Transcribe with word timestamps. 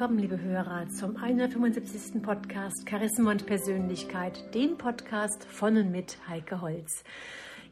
willkommen, 0.00 0.18
liebe 0.18 0.40
Hörer, 0.40 0.88
zum 0.88 1.14
175. 1.14 2.22
Podcast 2.22 2.88
Charisma 2.88 3.32
und 3.32 3.44
Persönlichkeit, 3.44 4.54
den 4.54 4.78
Podcast 4.78 5.44
von 5.44 5.76
und 5.76 5.90
mit 5.90 6.16
Heike 6.26 6.62
Holz. 6.62 7.04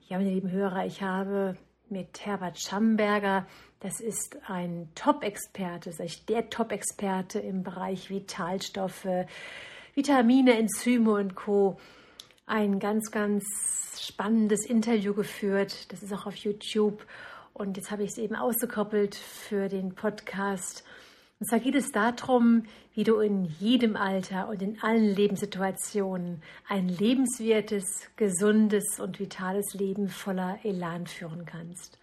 Ja, 0.09 0.19
meine 0.19 0.33
lieben 0.33 0.51
Hörer, 0.51 0.85
ich 0.85 1.01
habe 1.01 1.57
mit 1.89 2.27
Herbert 2.27 2.61
Schamberger, 2.61 3.47
das 3.81 4.03
ist 4.03 4.37
ein 4.47 4.91
Top-Experte, 4.95 5.89
ist 5.89 6.01
eigentlich 6.01 6.27
der 6.27 6.51
Top-Experte 6.51 7.39
im 7.39 7.63
Bereich 7.63 8.11
Vitalstoffe, 8.11 9.09
Vitamine, 9.95 10.59
Enzyme 10.59 11.13
und 11.13 11.35
Co. 11.35 11.79
Ein 12.45 12.79
ganz, 12.79 13.11
ganz 13.11 13.47
spannendes 13.99 14.67
Interview 14.67 15.15
geführt. 15.15 15.91
Das 15.91 16.03
ist 16.03 16.13
auch 16.13 16.27
auf 16.27 16.37
YouTube. 16.37 17.07
Und 17.55 17.79
jetzt 17.79 17.91
habe 17.91 18.03
ich 18.03 18.11
es 18.11 18.19
eben 18.19 18.37
ausgekoppelt 18.37 19.15
für 19.15 19.71
den 19.71 19.95
Podcast. 19.95 20.85
Und 21.41 21.47
zwar 21.47 21.61
geht 21.61 21.77
es 21.77 21.93
darum, 21.93 22.65
wie 22.95 23.05
du 23.05 23.21
in 23.21 23.45
jedem 23.45 23.95
Alter 23.95 24.49
und 24.49 24.61
in 24.61 24.83
allen 24.83 25.15
Lebenssituationen 25.15 26.43
ein 26.69 26.89
lebenswertes, 26.89 28.09
gesundes 28.17 28.99
und 28.99 29.21
vitales 29.21 29.73
Leben 29.75 30.09
voller 30.09 30.59
Elan 30.65 31.07
führen 31.07 31.47
kannst. 31.47 31.99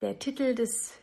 Der 0.00 0.18
Titel 0.18 0.54
des 0.54 0.98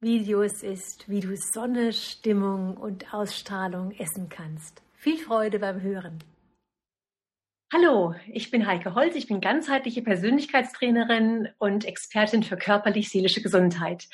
Videos 0.00 0.62
ist, 0.62 1.08
wie 1.08 1.20
du 1.20 1.34
Sonne, 1.36 1.94
Stimmung 1.94 2.76
und 2.76 3.14
Ausstrahlung 3.14 3.92
essen 3.92 4.28
kannst. 4.28 4.82
Viel 4.92 5.16
Freude 5.16 5.58
beim 5.58 5.80
Hören. 5.80 6.22
Hallo, 7.72 8.14
ich 8.28 8.50
bin 8.50 8.66
Heike 8.66 8.94
Holz, 8.94 9.16
ich 9.16 9.26
bin 9.26 9.40
ganzheitliche 9.40 10.02
Persönlichkeitstrainerin 10.02 11.48
und 11.58 11.86
Expertin 11.86 12.42
für 12.42 12.56
körperlich-seelische 12.56 13.42
Gesundheit. 13.42 14.06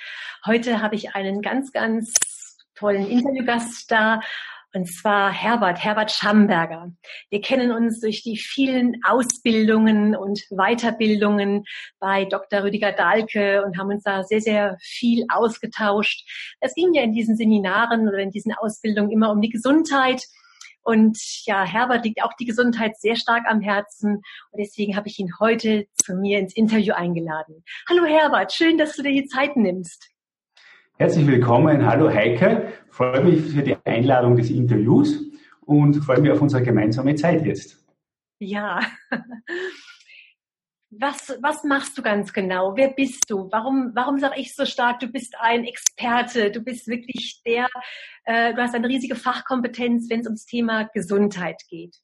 Heute 0.47 0.81
habe 0.81 0.95
ich 0.95 1.15
einen 1.15 1.43
ganz, 1.43 1.73
ganz 1.73 2.15
tollen 2.81 3.07
Interviewgast 3.07 3.91
da, 3.91 4.21
und 4.73 4.87
zwar 4.87 5.33
Herbert, 5.33 5.83
Herbert 5.83 6.13
Schamberger. 6.13 6.93
Wir 7.29 7.41
kennen 7.41 7.73
uns 7.73 8.01
durch 8.01 8.23
die 8.23 8.37
vielen 8.37 9.03
Ausbildungen 9.05 10.15
und 10.15 10.41
Weiterbildungen 10.51 11.65
bei 11.99 12.25
Dr. 12.25 12.63
Rüdiger 12.63 12.93
Dahlke 12.93 13.65
und 13.65 13.77
haben 13.79 13.89
uns 13.89 14.05
da 14.05 14.23
sehr, 14.23 14.41
sehr 14.41 14.77
viel 14.81 15.27
ausgetauscht. 15.29 16.25
Es 16.61 16.75
ging 16.75 16.95
ja 16.95 17.03
in 17.03 17.13
diesen 17.13 17.37
Seminaren 17.37 18.09
oder 18.09 18.19
in 18.19 18.31
diesen 18.31 18.55
Ausbildungen 18.55 19.11
immer 19.11 19.33
um 19.33 19.41
die 19.41 19.51
Gesundheit. 19.51 20.25
Und 20.83 21.19
ja, 21.45 21.65
Herbert 21.65 22.05
liegt 22.05 22.23
auch 22.23 22.33
die 22.39 22.47
Gesundheit 22.47 22.97
sehr 22.99 23.17
stark 23.17 23.47
am 23.49 23.61
Herzen. 23.61 24.23
Und 24.53 24.59
deswegen 24.59 24.97
habe 24.97 25.09
ich 25.09 25.19
ihn 25.19 25.33
heute 25.41 25.87
zu 25.95 26.15
mir 26.15 26.39
ins 26.39 26.55
Interview 26.55 26.95
eingeladen. 26.95 27.65
Hallo 27.89 28.05
Herbert, 28.05 28.53
schön, 28.53 28.79
dass 28.79 28.95
du 28.95 29.03
dir 29.03 29.13
die 29.13 29.27
Zeit 29.27 29.57
nimmst. 29.57 30.10
Herzlich 31.01 31.27
willkommen. 31.27 31.87
Hallo 31.87 32.11
Heike. 32.11 32.75
Freue 32.91 33.25
mich 33.25 33.41
für 33.55 33.63
die 33.63 33.75
Einladung 33.87 34.37
des 34.37 34.51
Interviews 34.51 35.19
und 35.63 35.95
freue 35.95 36.21
mich 36.21 36.31
auf 36.31 36.43
unsere 36.43 36.63
gemeinsame 36.63 37.15
Zeit 37.15 37.43
jetzt. 37.47 37.83
Ja. 38.39 38.81
Was, 40.91 41.39
was 41.41 41.65
machst 41.65 41.97
du 41.97 42.03
ganz 42.03 42.35
genau? 42.35 42.77
Wer 42.77 42.91
bist 42.91 43.31
du? 43.31 43.49
Warum, 43.51 43.93
warum 43.95 44.19
sage 44.19 44.39
ich 44.39 44.55
so 44.55 44.67
stark, 44.67 45.01
du 45.01 45.07
bist 45.07 45.37
ein 45.41 45.65
Experte, 45.65 46.51
du 46.51 46.61
bist 46.61 46.87
wirklich 46.87 47.41
der, 47.47 47.69
äh, 48.25 48.53
du 48.53 48.61
hast 48.61 48.75
eine 48.75 48.89
riesige 48.89 49.15
Fachkompetenz, 49.15 50.11
wenn 50.11 50.21
es 50.21 50.27
ums 50.27 50.45
Thema 50.45 50.85
Gesundheit 50.93 51.63
geht? 51.71 51.97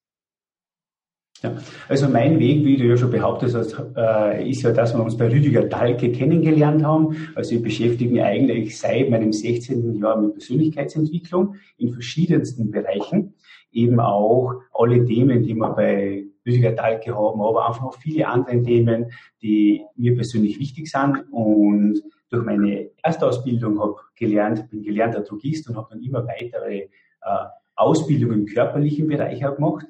Ja, 1.46 1.56
also 1.88 2.08
mein 2.08 2.38
Weg, 2.40 2.64
wie 2.64 2.76
du 2.76 2.84
ja 2.84 2.96
schon 2.96 3.10
behauptet 3.10 3.54
hast, 3.54 3.76
äh, 3.96 4.50
ist 4.50 4.62
ja, 4.62 4.72
dass 4.72 4.94
wir 4.94 5.02
uns 5.02 5.16
bei 5.16 5.28
Rüdiger 5.28 5.62
Dahlke 5.62 6.10
kennengelernt 6.10 6.84
haben. 6.84 7.28
Also 7.36 7.54
ich 7.54 7.62
beschäftige 7.62 8.12
mich 8.12 8.22
eigentlich 8.22 8.78
seit 8.78 9.10
meinem 9.10 9.32
16. 9.32 9.94
Jahr 10.00 10.20
mit 10.20 10.32
Persönlichkeitsentwicklung 10.32 11.54
in 11.78 11.92
verschiedensten 11.92 12.70
Bereichen. 12.72 13.34
Eben 13.70 14.00
auch 14.00 14.54
alle 14.72 15.04
Themen, 15.04 15.44
die 15.44 15.54
wir 15.54 15.70
bei 15.70 16.24
Rüdiger 16.44 16.72
Dahlke 16.72 17.14
haben, 17.14 17.40
aber 17.40 17.68
einfach 17.68 17.84
auch 17.84 17.96
viele 17.96 18.26
andere 18.26 18.62
Themen, 18.62 19.12
die 19.40 19.82
mir 19.94 20.16
persönlich 20.16 20.58
wichtig 20.58 20.90
sind. 20.90 21.26
Und 21.30 22.02
durch 22.30 22.44
meine 22.44 22.90
Erstausbildung 23.02 23.80
habe 23.80 23.96
gelernt, 24.16 24.68
bin 24.70 24.82
gelernter 24.82 25.20
Drogist 25.20 25.68
und 25.68 25.76
habe 25.76 25.88
dann 25.90 26.02
immer 26.02 26.26
weitere 26.26 26.78
äh, 26.78 26.88
Ausbildungen 27.76 28.40
im 28.40 28.46
körperlichen 28.46 29.06
Bereich 29.06 29.46
auch 29.46 29.54
gemacht. 29.54 29.86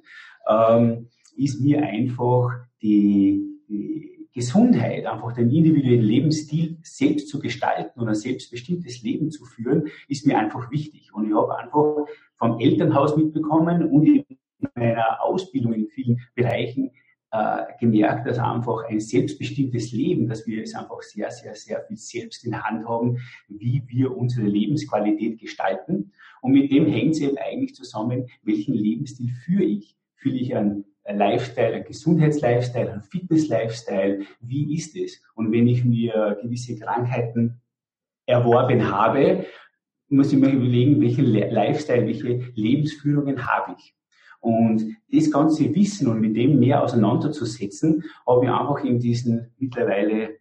Ähm, 0.48 1.09
ist 1.36 1.60
mir 1.60 1.82
einfach 1.82 2.52
die, 2.82 3.60
die 3.69 4.28
Gesundheit, 4.36 5.06
einfach 5.06 5.32
den 5.32 5.50
individuellen 5.50 6.02
Lebensstil 6.02 6.78
selbst 6.82 7.28
zu 7.28 7.38
gestalten 7.38 7.98
und 7.98 8.08
ein 8.08 8.14
selbstbestimmtes 8.14 9.02
Leben 9.02 9.30
zu 9.30 9.44
führen, 9.47 9.88
ist 10.08 10.26
mir 10.26 10.38
einfach 10.38 10.70
wichtig. 10.70 11.14
Und 11.14 11.28
ich 11.28 11.34
habe 11.34 11.56
einfach 11.58 12.06
vom 12.36 12.60
Elternhaus 12.60 13.16
mitbekommen 13.16 13.91
und 13.91 14.06
in 14.06 14.24
meiner 14.74 15.22
Ausbildung 15.22 15.72
in 15.72 15.88
vielen 15.88 16.20
Bereichen 16.34 16.91
äh, 17.30 17.64
gemerkt, 17.80 18.26
dass 18.26 18.38
einfach 18.38 18.84
ein 18.84 19.00
selbstbestimmtes 19.00 19.92
Leben, 19.92 20.28
dass 20.28 20.47
wir 20.47 20.62
es 20.62 20.74
einfach 20.74 21.03
sehr, 21.03 21.30
sehr, 21.30 21.54
sehr 21.54 21.82
viel 21.86 21.97
selbst 21.97 22.44
in 22.44 22.62
Hand 22.62 22.86
haben, 22.86 23.18
wie 23.48 23.82
wir 23.86 24.16
unsere 24.16 24.47
Lebensqualität 24.47 25.41
gestalten. 25.41 26.12
Und 26.41 26.53
mit 26.53 26.70
dem 26.70 26.86
hängt 26.86 27.14
es 27.14 27.20
eben 27.20 27.38
eigentlich 27.38 27.74
zusammen, 27.74 28.26
welchen 28.42 28.74
Lebensstil 28.74 29.30
führe 29.44 29.64
ich. 29.64 29.97
Fühle 30.16 30.38
ich 30.38 30.56
einen 30.56 30.84
Lifestyle, 31.09 31.75
ein 31.75 31.84
Gesundheitslifestyle, 31.84 32.93
ein 32.93 33.03
Fitness-Lifestyle, 33.03 34.22
wie 34.41 34.75
ist 34.75 34.97
es? 34.97 35.22
Und 35.34 35.53
wenn 35.53 35.69
ich 35.69 35.84
mir 35.84 36.38
gewisse 36.43 36.78
Krankheiten 36.78 37.60
erworben 38.27 38.91
habe, 38.91 39.47
muss 40.09 40.32
ich 40.32 40.38
mir 40.38 40.50
überlegen, 40.50 41.00
welchen 41.00 41.27
Lifestyle, 41.27 42.06
welche 42.06 42.53
Lebensführungen 42.54 43.47
habe 43.47 43.77
ich. 43.78 43.94
Und 44.41 44.84
das 45.10 45.31
ganze 45.31 45.75
Wissen 45.75 46.09
und 46.09 46.21
mit 46.21 46.37
dem 46.37 46.59
mehr 46.59 46.83
auseinanderzusetzen, 46.83 48.04
habe 48.27 48.44
ich 48.44 48.50
einfach 48.50 48.84
in 48.84 49.00
diesen 49.00 49.53
mittlerweile 49.59 50.37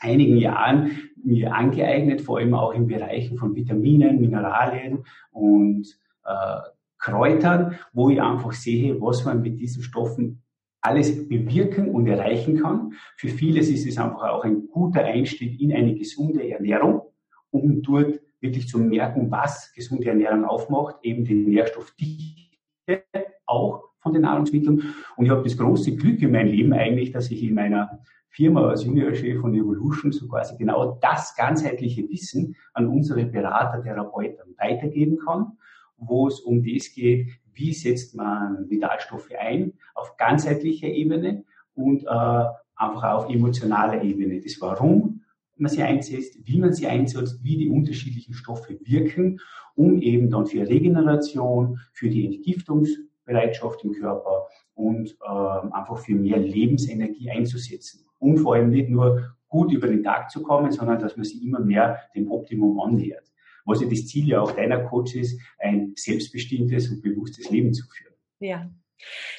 einigen 0.00 0.36
Jahren 0.36 1.10
mir 1.22 1.54
angeeignet, 1.54 2.20
vor 2.20 2.38
allem 2.38 2.54
auch 2.54 2.72
in 2.72 2.88
Bereichen 2.88 3.38
von 3.38 3.54
Vitaminen, 3.54 4.20
Mineralien 4.20 5.04
und 5.30 5.86
äh, 6.24 6.60
Kräutern, 7.02 7.78
wo 7.92 8.10
ich 8.10 8.22
einfach 8.22 8.52
sehe, 8.52 8.98
was 9.00 9.24
man 9.24 9.42
mit 9.42 9.60
diesen 9.60 9.82
Stoffen 9.82 10.42
alles 10.80 11.28
bewirken 11.28 11.90
und 11.90 12.06
erreichen 12.06 12.60
kann. 12.60 12.94
Für 13.16 13.28
vieles 13.28 13.68
ist 13.68 13.86
es 13.86 13.98
einfach 13.98 14.22
auch 14.28 14.44
ein 14.44 14.68
guter 14.68 15.04
Einstieg 15.04 15.60
in 15.60 15.72
eine 15.72 15.94
gesunde 15.94 16.48
Ernährung, 16.48 17.02
um 17.50 17.82
dort 17.82 18.20
wirklich 18.40 18.68
zu 18.68 18.78
merken, 18.78 19.30
was 19.30 19.72
gesunde 19.74 20.06
Ernährung 20.06 20.44
aufmacht, 20.44 20.96
eben 21.02 21.24
die 21.24 21.34
Nährstoffdichte 21.34 23.04
auch 23.46 23.84
von 23.98 24.12
den 24.12 24.22
Nahrungsmitteln. 24.22 24.94
Und 25.16 25.24
ich 25.26 25.30
habe 25.30 25.42
das 25.42 25.56
große 25.56 25.96
Glück 25.96 26.22
in 26.22 26.32
meinem 26.32 26.48
Leben 26.48 26.72
eigentlich, 26.72 27.12
dass 27.12 27.30
ich 27.30 27.42
in 27.42 27.54
meiner 27.54 28.00
Firma 28.28 28.68
als 28.68 28.84
Juniorchef 28.84 29.40
von 29.40 29.54
Evolution 29.54 30.10
so 30.10 30.26
quasi 30.26 30.56
genau 30.56 30.98
das 31.00 31.36
ganzheitliche 31.36 32.08
Wissen 32.08 32.56
an 32.74 32.88
unsere 32.88 33.24
Berater, 33.26 33.82
Therapeuten 33.82 34.54
weitergeben 34.58 35.18
kann 35.18 35.58
wo 36.06 36.28
es 36.28 36.40
um 36.40 36.62
das 36.62 36.92
geht, 36.92 37.28
wie 37.54 37.72
setzt 37.72 38.14
man 38.14 38.68
Vitalstoffe 38.68 39.30
ein 39.38 39.74
auf 39.94 40.16
ganzheitlicher 40.16 40.88
Ebene 40.88 41.44
und 41.74 42.04
äh, 42.04 42.44
einfach 42.76 43.04
auf 43.04 43.30
emotionaler 43.30 44.02
Ebene. 44.02 44.40
Das 44.40 44.60
Warum 44.60 45.22
man 45.56 45.70
sie 45.70 45.82
einsetzt, 45.82 46.38
wie 46.44 46.58
man 46.58 46.72
sie 46.72 46.86
einsetzt, 46.86 47.42
wie 47.42 47.56
die 47.56 47.68
unterschiedlichen 47.68 48.34
Stoffe 48.34 48.78
wirken, 48.82 49.38
um 49.74 50.00
eben 50.00 50.30
dann 50.30 50.46
für 50.46 50.68
Regeneration, 50.68 51.78
für 51.92 52.08
die 52.08 52.24
Entgiftungsbereitschaft 52.26 53.84
im 53.84 53.92
Körper 53.92 54.48
und 54.74 55.16
äh, 55.20 55.72
einfach 55.72 55.98
für 55.98 56.14
mehr 56.14 56.38
Lebensenergie 56.38 57.30
einzusetzen. 57.30 58.06
Und 58.18 58.38
vor 58.38 58.54
allem 58.54 58.70
nicht 58.70 58.88
nur 58.88 59.36
gut 59.48 59.72
über 59.72 59.86
den 59.86 60.02
Tag 60.02 60.30
zu 60.30 60.42
kommen, 60.42 60.72
sondern 60.72 60.98
dass 60.98 61.16
man 61.16 61.24
sich 61.24 61.42
immer 61.42 61.60
mehr 61.60 61.98
dem 62.14 62.30
Optimum 62.30 62.80
annähert 62.80 63.31
was 63.64 63.80
ja 63.80 63.88
das 63.88 64.06
Ziel 64.06 64.28
ja 64.28 64.40
auch 64.40 64.52
deiner 64.52 64.80
Coach 64.84 65.14
ist, 65.14 65.40
ein 65.58 65.92
selbstbestimmtes 65.96 66.90
und 66.90 67.02
bewusstes 67.02 67.50
Leben 67.50 67.72
zu 67.72 67.84
führen. 67.86 68.14
Ja. 68.40 68.70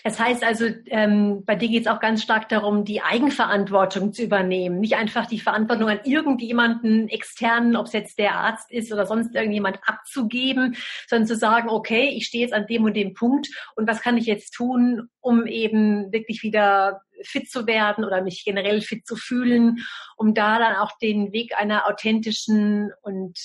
Das 0.04 0.20
heißt 0.20 0.44
also, 0.44 0.66
ähm, 0.88 1.44
bei 1.46 1.56
dir 1.56 1.70
geht 1.70 1.84
es 1.84 1.88
auch 1.88 2.00
ganz 2.00 2.22
stark 2.22 2.50
darum, 2.50 2.84
die 2.84 3.02
Eigenverantwortung 3.02 4.14
zu 4.14 4.24
übernehmen. 4.24 4.80
Nicht 4.80 4.96
einfach 4.96 5.26
die 5.26 5.40
Verantwortung 5.40 5.90
an 5.90 6.02
irgendjemanden 6.04 7.08
externen, 7.08 7.76
ob 7.76 7.88
es 7.88 7.94
jetzt 7.94 8.20
der 8.20 8.36
Arzt 8.36 8.72
ist 8.72 8.92
oder 8.92 9.06
sonst 9.06 9.34
irgendjemand 9.34 9.80
abzugeben, 9.86 10.76
sondern 11.08 11.28
zu 11.28 11.36
sagen, 11.36 11.70
okay, 11.70 12.10
ich 12.10 12.26
stehe 12.26 12.44
jetzt 12.44 12.54
an 12.54 12.68
dem 12.68 12.84
und 12.84 12.96
dem 12.96 13.14
Punkt 13.14 13.50
und 13.76 13.88
was 13.88 14.02
kann 14.02 14.18
ich 14.18 14.26
jetzt 14.26 14.52
tun, 14.52 15.10
um 15.22 15.48
eben 15.48 16.12
wirklich 16.12 16.44
wieder 16.44 17.02
fit 17.24 17.50
zu 17.50 17.66
werden 17.68 18.04
oder 18.04 18.22
mich 18.22 18.44
generell 18.44 18.82
fit 18.82 19.08
zu 19.08 19.16
fühlen, 19.16 19.80
um 20.18 20.34
da 20.34 20.60
dann 20.60 20.76
auch 20.76 20.92
den 20.98 21.32
Weg 21.32 21.58
einer 21.58 21.88
authentischen 21.88 22.92
und 23.02 23.40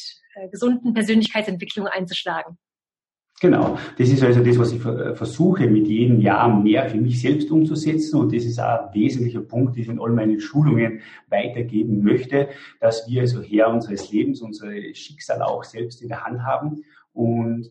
gesunden 0.50 0.94
Persönlichkeitsentwicklung 0.94 1.86
einzuschlagen. 1.86 2.58
Genau, 3.40 3.78
das 3.96 4.08
ist 4.08 4.22
also 4.22 4.42
das, 4.42 4.58
was 4.58 4.72
ich 4.72 4.84
äh, 4.84 5.14
versuche 5.14 5.68
mit 5.68 5.86
jedem 5.86 6.20
Jahr 6.20 6.60
mehr 6.60 6.88
für 6.88 6.96
mich 6.96 7.20
selbst 7.20 7.50
umzusetzen 7.52 8.18
und 8.18 8.34
das 8.34 8.44
ist 8.44 8.58
auch 8.58 8.88
ein 8.88 8.94
wesentlicher 8.94 9.40
Punkt, 9.40 9.76
den 9.76 9.82
ich 9.82 9.88
in 9.88 10.00
all 10.00 10.10
meinen 10.10 10.40
Schulungen 10.40 11.00
weitergeben 11.28 12.02
möchte, 12.02 12.48
dass 12.80 13.08
wir 13.08 13.20
also 13.20 13.40
Herr 13.40 13.70
unseres 13.72 14.10
Lebens, 14.10 14.42
unser 14.42 14.72
Schicksal 14.92 15.40
auch 15.42 15.62
selbst 15.62 16.02
in 16.02 16.08
der 16.08 16.24
Hand 16.24 16.42
haben 16.42 16.82
und 17.12 17.70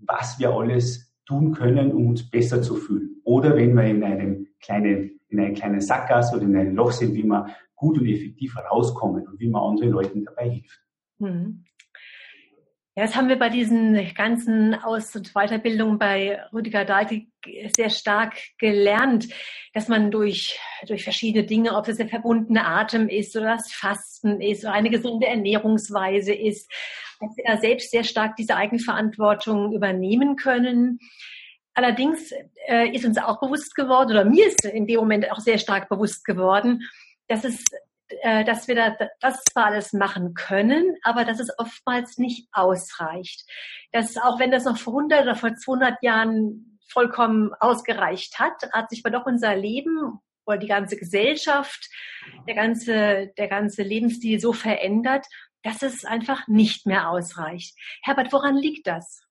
was 0.00 0.40
wir 0.40 0.50
alles 0.50 1.14
tun 1.26 1.52
können, 1.52 1.92
um 1.92 2.08
uns 2.08 2.28
besser 2.28 2.60
zu 2.60 2.74
fühlen. 2.74 3.20
Oder 3.22 3.56
wenn 3.56 3.74
wir 3.74 3.84
in 3.84 4.02
einem 4.02 4.48
kleinen, 4.60 5.20
in 5.28 5.38
einer 5.38 5.54
kleinen 5.54 5.80
Sackgasse 5.80 6.36
oder 6.36 6.44
in 6.44 6.56
einem 6.56 6.74
Loch 6.74 6.92
sind, 6.92 7.14
wie 7.14 7.22
wir 7.22 7.46
gut 7.76 7.98
und 7.98 8.06
effektiv 8.06 8.56
herauskommen 8.56 9.26
und 9.26 9.38
wie 9.38 9.48
man 9.48 9.62
anderen 9.62 9.90
Leuten 9.90 10.24
dabei 10.24 10.50
hilft. 10.50 10.80
Mhm. 11.18 11.64
Ja, 12.96 13.02
das 13.02 13.16
haben 13.16 13.28
wir 13.28 13.40
bei 13.40 13.48
diesen 13.48 14.14
ganzen 14.14 14.72
Aus- 14.72 15.16
und 15.16 15.32
Weiterbildungen 15.34 15.98
bei 15.98 16.40
Rüdiger 16.52 16.84
Dahlke 16.84 17.26
sehr 17.76 17.90
stark 17.90 18.36
gelernt, 18.56 19.26
dass 19.72 19.88
man 19.88 20.12
durch, 20.12 20.60
durch 20.86 21.02
verschiedene 21.02 21.44
Dinge, 21.44 21.74
ob 21.74 21.88
es 21.88 21.96
der 21.96 22.06
verbundene 22.06 22.64
Atem 22.64 23.08
ist 23.08 23.36
oder 23.36 23.56
das 23.56 23.72
Fasten 23.72 24.40
ist 24.40 24.62
oder 24.62 24.74
eine 24.74 24.90
gesunde 24.90 25.26
Ernährungsweise 25.26 26.32
ist, 26.32 26.70
dass 27.18 27.36
wir 27.36 27.44
da 27.44 27.56
selbst 27.56 27.90
sehr 27.90 28.04
stark 28.04 28.36
diese 28.36 28.54
Eigenverantwortung 28.54 29.72
übernehmen 29.72 30.36
können. 30.36 31.00
Allerdings 31.74 32.30
äh, 32.68 32.90
ist 32.90 33.04
uns 33.04 33.18
auch 33.18 33.40
bewusst 33.40 33.74
geworden, 33.74 34.12
oder 34.12 34.24
mir 34.24 34.46
ist 34.46 34.64
in 34.64 34.86
dem 34.86 35.00
Moment 35.00 35.32
auch 35.32 35.40
sehr 35.40 35.58
stark 35.58 35.88
bewusst 35.88 36.24
geworden, 36.24 36.88
dass 37.26 37.42
es 37.42 37.64
dass 38.22 38.68
wir 38.68 38.74
da, 38.74 38.96
das 39.20 39.42
zwar 39.44 39.66
alles 39.66 39.92
machen 39.92 40.34
können, 40.34 40.96
aber 41.02 41.24
dass 41.24 41.40
es 41.40 41.50
oftmals 41.58 42.18
nicht 42.18 42.48
ausreicht. 42.52 43.48
Dass 43.92 44.16
auch 44.16 44.38
wenn 44.38 44.50
das 44.50 44.64
noch 44.64 44.76
vor 44.76 44.94
100 44.94 45.22
oder 45.22 45.36
vor 45.36 45.54
200 45.54 46.02
Jahren 46.02 46.78
vollkommen 46.88 47.52
ausgereicht 47.60 48.38
hat, 48.38 48.70
hat 48.72 48.90
sich 48.90 49.04
aber 49.04 49.18
doch 49.18 49.26
unser 49.26 49.56
Leben 49.56 50.20
oder 50.46 50.58
die 50.58 50.66
ganze 50.68 50.96
Gesellschaft, 50.96 51.88
der 52.46 52.54
ganze, 52.54 53.32
der 53.38 53.48
ganze 53.48 53.82
Lebensstil 53.82 54.38
so 54.38 54.52
verändert, 54.52 55.26
dass 55.62 55.82
es 55.82 56.04
einfach 56.04 56.46
nicht 56.46 56.86
mehr 56.86 57.08
ausreicht. 57.08 57.76
Herbert, 58.02 58.32
woran 58.32 58.56
liegt 58.56 58.86
das? 58.86 59.22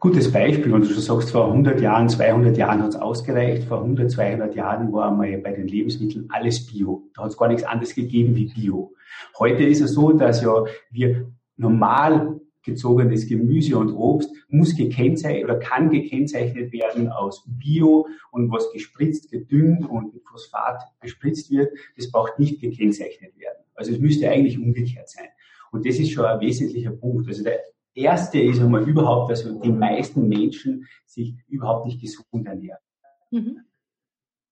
Gutes 0.00 0.32
Beispiel, 0.32 0.72
wenn 0.72 0.80
du 0.80 0.86
schon 0.86 1.02
sagst, 1.02 1.30
vor 1.30 1.48
100 1.48 1.78
Jahren, 1.78 2.08
200 2.08 2.56
Jahren 2.56 2.82
hat 2.82 2.88
es 2.88 2.96
ausgereicht. 2.96 3.64
Vor 3.64 3.82
100, 3.82 4.10
200 4.10 4.54
Jahren 4.54 4.90
war 4.94 5.10
einmal 5.10 5.36
bei 5.36 5.52
den 5.52 5.68
Lebensmitteln 5.68 6.24
alles 6.30 6.66
Bio. 6.66 7.02
Da 7.14 7.24
hat 7.24 7.32
es 7.32 7.36
gar 7.36 7.48
nichts 7.48 7.64
anderes 7.64 7.94
gegeben 7.94 8.34
wie 8.34 8.46
Bio. 8.46 8.94
Heute 9.38 9.62
ist 9.62 9.82
es 9.82 9.92
so, 9.92 10.12
dass 10.12 10.42
ja 10.42 10.64
wir 10.90 11.30
normal 11.58 12.40
gezogenes 12.62 13.28
Gemüse 13.28 13.76
und 13.76 13.92
Obst 13.92 14.30
muss 14.48 14.74
gekennzeichnet 14.74 15.44
oder 15.44 15.58
kann 15.58 15.90
gekennzeichnet 15.90 16.72
werden 16.72 17.10
aus 17.10 17.44
Bio 17.46 18.06
und 18.30 18.50
was 18.50 18.72
gespritzt, 18.72 19.30
gedüngt 19.30 19.86
und 19.86 20.14
mit 20.14 20.22
Phosphat 20.26 20.82
bespritzt 21.02 21.50
wird, 21.50 21.76
das 21.98 22.10
braucht 22.10 22.38
nicht 22.38 22.58
gekennzeichnet 22.62 23.38
werden. 23.38 23.64
Also 23.74 23.92
es 23.92 23.98
müsste 23.98 24.30
eigentlich 24.30 24.58
umgekehrt 24.58 25.10
sein. 25.10 25.28
Und 25.72 25.86
das 25.86 25.98
ist 25.98 26.10
schon 26.10 26.24
ein 26.24 26.40
wesentlicher 26.40 26.90
Punkt. 26.90 27.28
Also 27.28 27.44
der 27.44 27.60
erste 27.94 28.40
ist 28.40 28.60
einmal 28.60 28.88
überhaupt, 28.88 29.30
dass 29.30 29.44
die 29.44 29.72
meisten 29.72 30.28
Menschen 30.28 30.86
sich 31.04 31.34
überhaupt 31.48 31.86
nicht 31.86 32.00
gesund 32.00 32.46
ernähren. 32.46 32.80
Mhm. 33.30 33.60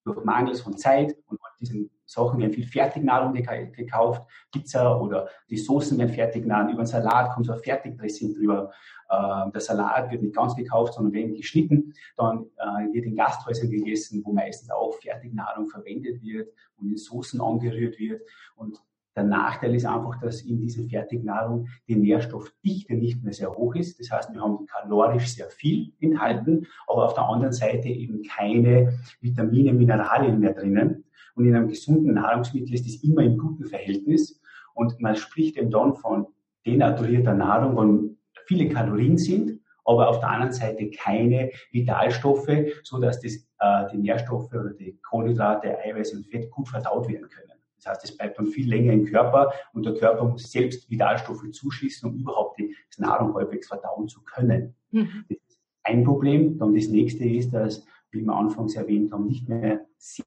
Durch 0.04 0.24
Mangels 0.24 0.60
von 0.60 0.76
Zeit 0.76 1.16
und 1.26 1.38
diesen 1.60 1.90
Sachen 2.04 2.40
werden 2.40 2.52
viel 2.52 2.66
Fertignahrung 2.66 3.34
gekauft, 3.34 4.22
Pizza 4.50 4.98
oder 5.00 5.28
die 5.50 5.58
Soßen 5.58 5.98
werden 5.98 6.14
Fertignahrung, 6.14 6.72
über 6.72 6.82
den 6.82 6.86
Salat 6.86 7.34
kommt 7.34 7.46
so 7.46 7.52
ein 7.52 7.58
Fertigdressing 7.58 8.34
drüber. 8.34 8.72
Äh, 9.10 9.50
der 9.50 9.60
Salat 9.60 10.10
wird 10.10 10.22
nicht 10.22 10.34
ganz 10.34 10.54
gekauft, 10.54 10.94
sondern 10.94 11.12
werden 11.12 11.34
geschnitten. 11.34 11.92
Dann 12.16 12.46
äh, 12.56 12.92
wird 12.94 13.04
in 13.04 13.16
Gasthäusern 13.16 13.70
gegessen, 13.70 14.22
wo 14.24 14.32
meistens 14.32 14.70
auch 14.70 14.94
Fertignahrung 14.94 15.66
verwendet 15.66 16.22
wird 16.22 16.48
und 16.76 16.88
in 16.88 16.96
Soßen 16.96 17.40
angerührt 17.40 17.98
wird. 17.98 18.22
Und 18.56 18.80
der 19.16 19.24
Nachteil 19.24 19.74
ist 19.74 19.84
einfach, 19.84 20.20
dass 20.20 20.42
in 20.42 20.60
dieser 20.60 20.84
Fertignahrung 20.84 21.68
die 21.88 21.96
Nährstoffdichte 21.96 22.94
nicht 22.94 23.22
mehr 23.24 23.32
sehr 23.32 23.52
hoch 23.52 23.74
ist. 23.74 23.98
Das 23.98 24.10
heißt, 24.10 24.32
wir 24.32 24.40
haben 24.40 24.66
kalorisch 24.66 25.34
sehr 25.34 25.50
viel 25.50 25.92
enthalten, 26.00 26.66
aber 26.86 27.06
auf 27.06 27.14
der 27.14 27.28
anderen 27.28 27.52
Seite 27.52 27.88
eben 27.88 28.22
keine 28.22 28.98
Vitamine, 29.20 29.72
Mineralien 29.72 30.38
mehr 30.38 30.54
drinnen. 30.54 31.04
Und 31.34 31.46
in 31.46 31.54
einem 31.54 31.68
gesunden 31.68 32.14
Nahrungsmittel 32.14 32.74
ist 32.74 32.86
das 32.86 33.02
immer 33.02 33.22
im 33.22 33.38
guten 33.38 33.64
Verhältnis. 33.64 34.40
Und 34.74 35.00
man 35.00 35.16
spricht 35.16 35.56
eben 35.56 35.70
dann 35.70 35.94
von 35.94 36.26
denaturierter 36.64 37.34
Nahrung, 37.34 37.76
wo 37.76 38.16
viele 38.46 38.68
Kalorien 38.68 39.18
sind, 39.18 39.60
aber 39.84 40.08
auf 40.08 40.20
der 40.20 40.28
anderen 40.30 40.52
Seite 40.52 40.90
keine 40.90 41.50
Vitalstoffe, 41.72 42.50
so 42.82 42.98
dass 42.98 43.20
das, 43.20 43.34
äh, 43.58 43.90
die 43.90 43.98
Nährstoffe 43.98 44.52
oder 44.52 44.70
die 44.70 44.98
Kohlenhydrate, 45.08 45.78
Eiweiß 45.78 46.12
und 46.12 46.26
Fett 46.26 46.50
gut 46.50 46.68
verdaut 46.68 47.08
werden 47.08 47.28
können. 47.28 47.57
Das 47.78 47.86
heißt, 47.86 48.04
es 48.04 48.16
bleibt 48.16 48.38
dann 48.38 48.48
viel 48.48 48.68
länger 48.68 48.92
im 48.92 49.06
Körper 49.06 49.52
und 49.72 49.86
der 49.86 49.94
Körper 49.94 50.24
muss 50.24 50.50
selbst 50.50 50.90
Vitalstoffe 50.90 51.50
zuschießen, 51.50 52.10
um 52.10 52.18
überhaupt 52.18 52.58
die 52.58 52.74
Nahrung 52.98 53.34
halbwegs 53.34 53.68
verdauen 53.68 54.08
zu 54.08 54.22
können. 54.22 54.74
Mhm. 54.90 55.24
Das 55.28 55.38
ist 55.48 55.60
ein 55.84 56.04
Problem. 56.04 56.58
Dann 56.58 56.74
das 56.74 56.88
nächste 56.88 57.24
ist, 57.24 57.52
dass, 57.52 57.86
wie 58.10 58.20
wir 58.20 58.34
anfangs 58.34 58.74
erwähnt 58.74 59.12
haben, 59.12 59.26
nicht 59.26 59.48
mehr 59.48 59.86
sehr 59.96 60.26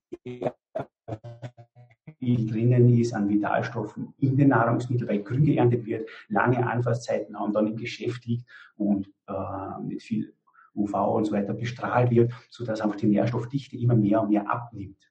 viel 2.20 2.46
drinnen 2.48 2.88
ist 2.98 3.14
an 3.14 3.28
Vitalstoffen 3.28 4.14
in 4.20 4.38
den 4.38 4.50
Nahrungsmitteln, 4.50 5.10
weil 5.10 5.24
grün 5.24 5.44
geerntet 5.44 5.86
wird, 5.86 6.08
lange 6.30 6.66
Anfasszeiten 6.66 7.38
haben, 7.38 7.52
dann 7.52 7.68
im 7.68 7.78
Geschäft 7.78 8.26
liegt 8.26 8.46
und 8.76 9.10
äh, 9.28 9.82
mit 9.82 10.02
viel 10.04 10.34
UV 10.76 10.94
und 10.94 11.26
so 11.26 11.34
weiter 11.34 11.54
bestrahlt 11.54 12.12
wird, 12.12 12.32
sodass 12.50 12.82
einfach 12.82 12.98
die 12.98 13.08
Nährstoffdichte 13.08 13.76
immer 13.78 13.96
mehr 13.96 14.22
und 14.22 14.30
mehr 14.30 14.50
abnimmt. 14.50 15.11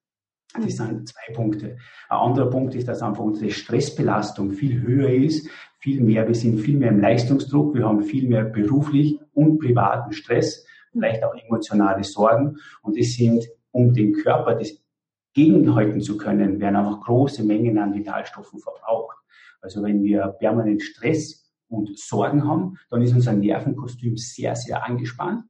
Das 0.54 0.76
sind 0.76 1.08
zwei 1.08 1.32
Punkte. 1.32 1.76
Ein 2.08 2.18
anderer 2.18 2.50
Punkt 2.50 2.74
ist, 2.74 2.88
dass 2.88 3.02
einfach 3.02 3.22
unsere 3.22 3.50
Stressbelastung 3.50 4.50
viel 4.50 4.80
höher 4.82 5.10
ist, 5.10 5.48
viel 5.78 6.00
mehr, 6.00 6.26
wir 6.26 6.34
sind 6.34 6.60
viel 6.60 6.76
mehr 6.76 6.90
im 6.90 7.00
Leistungsdruck, 7.00 7.74
wir 7.74 7.86
haben 7.86 8.02
viel 8.02 8.28
mehr 8.28 8.44
beruflich 8.44 9.18
und 9.32 9.60
privaten 9.60 10.12
Stress, 10.12 10.66
vielleicht 10.90 11.22
auch 11.22 11.34
emotionale 11.34 12.02
Sorgen 12.02 12.56
und 12.82 12.98
das 12.98 13.12
sind, 13.12 13.46
um 13.70 13.94
den 13.94 14.12
Körper 14.12 14.56
das 14.56 14.72
gegenhalten 15.32 16.00
zu 16.00 16.16
können, 16.16 16.60
werden 16.60 16.76
einfach 16.76 17.00
große 17.00 17.44
Mengen 17.44 17.78
an 17.78 17.94
Vitalstoffen 17.94 18.58
verbraucht. 18.58 19.16
Also 19.60 19.82
wenn 19.82 20.02
wir 20.02 20.26
permanent 20.38 20.82
Stress 20.82 21.48
und 21.68 21.96
Sorgen 21.96 22.46
haben, 22.46 22.76
dann 22.90 23.02
ist 23.02 23.14
unser 23.14 23.32
Nervenkostüm 23.32 24.16
sehr, 24.16 24.56
sehr 24.56 24.84
angespannt 24.84 25.44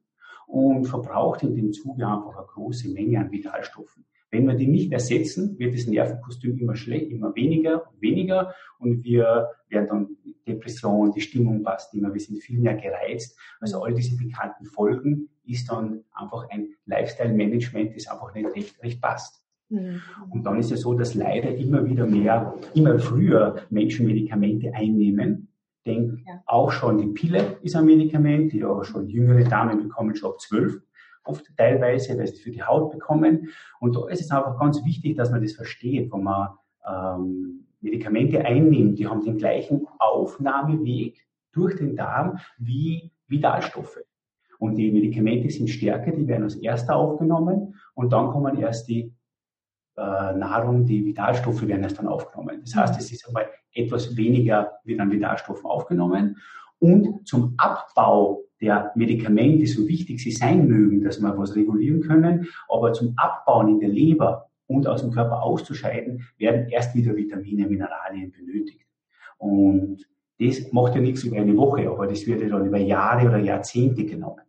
und 0.47 0.85
verbraucht 0.85 1.42
in 1.42 1.54
dem 1.54 1.73
Zuge 1.73 2.07
einfach 2.07 2.37
eine 2.37 2.47
große 2.47 2.90
Menge 2.90 3.21
an 3.21 3.30
Vitalstoffen. 3.30 4.04
Wenn 4.30 4.46
wir 4.46 4.54
die 4.54 4.68
nicht 4.68 4.92
ersetzen, 4.92 5.58
wird 5.58 5.75
das 5.75 5.87
Nervenkostüm 5.87 6.56
immer 6.58 6.76
schlecht, 6.76 7.10
immer 7.10 7.34
weniger 7.34 7.88
und 7.90 8.00
weniger 8.00 8.54
und 8.78 9.02
wir 9.02 9.50
werden 9.68 9.88
dann 9.88 10.08
Depression, 10.46 11.12
die 11.12 11.20
Stimmung 11.20 11.62
passt 11.62 11.94
immer, 11.94 12.12
wir 12.12 12.20
sind 12.20 12.42
viel 12.42 12.60
mehr 12.60 12.75
gereizt. 12.75 13.38
Also 13.60 13.82
all 13.82 13.94
diese 13.94 14.16
bekannten 14.16 14.64
Folgen 14.66 15.28
ist 15.44 15.70
dann 15.70 16.04
einfach 16.12 16.49
ein 16.50 16.75
Lifestyle-Management, 16.87 17.96
das 17.96 18.08
einfach 18.08 18.34
nicht 18.34 18.54
recht, 18.54 18.82
recht 18.82 19.00
passt. 19.00 19.42
Mhm. 19.68 20.00
Und 20.30 20.44
dann 20.44 20.58
ist 20.58 20.72
es 20.72 20.82
so, 20.82 20.94
dass 20.94 21.14
leider 21.14 21.54
immer 21.54 21.84
wieder 21.84 22.06
mehr, 22.06 22.54
immer 22.75 22.99
früher 22.99 23.56
Menschen 23.70 24.06
Medikamente 24.06 24.72
einnehmen. 24.75 25.49
Denk 25.87 26.20
ja. 26.26 26.42
auch 26.46 26.70
schon 26.72 26.99
die 26.99 27.06
Pille 27.06 27.56
ist 27.62 27.75
ein 27.75 27.87
Medikament, 27.87 28.52
die 28.52 28.62
aber 28.62 28.84
schon 28.84 29.08
jüngere 29.08 29.49
Damen 29.49 29.82
bekommen 29.82 30.14
schon 30.14 30.32
ab 30.32 30.40
zwölf 30.40 30.80
oft 31.24 31.44
teilweise, 31.56 32.18
weil 32.18 32.26
sie 32.26 32.42
für 32.42 32.50
die 32.50 32.62
Haut 32.62 32.90
bekommen. 32.92 33.48
Und 33.80 33.96
da 33.96 34.08
ist 34.08 34.20
es 34.20 34.30
einfach 34.30 34.58
ganz 34.58 34.84
wichtig, 34.84 35.16
dass 35.16 35.30
man 35.30 35.42
das 35.42 35.52
versteht, 35.52 36.12
wenn 36.12 36.22
man 36.22 36.50
ähm, 36.86 37.66
Medikamente 37.80 38.44
einnimmt, 38.44 38.98
die 38.98 39.06
haben 39.06 39.24
den 39.24 39.38
gleichen 39.38 39.86
Aufnahmeweg 39.98 41.18
durch 41.52 41.76
den 41.76 41.96
Darm 41.96 42.38
wie 42.58 43.10
Vitalstoffe. 43.26 44.00
Und 44.58 44.76
die 44.76 44.92
Medikamente 44.92 45.48
sind 45.48 45.68
stärker, 45.68 46.12
die 46.12 46.28
werden 46.28 46.42
als 46.44 46.56
erster 46.56 46.94
aufgenommen 46.94 47.74
und 47.94 48.12
dann 48.12 48.28
kommen 48.28 48.58
erst 48.58 48.88
die 48.88 49.14
äh, 49.96 50.34
Nahrung, 50.34 50.84
die 50.84 51.04
Vitalstoffe 51.04 51.66
werden 51.66 51.82
erst 51.82 51.98
dann 51.98 52.08
aufgenommen. 52.08 52.60
Das 52.60 52.74
heißt, 52.76 53.00
es 53.00 53.10
ist 53.10 53.26
einmal 53.26 53.48
etwas 53.72 54.16
weniger 54.16 54.78
wird 54.84 55.00
an 55.00 55.10
Vitalstoffen 55.10 55.64
aufgenommen 55.64 56.36
und 56.78 57.26
zum 57.26 57.54
Abbau 57.56 58.42
der 58.61 58.93
Medikamente, 58.95 59.67
so 59.67 59.87
wichtig 59.88 60.21
sie 60.21 60.33
sein 60.33 60.67
mögen, 60.67 61.02
dass 61.02 61.21
wir 61.21 61.37
was 61.37 61.57
regulieren 61.57 62.00
können, 62.00 62.49
aber 62.69 62.93
zum 62.93 63.14
Abbauen 63.17 63.69
in 63.69 63.81
der 63.81 63.88
Leber 63.88 64.50
und 64.67 64.87
aus 64.87 65.00
dem 65.02 65.11
Körper 65.11 65.43
auszuscheiden, 65.43 66.26
werden 66.38 66.69
erst 66.69 66.95
wieder 66.95 67.17
Vitamine, 67.17 67.67
Mineralien 67.67 68.31
benötigt. 68.31 68.87
Und 69.38 70.07
das 70.38 70.73
macht 70.73 70.95
ja 70.95 71.00
nichts 71.00 71.25
über 71.25 71.38
eine 71.38 71.57
Woche, 71.57 71.90
aber 71.90 72.07
das 72.07 72.26
wird 72.26 72.40
ja 72.40 72.49
dann 72.49 72.67
über 72.67 72.79
Jahre 72.79 73.29
oder 73.29 73.38
Jahrzehnte 73.38 74.05
genommen. 74.05 74.43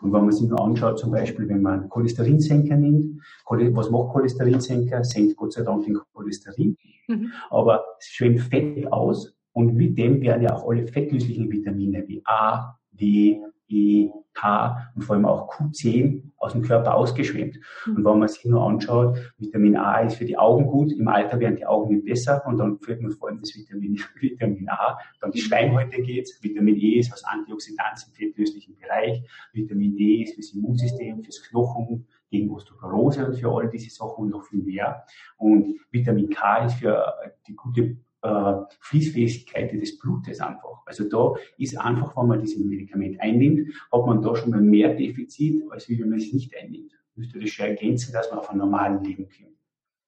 Und 0.00 0.12
wenn 0.12 0.24
man 0.24 0.32
sich 0.32 0.48
nur 0.48 0.60
anschaut, 0.60 0.98
zum 0.98 1.10
Beispiel, 1.10 1.48
wenn 1.48 1.62
man 1.62 1.88
Cholesterinsenker 1.88 2.76
nimmt, 2.76 3.20
was 3.48 3.90
macht 3.90 4.12
Cholesterinsenker? 4.12 5.04
Senkt 5.04 5.36
Gott 5.36 5.52
sei 5.52 5.62
Dank 5.62 5.84
den 5.84 5.98
Cholesterin, 6.12 6.76
mhm. 7.08 7.32
aber 7.50 7.84
es 7.98 8.06
schwemmt 8.06 8.40
Fett 8.40 8.90
aus 8.90 9.34
und 9.52 9.74
mit 9.74 9.98
dem 9.98 10.20
werden 10.20 10.42
ja 10.42 10.54
auch 10.54 10.68
alle 10.68 10.86
fettlöslichen 10.86 11.50
Vitamine 11.50 12.06
wie 12.06 12.22
A, 12.24 12.79
D, 13.00 13.40
E, 13.68 14.10
K 14.32 14.92
und 14.94 15.02
vor 15.02 15.16
allem 15.16 15.26
auch 15.26 15.52
Q10 15.52 16.22
aus 16.38 16.52
dem 16.52 16.62
Körper 16.62 16.94
ausgeschwemmt. 16.94 17.58
Mhm. 17.86 17.96
Und 17.96 18.04
wenn 18.04 18.18
man 18.18 18.28
sich 18.28 18.44
nur 18.44 18.62
anschaut, 18.62 19.18
Vitamin 19.38 19.76
A 19.76 20.00
ist 20.00 20.16
für 20.16 20.24
die 20.24 20.38
Augen 20.38 20.66
gut, 20.66 20.92
im 20.92 21.08
Alter 21.08 21.38
werden 21.40 21.56
die 21.56 21.66
Augen 21.66 21.94
nicht 21.94 22.06
besser 22.06 22.42
und 22.46 22.58
dann 22.58 22.78
führt 22.80 23.00
man 23.00 23.12
vor 23.12 23.28
allem 23.28 23.40
das 23.40 23.54
Vitamin, 23.54 24.00
Vitamin 24.20 24.68
A, 24.68 24.98
dann 25.20 25.30
die 25.32 25.40
Schleimhäute 25.40 26.02
geht 26.02 26.28
Vitamin 26.40 26.76
E 26.76 26.98
ist 26.98 27.12
als 27.12 27.24
Antioxidant 27.24 28.06
im 28.06 28.12
fettlöslichen 28.14 28.76
Bereich, 28.76 29.22
Vitamin 29.52 29.96
D 29.96 30.22
ist 30.22 30.34
fürs 30.34 30.52
Immunsystem, 30.54 31.22
fürs 31.22 31.42
Knochen, 31.42 32.06
gegen 32.30 32.50
Osteoporose 32.50 33.26
und 33.26 33.34
für 33.34 33.50
all 33.50 33.68
diese 33.68 33.90
Sachen 33.90 34.24
und 34.24 34.30
noch 34.30 34.44
viel 34.44 34.62
mehr. 34.62 35.04
Und 35.36 35.74
Vitamin 35.90 36.30
K 36.30 36.66
ist 36.66 36.74
für 36.74 37.12
die 37.46 37.56
gute 37.56 37.96
äh, 38.22 38.52
Fließfähigkeit 38.80 39.72
des 39.72 39.98
Blutes 39.98 40.40
einfach. 40.40 40.82
Also 40.86 41.08
da 41.08 41.34
ist 41.56 41.78
einfach, 41.78 42.16
wenn 42.16 42.28
man 42.28 42.40
dieses 42.40 42.58
Medikament 42.58 43.20
einnimmt, 43.20 43.72
hat 43.92 44.06
man 44.06 44.22
da 44.22 44.34
schon 44.36 44.50
mal 44.50 44.60
mehr 44.60 44.94
Defizit, 44.94 45.62
als 45.70 45.88
wenn 45.88 46.08
man 46.08 46.18
es 46.18 46.32
nicht 46.32 46.54
einnimmt. 46.56 46.92
Müsste 47.14 47.38
das 47.38 47.50
schon 47.50 47.66
ergänzen, 47.66 48.12
dass 48.12 48.30
man 48.30 48.40
auf 48.40 48.50
einen 48.50 48.60
normalen 48.60 49.02
Leben 49.02 49.28
kommt. 49.28 49.56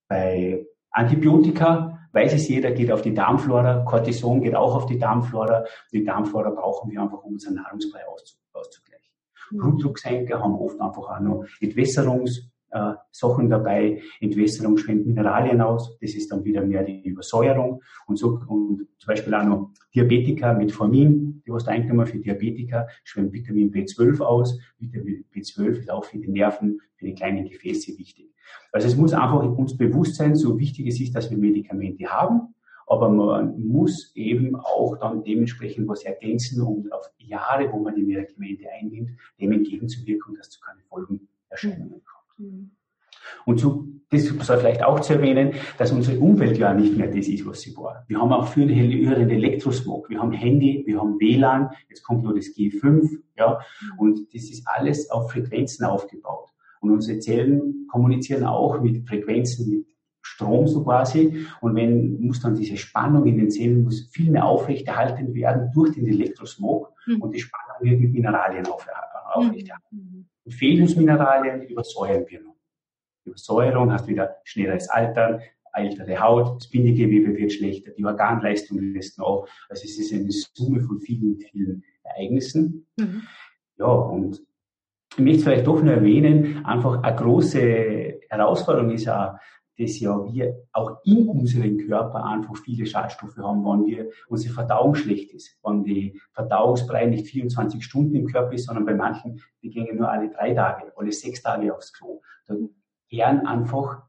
Bei 0.09 0.67
Antibiotika 0.91 2.09
weiß 2.13 2.35
es 2.35 2.49
jeder, 2.49 2.73
geht 2.73 2.93
auf 2.93 3.03
die 3.03 3.15
Darmflora, 3.15 3.85
Cortison 3.85 4.43
geht 4.43 4.55
auch 4.55 4.75
auf 4.75 4.87
die 4.87 4.99
Darmflora. 4.99 5.65
Die 5.93 6.05
Darmflora 6.05 6.51
brauchen 6.51 6.91
wir 6.91 7.01
einfach, 7.01 7.23
um 7.23 7.33
unseren 7.33 7.55
Nahrungsbrei 7.55 8.01
auszugleichen. 8.07 9.13
Mhm. 9.51 9.59
Blutdrucksenker 9.59 10.41
haben 10.41 10.55
oft 10.55 10.81
einfach 10.81 11.17
auch 11.17 11.21
noch 11.21 11.45
Entwässerungs- 11.61 12.52
äh, 12.73 12.95
Sachen 13.11 13.49
dabei. 13.49 14.03
Entwässerung 14.21 14.77
schwenkt 14.77 15.07
Mineralien 15.07 15.61
aus. 15.61 15.99
Das 16.01 16.15
ist 16.15 16.33
dann 16.33 16.45
wieder 16.45 16.65
mehr 16.65 16.83
die 16.83 17.03
Übersäuerung. 17.03 17.83
Und 18.07 18.19
so, 18.19 18.41
und 18.49 18.89
zum 18.99 19.07
Beispiel 19.07 19.35
auch 19.35 19.45
noch 19.45 19.71
Diabetika, 19.95 20.55
Metformin, 20.55 21.43
die 21.47 21.53
was 21.53 21.65
da 21.65 21.73
eingenommen 21.73 22.07
für 22.07 22.19
Diabetika, 22.19 22.87
schwemmt 23.05 23.33
Vitamin 23.33 23.71
B12 23.71 24.21
aus. 24.21 24.59
Vitamin 24.79 25.25
B12 25.35 25.81
ist 25.81 25.91
auch 25.91 26.05
für 26.05 26.19
die 26.19 26.29
Nerven, 26.29 26.81
für 26.97 27.07
die 27.07 27.15
kleinen 27.15 27.49
Gefäße 27.49 27.99
wichtig. 27.99 28.33
Also 28.73 28.89
es 28.89 28.97
muss 28.97 29.13
einfach 29.13 29.43
uns 29.43 29.77
bewusst 29.77 30.17
sein, 30.17 30.35
so 30.35 30.59
wichtig 30.59 30.87
es 30.87 31.01
ist, 31.01 31.15
dass 31.15 31.31
wir 31.31 31.39
Medikamente 31.39 32.07
haben, 32.07 32.55
aber 32.87 33.09
man 33.09 33.59
muss 33.59 34.13
eben 34.15 34.57
auch 34.57 34.97
dann 34.99 35.23
dementsprechend 35.23 35.89
was 35.89 36.05
ergänzen, 36.05 36.61
um 36.63 36.91
auf 36.91 37.11
Jahre, 37.19 37.71
wo 37.73 37.81
man 37.81 37.95
die 37.95 38.03
Medikamente 38.03 38.65
einnimmt, 38.71 39.11
dem 39.41 39.53
entgegenzuwirken, 39.53 40.37
dass 40.37 40.51
zu 40.51 40.61
keine 40.61 40.83
Folgenerscheinungen 40.89 42.03
kommen. 42.05 42.22
Und 43.45 43.61
so, 43.61 43.87
das 44.11 44.27
soll 44.27 44.59
vielleicht 44.59 44.85
auch 44.85 45.01
zu 45.01 45.15
erwähnen, 45.15 45.55
dass 45.79 45.91
unsere 45.91 46.19
Umwelt 46.21 46.59
ja 46.59 46.75
nicht 46.75 46.97
mehr 46.97 47.09
das 47.09 47.27
ist, 47.29 47.47
was 47.47 47.63
sie 47.63 47.75
war. 47.77 48.05
Wir 48.09 48.21
haben 48.21 48.33
auch 48.33 48.47
für 48.47 48.69
höheren 48.69 49.31
Elektrosmog. 49.31 50.11
Wir 50.11 50.21
haben 50.21 50.33
Handy, 50.33 50.83
wir 50.87 51.01
haben 51.01 51.19
WLAN, 51.19 51.71
jetzt 51.89 52.03
kommt 52.03 52.23
nur 52.23 52.35
das 52.35 52.47
G5, 52.47 53.19
ja. 53.37 53.59
Und 53.97 54.35
das 54.35 54.45
ist 54.45 54.67
alles 54.67 55.11
auf 55.11 55.33
Frequenzen 55.33 55.85
aufgebaut. 55.87 56.51
Und 56.81 56.91
unsere 56.91 57.19
Zellen 57.21 57.87
kommunizieren 57.91 58.45
auch 58.45 58.81
mit 58.81 59.09
Frequenzen, 59.09 59.71
mit 59.71 59.87
Strom 60.21 60.67
so 60.67 60.85
quasi. 60.85 61.47
Und 61.61 61.75
wenn, 61.75 62.21
muss 62.21 62.41
dann 62.41 62.55
diese 62.55 62.77
Spannung 62.77 63.25
in 63.27 63.39
den 63.39 63.51
Zellen 63.51 63.85
muss 63.85 64.09
viel 64.13 64.31
mehr 64.31 64.45
aufrechterhalten 64.45 65.35
werden 65.35 65.71
durch 65.73 65.93
den 65.93 66.07
Elektrosmog. 66.07 66.93
Mhm. 67.07 67.23
Und 67.23 67.35
die 67.35 67.41
Spannung 67.41 67.77
wird 67.81 68.01
mit 68.01 68.13
Mineralien 68.13 68.67
aufrechterhalten. 68.67 69.89
Mhm. 69.91 70.22
Und 70.45 70.53
fehlen 70.53 70.83
uns 70.83 70.97
Mineralien, 70.97 71.63
übersäuern 71.63 72.25
wir 72.29 72.43
noch. 72.43 72.57
Übersäuerung 73.25 73.93
hast 73.93 74.09
wieder 74.09 74.37
schnelleres 74.45 74.89
Altern, 74.89 75.41
ältere 75.75 76.21
Haut, 76.21 76.61
das 76.61 76.69
Bindegewebe 76.69 77.37
wird 77.37 77.53
schlechter, 77.53 77.93
die 77.93 78.05
Organleistung 78.05 78.79
lässt 78.93 79.19
nach. 79.19 79.47
Also 79.69 79.85
es 79.85 79.99
ist 79.99 80.13
eine 80.13 80.31
Summe 80.31 80.81
von 80.81 81.01
vielen, 81.01 81.39
vielen 81.39 81.85
Ereignissen. 82.03 82.87
Mhm. 82.97 83.23
Ja, 83.79 83.87
und 83.87 84.43
ich 85.13 85.19
möchte 85.19 85.45
vielleicht 85.45 85.67
doch 85.67 85.83
nur 85.83 85.95
erwähnen, 85.95 86.65
einfach 86.65 87.03
eine 87.03 87.17
große 87.17 88.21
Herausforderung 88.29 88.91
ist 88.91 89.09
auch, 89.09 89.35
dass 89.79 89.99
ja 90.01 90.25
wir 90.33 90.67
auch 90.73 90.99
in 91.05 91.29
unserem 91.29 91.79
Körper 91.79 92.25
einfach 92.25 92.57
viele 92.59 92.87
Schadstoffe 92.87 93.37
haben, 93.39 93.65
wenn 93.65 93.87
wir, 93.87 94.11
unsere 94.29 94.55
Verdauung 94.55 94.95
schlecht 94.95 95.33
ist, 95.33 95.59
wenn 95.63 95.85
die 95.85 96.21
Verdauungsbrei 96.33 97.07
nicht 97.07 97.27
24 97.27 97.83
Stunden 97.85 98.15
im 98.15 98.27
Körper 98.27 98.53
ist, 98.53 98.67
sondern 98.67 98.85
bei 98.85 98.95
manchen, 98.95 99.41
die 99.63 99.71
gehen 99.71 99.97
nur 99.97 100.11
alle 100.11 100.31
drei 100.31 100.55
Tage, 100.55 100.93
alle 100.97 101.13
sechs 101.13 101.43
Tage 101.43 101.75
aufs 101.75 101.93
Klo. 101.93 102.21
Dann 102.47 102.71
gären 103.09 103.47
einfach 103.47 104.03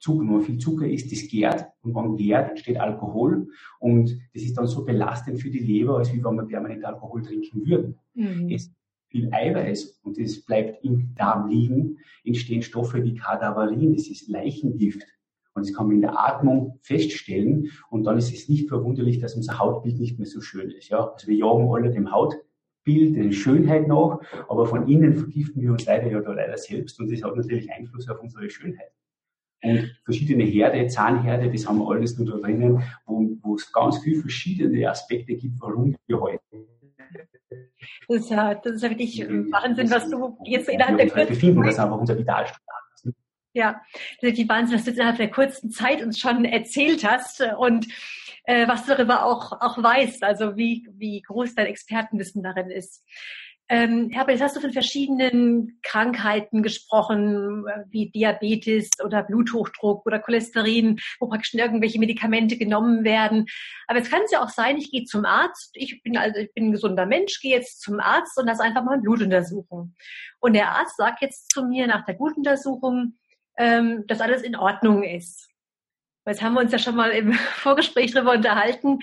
Zucker, 0.00 0.20
wenn 0.20 0.32
man 0.32 0.42
viel 0.42 0.58
Zucker 0.58 0.86
isst, 0.86 1.12
das 1.12 1.28
gärt 1.28 1.66
und 1.82 1.94
wenn 1.94 2.16
gärt, 2.16 2.50
entsteht 2.50 2.80
Alkohol 2.80 3.48
und 3.78 4.10
das 4.34 4.42
ist 4.42 4.58
dann 4.58 4.66
so 4.66 4.84
belastend 4.84 5.40
für 5.40 5.50
die 5.50 5.60
Leber, 5.60 5.98
als 5.98 6.12
wie 6.12 6.24
wenn 6.24 6.34
wir 6.34 6.44
permanent 6.44 6.84
Alkohol 6.84 7.22
trinken 7.22 7.64
würden. 7.66 7.98
Mhm. 8.14 8.50
Es 8.50 8.72
viel 9.10 9.28
Eiweiß 9.32 10.00
und 10.02 10.18
es 10.18 10.44
bleibt 10.44 10.84
im 10.84 11.14
Darm 11.14 11.48
liegen, 11.48 11.98
entstehen 12.24 12.62
Stoffe 12.62 13.02
wie 13.02 13.14
Kadaverin, 13.14 13.94
das 13.94 14.08
ist 14.08 14.28
Leichengift. 14.28 15.02
Und 15.54 15.66
das 15.66 15.74
kann 15.74 15.86
man 15.86 15.96
in 15.96 16.02
der 16.02 16.18
Atmung 16.18 16.78
feststellen. 16.80 17.70
Und 17.90 18.04
dann 18.04 18.16
ist 18.16 18.32
es 18.32 18.48
nicht 18.48 18.68
verwunderlich, 18.68 19.18
dass 19.18 19.34
unser 19.34 19.58
Hautbild 19.58 19.98
nicht 19.98 20.18
mehr 20.18 20.28
so 20.28 20.40
schön 20.40 20.70
ist. 20.70 20.88
Ja? 20.88 21.10
Also 21.12 21.26
wir 21.26 21.36
jagen 21.36 21.68
alle 21.70 21.90
dem 21.90 22.12
Hautbild, 22.12 23.16
der 23.16 23.32
Schönheit 23.32 23.88
nach, 23.88 24.20
aber 24.48 24.66
von 24.66 24.88
innen 24.88 25.16
vergiften 25.16 25.60
wir 25.60 25.72
uns 25.72 25.84
leider 25.86 26.10
ja 26.10 26.20
da 26.20 26.32
leider 26.32 26.56
selbst 26.56 26.98
und 26.98 27.12
das 27.12 27.22
hat 27.22 27.36
natürlich 27.36 27.70
Einfluss 27.70 28.08
auf 28.08 28.20
unsere 28.22 28.48
Schönheit. 28.48 28.92
Und 29.62 29.94
verschiedene 30.04 30.44
Herde, 30.44 30.86
Zahnherde, 30.86 31.50
das 31.50 31.68
haben 31.68 31.78
wir 31.78 31.90
alles 31.90 32.16
nur 32.18 32.26
da 32.26 32.38
drinnen, 32.38 32.82
wo, 33.04 33.36
wo 33.42 33.56
es 33.56 33.70
ganz 33.72 33.98
viele 33.98 34.22
verschiedene 34.22 34.88
Aspekte 34.88 35.34
gibt, 35.34 35.60
warum 35.60 35.94
wir 36.06 36.20
heute 36.20 36.40
das 38.08 38.22
ist 38.22 38.30
ja, 38.30 38.54
das 38.54 38.72
ist 38.74 38.82
ja 38.82 38.90
wirklich 38.90 39.20
Wahnsinn, 39.28 39.90
was 39.90 40.08
du 40.08 40.38
jetzt 40.44 40.68
innerhalb 40.68 40.98
der 40.98 41.26
befinden, 41.26 41.62
das 41.62 41.78
einfach 41.78 41.98
unser 41.98 42.16
Vitalstoff 42.18 42.60
ja, 43.52 43.80
das 44.20 44.32
ist 44.32 44.48
Wahnsinn, 44.48 44.76
was 44.76 44.84
du 44.84 44.92
innerhalb 44.92 45.16
der 45.16 45.30
kurzen 45.30 45.70
Zeit 45.70 46.02
uns 46.02 46.18
schon 46.18 46.44
erzählt 46.44 47.04
hast 47.04 47.42
und 47.58 47.88
äh, 48.44 48.66
was 48.68 48.84
du 48.86 48.94
darüber 48.94 49.24
auch, 49.24 49.52
auch 49.60 49.82
weißt, 49.82 50.22
also 50.22 50.56
wie, 50.56 50.88
wie 50.92 51.20
groß 51.20 51.54
dein 51.54 51.66
Expertenwissen 51.66 52.42
darin 52.42 52.70
ist. 52.70 53.04
Ähm, 53.72 54.10
Herbert, 54.10 54.34
jetzt 54.34 54.42
hast 54.42 54.56
du 54.56 54.60
von 54.60 54.72
verschiedenen 54.72 55.78
Krankheiten 55.84 56.64
gesprochen, 56.64 57.64
wie 57.88 58.10
Diabetes 58.10 58.90
oder 59.04 59.22
Bluthochdruck 59.22 60.04
oder 60.04 60.18
Cholesterin, 60.18 60.98
wo 61.20 61.28
praktisch 61.28 61.54
irgendwelche 61.54 62.00
Medikamente 62.00 62.58
genommen 62.58 63.04
werden. 63.04 63.46
Aber 63.86 64.00
jetzt 64.00 64.10
kann 64.10 64.22
es 64.24 64.32
ja 64.32 64.42
auch 64.42 64.48
sein, 64.48 64.76
ich 64.76 64.90
gehe 64.90 65.04
zum 65.04 65.24
Arzt, 65.24 65.70
ich 65.74 66.02
bin 66.02 66.16
also 66.16 66.40
ich 66.40 66.52
bin 66.52 66.66
ein 66.66 66.72
gesunder 66.72 67.06
Mensch, 67.06 67.40
gehe 67.40 67.54
jetzt 67.54 67.80
zum 67.80 68.00
Arzt 68.00 68.36
und 68.38 68.46
lass 68.46 68.58
einfach 68.58 68.82
mal 68.82 68.94
ein 68.94 69.02
Blut 69.02 69.22
untersuchen. 69.22 69.94
Und 70.40 70.54
der 70.54 70.70
Arzt 70.70 70.96
sagt 70.96 71.22
jetzt 71.22 71.52
zu 71.52 71.64
mir 71.64 71.86
nach 71.86 72.04
der 72.04 72.14
Blutuntersuchung, 72.14 73.18
ähm, 73.56 74.04
dass 74.08 74.20
alles 74.20 74.42
in 74.42 74.56
Ordnung 74.56 75.04
ist. 75.04 75.48
Jetzt 76.26 76.42
haben 76.42 76.54
wir 76.54 76.60
uns 76.60 76.72
ja 76.72 76.78
schon 76.78 76.96
mal 76.96 77.10
im 77.10 77.32
Vorgespräch 77.62 78.10
darüber 78.10 78.32
unterhalten, 78.32 78.98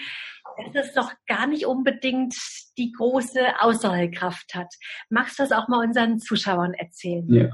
dass 0.73 0.87
es 0.87 0.93
doch 0.93 1.11
gar 1.27 1.47
nicht 1.47 1.65
unbedingt 1.65 2.35
die 2.77 2.91
große 2.91 3.39
Aussagekraft 3.59 4.53
hat. 4.55 4.73
Magst 5.09 5.39
du 5.39 5.43
das 5.43 5.51
auch 5.51 5.67
mal 5.67 5.85
unseren 5.85 6.19
Zuschauern 6.19 6.73
erzählen? 6.73 7.25
Ja, 7.31 7.49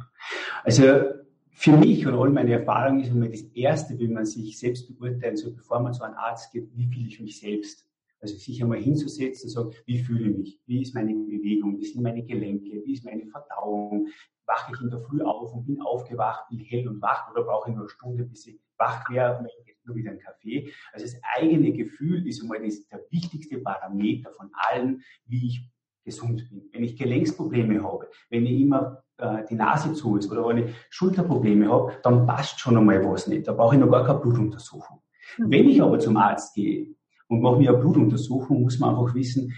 also 0.64 1.04
für 1.52 1.78
mich 1.78 2.06
und 2.08 2.16
all 2.16 2.30
meine 2.30 2.54
Erfahrungen 2.54 3.02
ist 3.02 3.10
immer 3.10 3.28
das 3.28 3.44
Erste, 3.54 3.98
wie 4.00 4.08
man 4.08 4.26
sich 4.26 4.58
selbst 4.58 4.88
beurteilen 4.98 5.38
soll, 5.38 5.52
bevor 5.52 5.80
man 5.80 5.94
zu 5.94 6.04
einem 6.04 6.16
Arzt 6.16 6.52
geht, 6.52 6.70
wie 6.76 6.88
fühle 6.88 7.08
ich 7.08 7.20
mich 7.20 7.40
selbst? 7.40 7.86
Also 8.20 8.36
sich 8.38 8.62
einmal 8.64 8.80
hinzusetzen 8.80 9.48
und 9.48 9.52
sagen, 9.52 9.72
wie 9.86 10.00
fühle 10.00 10.30
ich 10.30 10.38
mich? 10.38 10.62
Wie 10.66 10.82
ist 10.82 10.96
meine 10.96 11.14
Bewegung? 11.14 11.78
Wie 11.78 11.86
sind 11.86 12.02
meine 12.02 12.24
Gelenke? 12.24 12.82
Wie 12.86 12.94
ist 12.94 13.06
meine 13.06 13.26
Verdauung? 13.28 14.08
Wache 14.46 14.74
ich 14.74 14.82
in 14.82 14.90
der 14.90 15.00
Früh 15.02 15.22
auf 15.22 15.54
und 15.54 15.66
bin 15.66 15.82
aufgewacht, 15.82 16.48
bin 16.50 16.60
hell 16.60 16.88
und 16.88 17.02
wach 17.02 17.30
oder 17.32 17.44
brauche 17.44 17.70
ich 17.70 17.76
nur 17.76 17.84
eine 17.84 17.90
Stunde, 17.90 18.24
bis 18.24 18.48
ich 18.48 18.60
wach 18.78 19.10
wäre 19.10 19.38
und 19.40 19.48
jetzt 19.66 19.86
nur 19.86 19.96
wieder 19.96 20.12
einen 20.12 20.20
Kaffee? 20.20 20.72
Also 20.92 21.06
das 21.06 21.16
eigene 21.36 21.72
Gefühl 21.72 22.28
ist 22.28 22.42
einmal 22.42 22.64
das, 22.64 22.86
der 22.88 23.02
wichtigste 23.10 23.60
Parameter 23.60 24.32
von 24.32 24.52
allen, 24.54 25.04
wie 25.26 25.48
ich 25.48 25.70
gesund 26.04 26.48
bin. 26.50 26.70
Wenn 26.72 26.84
ich 26.84 26.98
Gelenksprobleme 26.98 27.84
habe, 27.84 28.10
wenn 28.30 28.46
ich 28.46 28.60
immer 28.60 29.04
äh, 29.18 29.44
die 29.50 29.56
Nase 29.56 29.94
zu 29.94 30.18
ist 30.18 30.32
oder 30.32 30.48
wenn 30.48 30.58
ich 30.58 30.76
Schulterprobleme 30.90 31.70
habe, 31.70 31.94
dann 32.04 32.26
passt 32.26 32.60
schon 32.60 32.78
einmal 32.78 33.04
was 33.06 33.28
nicht. 33.28 33.48
Da 33.48 33.54
brauche 33.54 33.76
ich 33.76 33.82
noch 33.82 33.90
gar 33.90 34.06
keine 34.06 34.20
Blutuntersuchung. 34.20 35.02
Mhm. 35.38 35.52
Wenn 35.52 35.70
ich 35.70 35.82
aber 35.82 36.00
zum 36.00 36.18
Arzt 36.18 36.54
gehe 36.56 36.96
und 37.28 37.42
mache 37.42 37.58
mir 37.58 37.70
eine 37.70 37.80
Blutuntersuchung, 37.80 38.64
muss 38.64 38.80
man 38.80 38.96
einfach 38.96 39.16
wissen, 39.16 39.54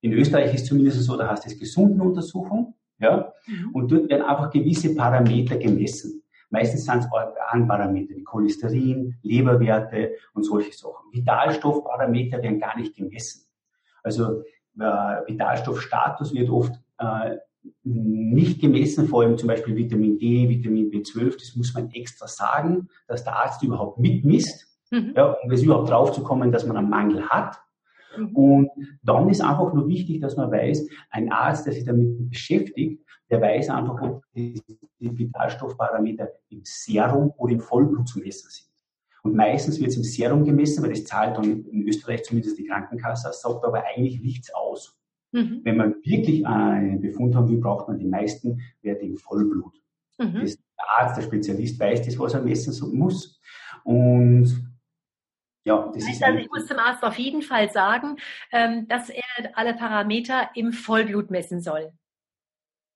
in 0.00 0.12
Österreich 0.12 0.54
ist 0.54 0.66
zumindest 0.66 1.02
so, 1.02 1.16
da 1.16 1.28
heißt 1.28 1.46
es 1.46 1.58
Gesundenuntersuchung, 1.58 2.74
ja, 3.00 3.32
mhm. 3.46 3.70
und 3.72 3.90
dort 3.90 4.08
werden 4.08 4.22
einfach 4.22 4.50
gewisse 4.50 4.94
Parameter 4.94 5.56
gemessen. 5.56 6.22
Meistens 6.50 6.84
sind 6.84 7.00
es 7.00 7.12
Organparameter 7.12 8.16
wie 8.16 8.24
Cholesterin, 8.24 9.16
Leberwerte 9.22 10.12
und 10.32 10.44
solche 10.44 10.72
Sachen. 10.72 11.12
Vitalstoffparameter 11.12 12.42
werden 12.42 12.58
gar 12.58 12.76
nicht 12.76 12.96
gemessen. 12.96 13.46
Also 14.02 14.42
äh, 14.78 15.26
Vitalstoffstatus 15.26 16.32
wird 16.32 16.48
oft 16.50 16.72
äh, 16.98 17.36
nicht 17.84 18.60
gemessen, 18.60 19.08
vor 19.08 19.22
allem 19.22 19.36
zum 19.36 19.48
Beispiel 19.48 19.76
Vitamin 19.76 20.18
D, 20.18 20.48
Vitamin 20.48 20.90
B12, 20.90 21.34
das 21.38 21.56
muss 21.56 21.74
man 21.74 21.90
extra 21.90 22.26
sagen, 22.26 22.88
dass 23.06 23.24
der 23.24 23.36
Arzt 23.36 23.62
überhaupt 23.62 23.98
mitmisst. 23.98 24.66
Mhm. 24.90 25.12
Ja, 25.14 25.32
um 25.32 25.50
es 25.50 25.62
überhaupt 25.62 25.90
drauf 25.90 26.12
zu 26.12 26.22
kommen, 26.22 26.50
dass 26.50 26.66
man 26.66 26.76
einen 26.76 26.88
Mangel 26.88 27.28
hat. 27.28 27.60
Mhm. 28.18 28.36
Und 28.36 28.70
dann 29.02 29.28
ist 29.28 29.40
einfach 29.40 29.72
nur 29.72 29.88
wichtig, 29.88 30.20
dass 30.20 30.36
man 30.36 30.50
weiß, 30.50 30.88
ein 31.10 31.30
Arzt, 31.30 31.66
der 31.66 31.72
sich 31.72 31.84
damit 31.84 32.28
beschäftigt, 32.30 33.02
der 33.30 33.40
weiß 33.40 33.70
einfach, 33.70 34.00
ob 34.00 34.24
die 34.34 34.62
Vitalstoffparameter 34.98 36.30
im 36.48 36.60
Serum 36.64 37.32
oder 37.36 37.52
im 37.52 37.60
Vollblut 37.60 38.08
zu 38.08 38.18
messen 38.20 38.50
sind. 38.50 38.68
Und 39.22 39.34
meistens 39.34 39.78
wird 39.78 39.90
es 39.90 39.96
im 39.96 40.04
Serum 40.04 40.44
gemessen, 40.44 40.82
weil 40.82 40.90
das 40.90 41.04
zahlt 41.04 41.36
dann 41.36 41.64
in 41.66 41.86
Österreich 41.86 42.24
zumindest 42.24 42.58
die 42.58 42.64
Krankenkasse, 42.64 43.30
sagt 43.32 43.64
aber 43.64 43.84
eigentlich 43.84 44.20
nichts 44.20 44.52
aus. 44.54 44.96
Mhm. 45.32 45.60
Wenn 45.64 45.76
man 45.76 45.96
wirklich 46.02 46.46
einen 46.46 47.00
Befund 47.00 47.34
haben 47.34 47.48
will, 47.48 47.58
braucht 47.58 47.88
man 47.88 47.98
die 47.98 48.06
meisten 48.06 48.60
Werte 48.82 49.04
im 49.04 49.16
Vollblut. 49.16 49.74
Mhm. 50.18 50.44
der 50.44 50.56
Arzt, 50.98 51.16
der 51.16 51.22
Spezialist 51.22 51.78
weiß 51.78 52.04
das, 52.04 52.18
was 52.18 52.34
er 52.34 52.42
messen 52.42 52.96
muss. 52.96 53.40
Und 53.84 54.67
ja, 55.68 55.92
das 55.94 56.08
heißt 56.08 56.22
also, 56.22 56.38
ich 56.38 56.48
muss 56.50 56.66
dem 56.66 56.78
Arzt 56.78 57.02
auf 57.02 57.18
jeden 57.18 57.42
Fall 57.42 57.70
sagen, 57.70 58.16
ähm, 58.52 58.88
dass 58.88 59.10
er 59.10 59.22
alle 59.54 59.74
Parameter 59.74 60.50
im 60.54 60.72
Vollblut 60.72 61.30
messen 61.30 61.60
soll. 61.60 61.92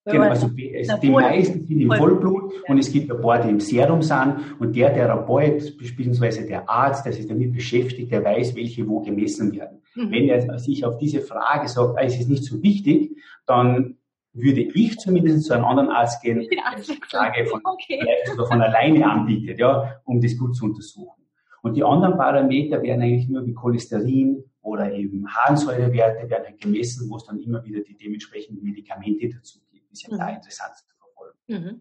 Genau, 0.05 0.31
also 0.31 0.49
die 0.49 1.11
meisten 1.11 1.64
sind 1.64 1.81
im 1.81 1.93
Vollblut 1.93 2.52
und 2.67 2.79
es 2.79 2.91
gibt 2.91 3.12
ein 3.12 3.21
paar, 3.21 3.41
die 3.41 3.50
im 3.50 3.61
Serum 3.61 4.02
sind 4.02 4.37
und 4.59 4.75
der 4.75 4.93
Therapeut, 4.93 5.79
beziehungsweise 5.79 6.45
der 6.45 6.69
Arzt, 6.69 7.07
der 7.07 7.12
sich 7.12 7.29
damit 7.29 7.52
beschäftigt, 7.52 8.11
der 8.11 8.25
weiß, 8.25 8.57
welche 8.57 8.88
wo 8.88 9.00
gemessen 9.00 9.52
werden. 9.52 9.81
Mhm. 9.95 10.11
Wenn 10.11 10.29
er 10.29 10.59
sich 10.59 10.85
auf 10.85 10.99
diese 10.99 11.21
Frage 11.21 11.69
sagt, 11.69 11.97
ah, 11.97 12.02
es 12.02 12.19
ist 12.19 12.29
nicht 12.29 12.45
so 12.45 12.61
wichtig, 12.62 13.17
dann 13.47 13.99
würde 14.33 14.62
ich 14.62 14.99
zumindest 14.99 15.45
zu 15.45 15.52
einem 15.52 15.67
anderen 15.67 15.91
Arzt 15.91 16.21
gehen, 16.21 16.38
der 16.50 16.83
die 16.83 16.99
Frage 17.09 17.47
von, 17.47 17.61
okay. 17.62 18.00
von 18.35 18.61
alleine 18.61 19.09
anbietet, 19.09 19.61
ja, 19.61 20.00
um 20.05 20.21
das 20.21 20.37
gut 20.37 20.57
zu 20.57 20.64
untersuchen. 20.64 21.22
Und 21.62 21.75
die 21.75 21.85
anderen 21.85 22.16
Parameter 22.16 22.83
werden 22.83 23.02
eigentlich 23.02 23.28
nur 23.28 23.47
wie 23.47 23.54
Cholesterin 23.54 24.45
oder 24.61 24.92
eben 24.92 25.26
Harnsäurewerte 25.26 26.28
werden 26.28 26.45
halt 26.47 26.61
gemessen, 26.61 27.09
wo 27.09 27.16
es 27.16 27.25
dann 27.25 27.38
immer 27.40 27.64
wieder 27.64 27.81
die 27.81 27.97
dementsprechenden 27.97 28.62
Medikamente 28.62 29.28
dazu 29.28 29.59
gibt 29.59 29.73
ist 29.92 30.02
ja 30.02 30.14
mhm. 30.14 30.19
da 30.19 30.28
interessant 30.31 30.76
zu 30.76 30.85
verfolgen. 30.97 31.38
Mhm. 31.47 31.81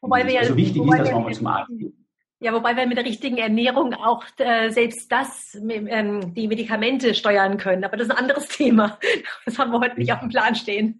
Wobei 0.00 0.26
wir 0.26 0.40
also 0.40 0.56
wichtig 0.56 0.82
ist, 0.82 0.98
dass 0.98 1.10
man 1.12 1.22
mal 1.22 1.32
zum 1.32 1.46
Arzt 1.46 1.78
geht. 1.78 1.94
Ja, 2.40 2.52
wobei 2.52 2.76
wir 2.76 2.86
mit 2.86 2.98
der 2.98 3.06
richtigen 3.06 3.38
Ernährung 3.38 3.94
auch 3.94 4.22
äh, 4.36 4.68
selbst 4.68 5.10
das, 5.10 5.56
ähm, 5.66 6.34
die 6.34 6.46
Medikamente 6.46 7.14
steuern 7.14 7.56
können. 7.56 7.84
Aber 7.84 7.96
das 7.96 8.08
ist 8.08 8.10
ein 8.12 8.18
anderes 8.18 8.48
Thema. 8.48 8.98
Das 9.46 9.58
haben 9.58 9.70
wir 9.70 9.80
heute 9.80 9.98
nicht 9.98 10.12
auf 10.12 10.20
dem 10.20 10.28
Plan 10.28 10.54
stehen. 10.54 10.98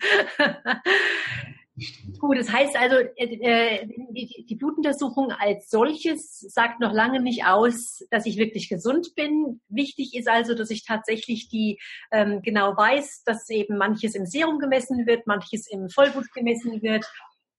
Gut, 2.19 2.38
das 2.38 2.52
heißt 2.52 2.76
also, 2.76 2.97
äh, 3.16 3.25
äh, 3.25 3.88
die, 4.11 4.47
die, 4.49 4.54
Blutuntersuchung 4.54 5.33
als 5.33 5.69
solches 5.71 6.38
sagt 6.40 6.78
noch 6.78 6.93
lange 6.93 7.21
nicht 7.21 7.47
aus, 7.47 8.04
dass 8.11 8.26
ich 8.26 8.37
wirklich 8.37 8.69
gesund 8.69 9.14
bin. 9.16 9.61
Wichtig 9.69 10.14
ist 10.14 10.28
also, 10.28 10.54
dass 10.54 10.71
ich 10.71 10.85
tatsächlich 10.85 11.49
die 11.49 11.81
ähm, 12.12 12.43
genau 12.43 12.76
weiß, 12.76 13.25
dass 13.25 13.50
eben 13.50 13.76
manches 13.76 14.14
im 14.14 14.25
Serum 14.25 14.61
gemessen 14.61 15.07
wird, 15.07 15.26
manches 15.26 15.66
im 15.69 15.88
Vollblut 15.88 16.33
gemessen 16.33 16.81
wird. 16.81 17.04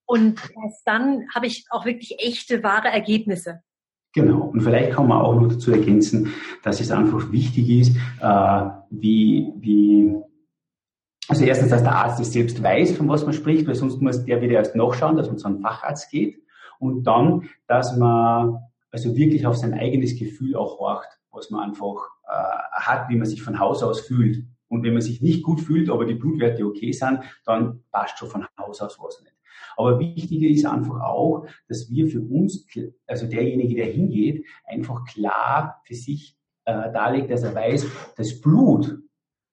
Und 0.06 0.40
erst 0.64 0.86
dann 0.86 1.26
habe 1.34 1.46
ich 1.46 1.66
auch 1.68 1.84
wirklich 1.84 2.16
echte, 2.18 2.62
wahre 2.62 2.88
Ergebnisse. 2.88 3.60
Genau. 4.14 4.46
Und 4.46 4.62
vielleicht 4.62 4.92
kann 4.92 5.08
man 5.08 5.20
auch 5.20 5.38
noch 5.38 5.48
dazu 5.48 5.72
ergänzen, 5.72 6.32
dass 6.62 6.80
es 6.80 6.90
einfach 6.90 7.30
wichtig 7.32 7.68
ist, 7.68 7.96
äh, 8.22 8.70
wie, 8.88 9.52
wie 9.58 10.16
also 11.28 11.44
erstens, 11.44 11.70
dass 11.70 11.82
der 11.82 11.94
Arzt 11.94 12.20
es 12.20 12.32
selbst 12.32 12.62
weiß, 12.62 12.92
von 12.92 13.08
was 13.08 13.24
man 13.24 13.32
spricht, 13.32 13.66
weil 13.66 13.74
sonst 13.74 14.00
muss 14.00 14.24
der 14.24 14.40
wieder 14.40 14.54
erst 14.54 14.76
nachschauen, 14.76 15.16
dass 15.16 15.28
man 15.28 15.38
zu 15.38 15.48
einem 15.48 15.60
Facharzt 15.60 16.10
geht. 16.10 16.40
Und 16.78 17.04
dann, 17.04 17.48
dass 17.66 17.96
man 17.96 18.58
also 18.90 19.16
wirklich 19.16 19.46
auf 19.46 19.56
sein 19.56 19.74
eigenes 19.74 20.18
Gefühl 20.18 20.56
auch 20.56 20.78
horcht, 20.78 21.08
was 21.30 21.50
man 21.50 21.68
einfach 21.68 21.96
äh, 22.28 22.80
hat, 22.80 23.08
wie 23.08 23.16
man 23.16 23.26
sich 23.26 23.42
von 23.42 23.58
Haus 23.58 23.82
aus 23.82 24.00
fühlt. 24.00 24.44
Und 24.68 24.82
wenn 24.82 24.92
man 24.92 25.02
sich 25.02 25.20
nicht 25.22 25.42
gut 25.42 25.60
fühlt, 25.60 25.90
aber 25.90 26.04
die 26.06 26.14
Blutwerte 26.14 26.64
okay 26.64 26.92
sind, 26.92 27.20
dann 27.44 27.82
passt 27.90 28.18
schon 28.18 28.28
von 28.28 28.46
Haus 28.58 28.80
aus 28.80 28.98
was 29.00 29.20
nicht. 29.22 29.36
Aber 29.76 29.98
wichtiger 29.98 30.48
ist 30.48 30.64
einfach 30.64 31.00
auch, 31.00 31.46
dass 31.68 31.90
wir 31.90 32.08
für 32.08 32.20
uns, 32.20 32.66
also 33.06 33.26
derjenige, 33.26 33.74
der 33.74 33.86
hingeht, 33.86 34.46
einfach 34.64 35.04
klar 35.04 35.82
für 35.84 35.94
sich 35.94 36.36
äh, 36.64 36.92
darlegt, 36.92 37.30
dass 37.30 37.42
er 37.42 37.54
weiß, 37.54 37.86
das 38.16 38.40
Blut 38.40 38.98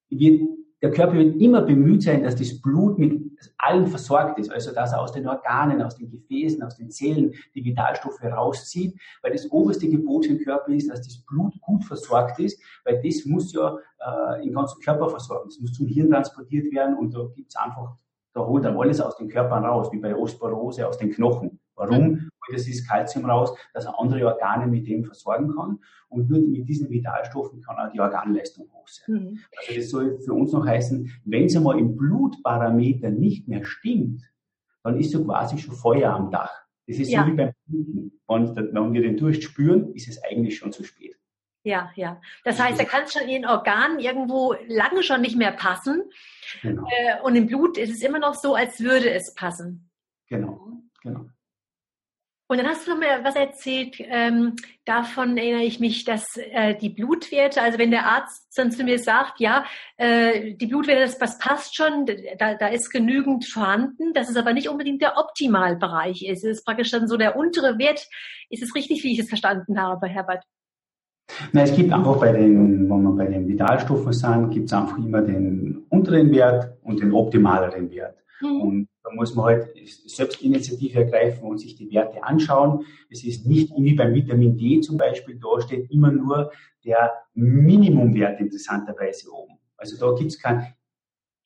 wird 0.09 0.41
der 0.83 0.91
Körper 0.91 1.13
wird 1.13 1.41
immer 1.41 1.61
bemüht 1.61 2.03
sein, 2.03 2.23
dass 2.23 2.35
das 2.35 2.61
Blut 2.61 2.99
mit 2.99 3.23
allen 3.57 3.87
versorgt 3.87 4.37
ist, 4.37 4.51
also 4.51 4.73
dass 4.73 4.91
er 4.91 5.01
aus 5.01 5.13
den 5.13 5.25
Organen, 5.25 5.81
aus 5.81 5.95
den 5.95 6.11
Gefäßen, 6.11 6.61
aus 6.61 6.75
den 6.75 6.91
Zellen 6.91 7.33
die 7.55 7.63
Vitalstoffe 7.63 8.21
rauszieht, 8.21 8.99
weil 9.21 9.31
das 9.31 9.49
oberste 9.49 9.87
Gebot 9.87 10.25
im 10.25 10.39
Körper 10.39 10.73
ist, 10.73 10.89
dass 10.89 11.01
das 11.01 11.23
Blut 11.25 11.53
gut 11.61 11.85
versorgt 11.85 12.37
ist, 12.39 12.61
weil 12.83 13.01
das 13.01 13.23
muss 13.23 13.53
ja 13.53 13.77
äh, 13.99 14.43
den 14.43 14.53
ganzen 14.53 14.81
Körper 14.81 15.09
versorgen. 15.09 15.47
Es 15.47 15.59
muss 15.61 15.71
zum 15.71 15.87
Hirn 15.87 16.11
transportiert 16.11 16.69
werden 16.73 16.97
und 16.97 17.15
da 17.15 17.27
gibt's 17.33 17.55
einfach, 17.55 17.95
da 18.33 18.45
holt 18.45 18.65
er 18.65 18.77
alles 18.77 18.99
aus 18.99 19.15
den 19.15 19.29
Körpern 19.29 19.63
raus, 19.63 19.87
wie 19.93 19.99
bei 19.99 20.13
Osteoporose 20.13 20.85
aus 20.85 20.97
den 20.97 21.11
Knochen. 21.11 21.61
Warum? 21.75 22.29
Weil 22.47 22.55
das 22.55 22.67
ist 22.67 22.87
Kalzium 22.87 23.25
raus, 23.25 23.57
dass 23.73 23.85
er 23.85 23.99
andere 23.99 24.27
Organe 24.27 24.67
mit 24.67 24.87
dem 24.87 25.03
versorgen 25.03 25.53
kann. 25.55 25.79
Und 26.09 26.29
nur 26.29 26.39
mit 26.39 26.67
diesen 26.67 26.89
Vitalstoffen 26.89 27.61
kann 27.61 27.77
auch 27.77 27.91
die 27.91 27.99
Organleistung 27.99 28.69
hoch 28.71 28.87
sein. 28.87 29.15
Mhm. 29.15 29.39
Also 29.57 29.75
das 29.75 29.89
soll 29.89 30.19
für 30.19 30.33
uns 30.33 30.51
noch 30.51 30.65
heißen, 30.65 31.11
wenn 31.25 31.45
es 31.45 31.55
einmal 31.55 31.79
im 31.79 31.95
Blutparameter 31.95 33.09
nicht 33.09 33.47
mehr 33.47 33.63
stimmt, 33.63 34.21
dann 34.83 34.99
ist 34.99 35.11
so 35.11 35.23
quasi 35.23 35.57
schon 35.57 35.75
Feuer 35.75 36.13
am 36.13 36.29
Dach. 36.29 36.51
Das 36.87 36.97
ist 36.97 37.09
ja. 37.09 37.23
so 37.23 37.31
wie 37.31 37.35
beim 37.35 37.51
Bluten. 37.65 38.19
Und 38.25 38.55
wenn 38.55 38.93
wir 38.93 39.01
den 39.01 39.17
Durst 39.17 39.43
spüren, 39.43 39.93
ist 39.93 40.09
es 40.09 40.21
eigentlich 40.23 40.57
schon 40.57 40.71
zu 40.71 40.83
spät. 40.83 41.17
Ja, 41.63 41.91
ja. 41.95 42.19
Das 42.43 42.59
heißt, 42.59 42.77
er 42.77 42.85
kann 42.85 43.07
schon 43.07 43.21
in 43.21 43.29
den 43.29 43.45
Organen 43.45 43.99
irgendwo 43.99 44.53
lange 44.67 45.01
schon 45.01 45.21
nicht 45.21 45.37
mehr 45.37 45.53
passen. 45.53 46.03
Genau. 46.61 46.85
Äh, 46.89 47.21
und 47.23 47.35
im 47.37 47.47
Blut 47.47 47.77
ist 47.77 47.89
es 47.89 48.01
immer 48.01 48.19
noch 48.19 48.33
so, 48.33 48.53
als 48.53 48.81
würde 48.81 49.09
es 49.09 49.33
passen. 49.33 49.89
Genau, 50.27 50.67
genau. 51.01 51.29
Und 52.53 52.59
dann 52.59 52.67
hast 52.67 52.85
du 52.85 52.91
noch 52.91 52.99
mal 52.99 53.23
was 53.23 53.35
erzählt, 53.35 53.95
ähm, 53.97 54.55
davon 54.85 55.37
erinnere 55.37 55.63
ich 55.63 55.79
mich, 55.79 56.05
dass 56.05 56.37
äh, 56.37 56.75
die 56.75 56.89
Blutwerte, 56.89 57.63
also 57.63 57.79
wenn 57.79 57.89
der 57.89 58.05
Arzt 58.05 58.55
dann 58.55 58.71
zu 58.71 58.83
mir 58.83 58.99
sagt, 58.99 59.39
ja, 59.39 59.65
äh, 59.97 60.53
die 60.53 60.67
Blutwerte, 60.67 61.01
das, 61.01 61.17
das 61.17 61.39
passt 61.39 61.75
schon, 61.75 62.05
da, 62.37 62.53
da 62.53 62.67
ist 62.67 62.91
genügend 62.91 63.47
vorhanden, 63.47 64.13
dass 64.13 64.29
es 64.29 64.35
aber 64.35 64.53
nicht 64.53 64.69
unbedingt 64.69 65.01
der 65.01 65.17
Optimalbereich 65.17 66.27
ist. 66.27 66.43
Es 66.43 66.57
ist 66.59 66.63
praktisch 66.63 66.91
dann 66.91 67.07
so 67.07 67.17
der 67.17 67.37
untere 67.37 67.79
Wert. 67.79 68.07
Ist 68.51 68.61
es 68.61 68.75
richtig, 68.75 69.03
wie 69.03 69.13
ich 69.13 69.19
es 69.19 69.29
verstanden 69.29 69.81
habe, 69.81 70.05
Herbert? 70.05 70.43
Na, 71.53 71.63
es 71.63 71.75
gibt 71.75 71.91
einfach 71.91 72.19
bei 72.19 72.33
den, 72.33 72.87
wenn 72.87 73.01
wir 73.01 73.15
bei 73.15 73.25
den 73.25 73.47
Vitalstoffen 73.47 74.13
sind, 74.13 74.51
gibt 74.51 74.67
es 74.67 74.73
einfach 74.73 74.99
immer 74.99 75.23
den 75.23 75.87
unteren 75.89 76.31
Wert 76.31 76.77
und 76.83 77.01
den 77.01 77.13
optimaleren 77.13 77.89
Wert. 77.89 78.22
Mhm. 78.41 78.61
Und 78.61 78.87
da 79.03 79.11
muss 79.13 79.35
man 79.35 79.45
halt 79.45 79.69
Selbstinitiative 80.05 80.99
ergreifen 80.99 81.43
und 81.43 81.57
sich 81.57 81.75
die 81.75 81.91
Werte 81.91 82.23
anschauen. 82.23 82.85
Es 83.09 83.23
ist 83.23 83.45
nicht 83.45 83.73
wie 83.75 83.93
beim 83.93 84.13
Vitamin 84.13 84.57
D 84.57 84.81
zum 84.81 84.97
Beispiel, 84.97 85.39
da 85.39 85.61
steht 85.61 85.91
immer 85.91 86.11
nur 86.11 86.51
der 86.85 87.13
Minimumwert 87.33 88.39
interessanterweise 88.39 89.31
oben. 89.31 89.57
Also 89.77 89.97
da 89.97 90.17
gibt 90.17 90.31
es 90.31 90.39
kein 90.39 90.73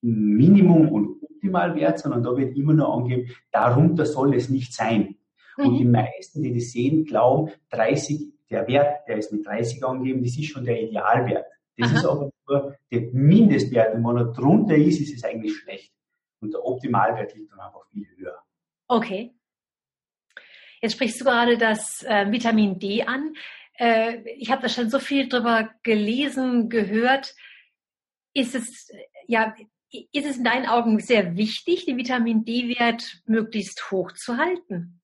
Minimum 0.01 0.89
und 0.89 1.23
Optimalwert, 1.23 1.99
sondern 1.99 2.23
da 2.23 2.35
wird 2.35 2.55
immer 2.55 2.73
nur 2.73 2.93
angegeben, 2.93 3.31
darunter 3.51 4.05
soll 4.05 4.35
es 4.35 4.49
nicht 4.49 4.73
sein. 4.73 5.15
Mhm. 5.57 5.65
Und 5.65 5.77
die 5.77 5.85
meisten, 5.85 6.43
die 6.43 6.53
das 6.53 6.71
sehen, 6.71 7.05
glauben, 7.05 7.51
30, 7.71 8.33
der 8.49 8.67
Wert, 8.67 9.07
der 9.07 9.17
ist 9.17 9.31
mit 9.31 9.45
30 9.45 9.83
angegeben, 9.83 10.23
das 10.23 10.37
ist 10.37 10.47
schon 10.47 10.65
der 10.65 10.81
Idealwert. 10.81 11.45
Das 11.77 11.89
Aha. 11.89 11.97
ist 11.97 12.05
aber 12.05 12.31
nur 12.47 12.75
der 12.91 13.01
Mindestwert. 13.13 13.95
Und 13.95 14.05
wenn 14.05 14.17
er 14.17 14.33
drunter 14.33 14.75
ist, 14.75 14.99
ist 14.99 15.15
es 15.15 15.23
eigentlich 15.23 15.55
schlecht. 15.57 15.91
Und 16.39 16.53
der 16.53 16.63
Optimalwert 16.63 17.35
liegt 17.35 17.51
dann 17.51 17.59
einfach 17.59 17.85
viel 17.91 18.07
höher. 18.15 18.37
Okay. 18.87 19.33
Jetzt 20.81 20.93
sprichst 20.93 21.19
du 21.19 21.25
gerade 21.25 21.57
das 21.57 22.03
äh, 22.03 22.31
Vitamin 22.31 22.79
D 22.79 23.03
an. 23.03 23.33
Äh, 23.77 24.19
ich 24.37 24.51
habe 24.51 24.61
da 24.61 24.69
schon 24.69 24.89
so 24.89 24.99
viel 24.99 25.27
drüber 25.27 25.69
gelesen, 25.83 26.69
gehört. 26.69 27.35
Ist 28.33 28.53
es, 28.53 28.91
ja, 29.27 29.55
ist 29.89 30.25
es 30.25 30.37
in 30.37 30.43
deinen 30.43 30.67
Augen 30.67 30.99
sehr 30.99 31.35
wichtig, 31.35 31.85
den 31.85 31.97
Vitamin 31.97 32.45
D-Wert 32.45 33.21
möglichst 33.25 33.91
hoch 33.91 34.11
zu 34.11 34.37
halten? 34.37 35.01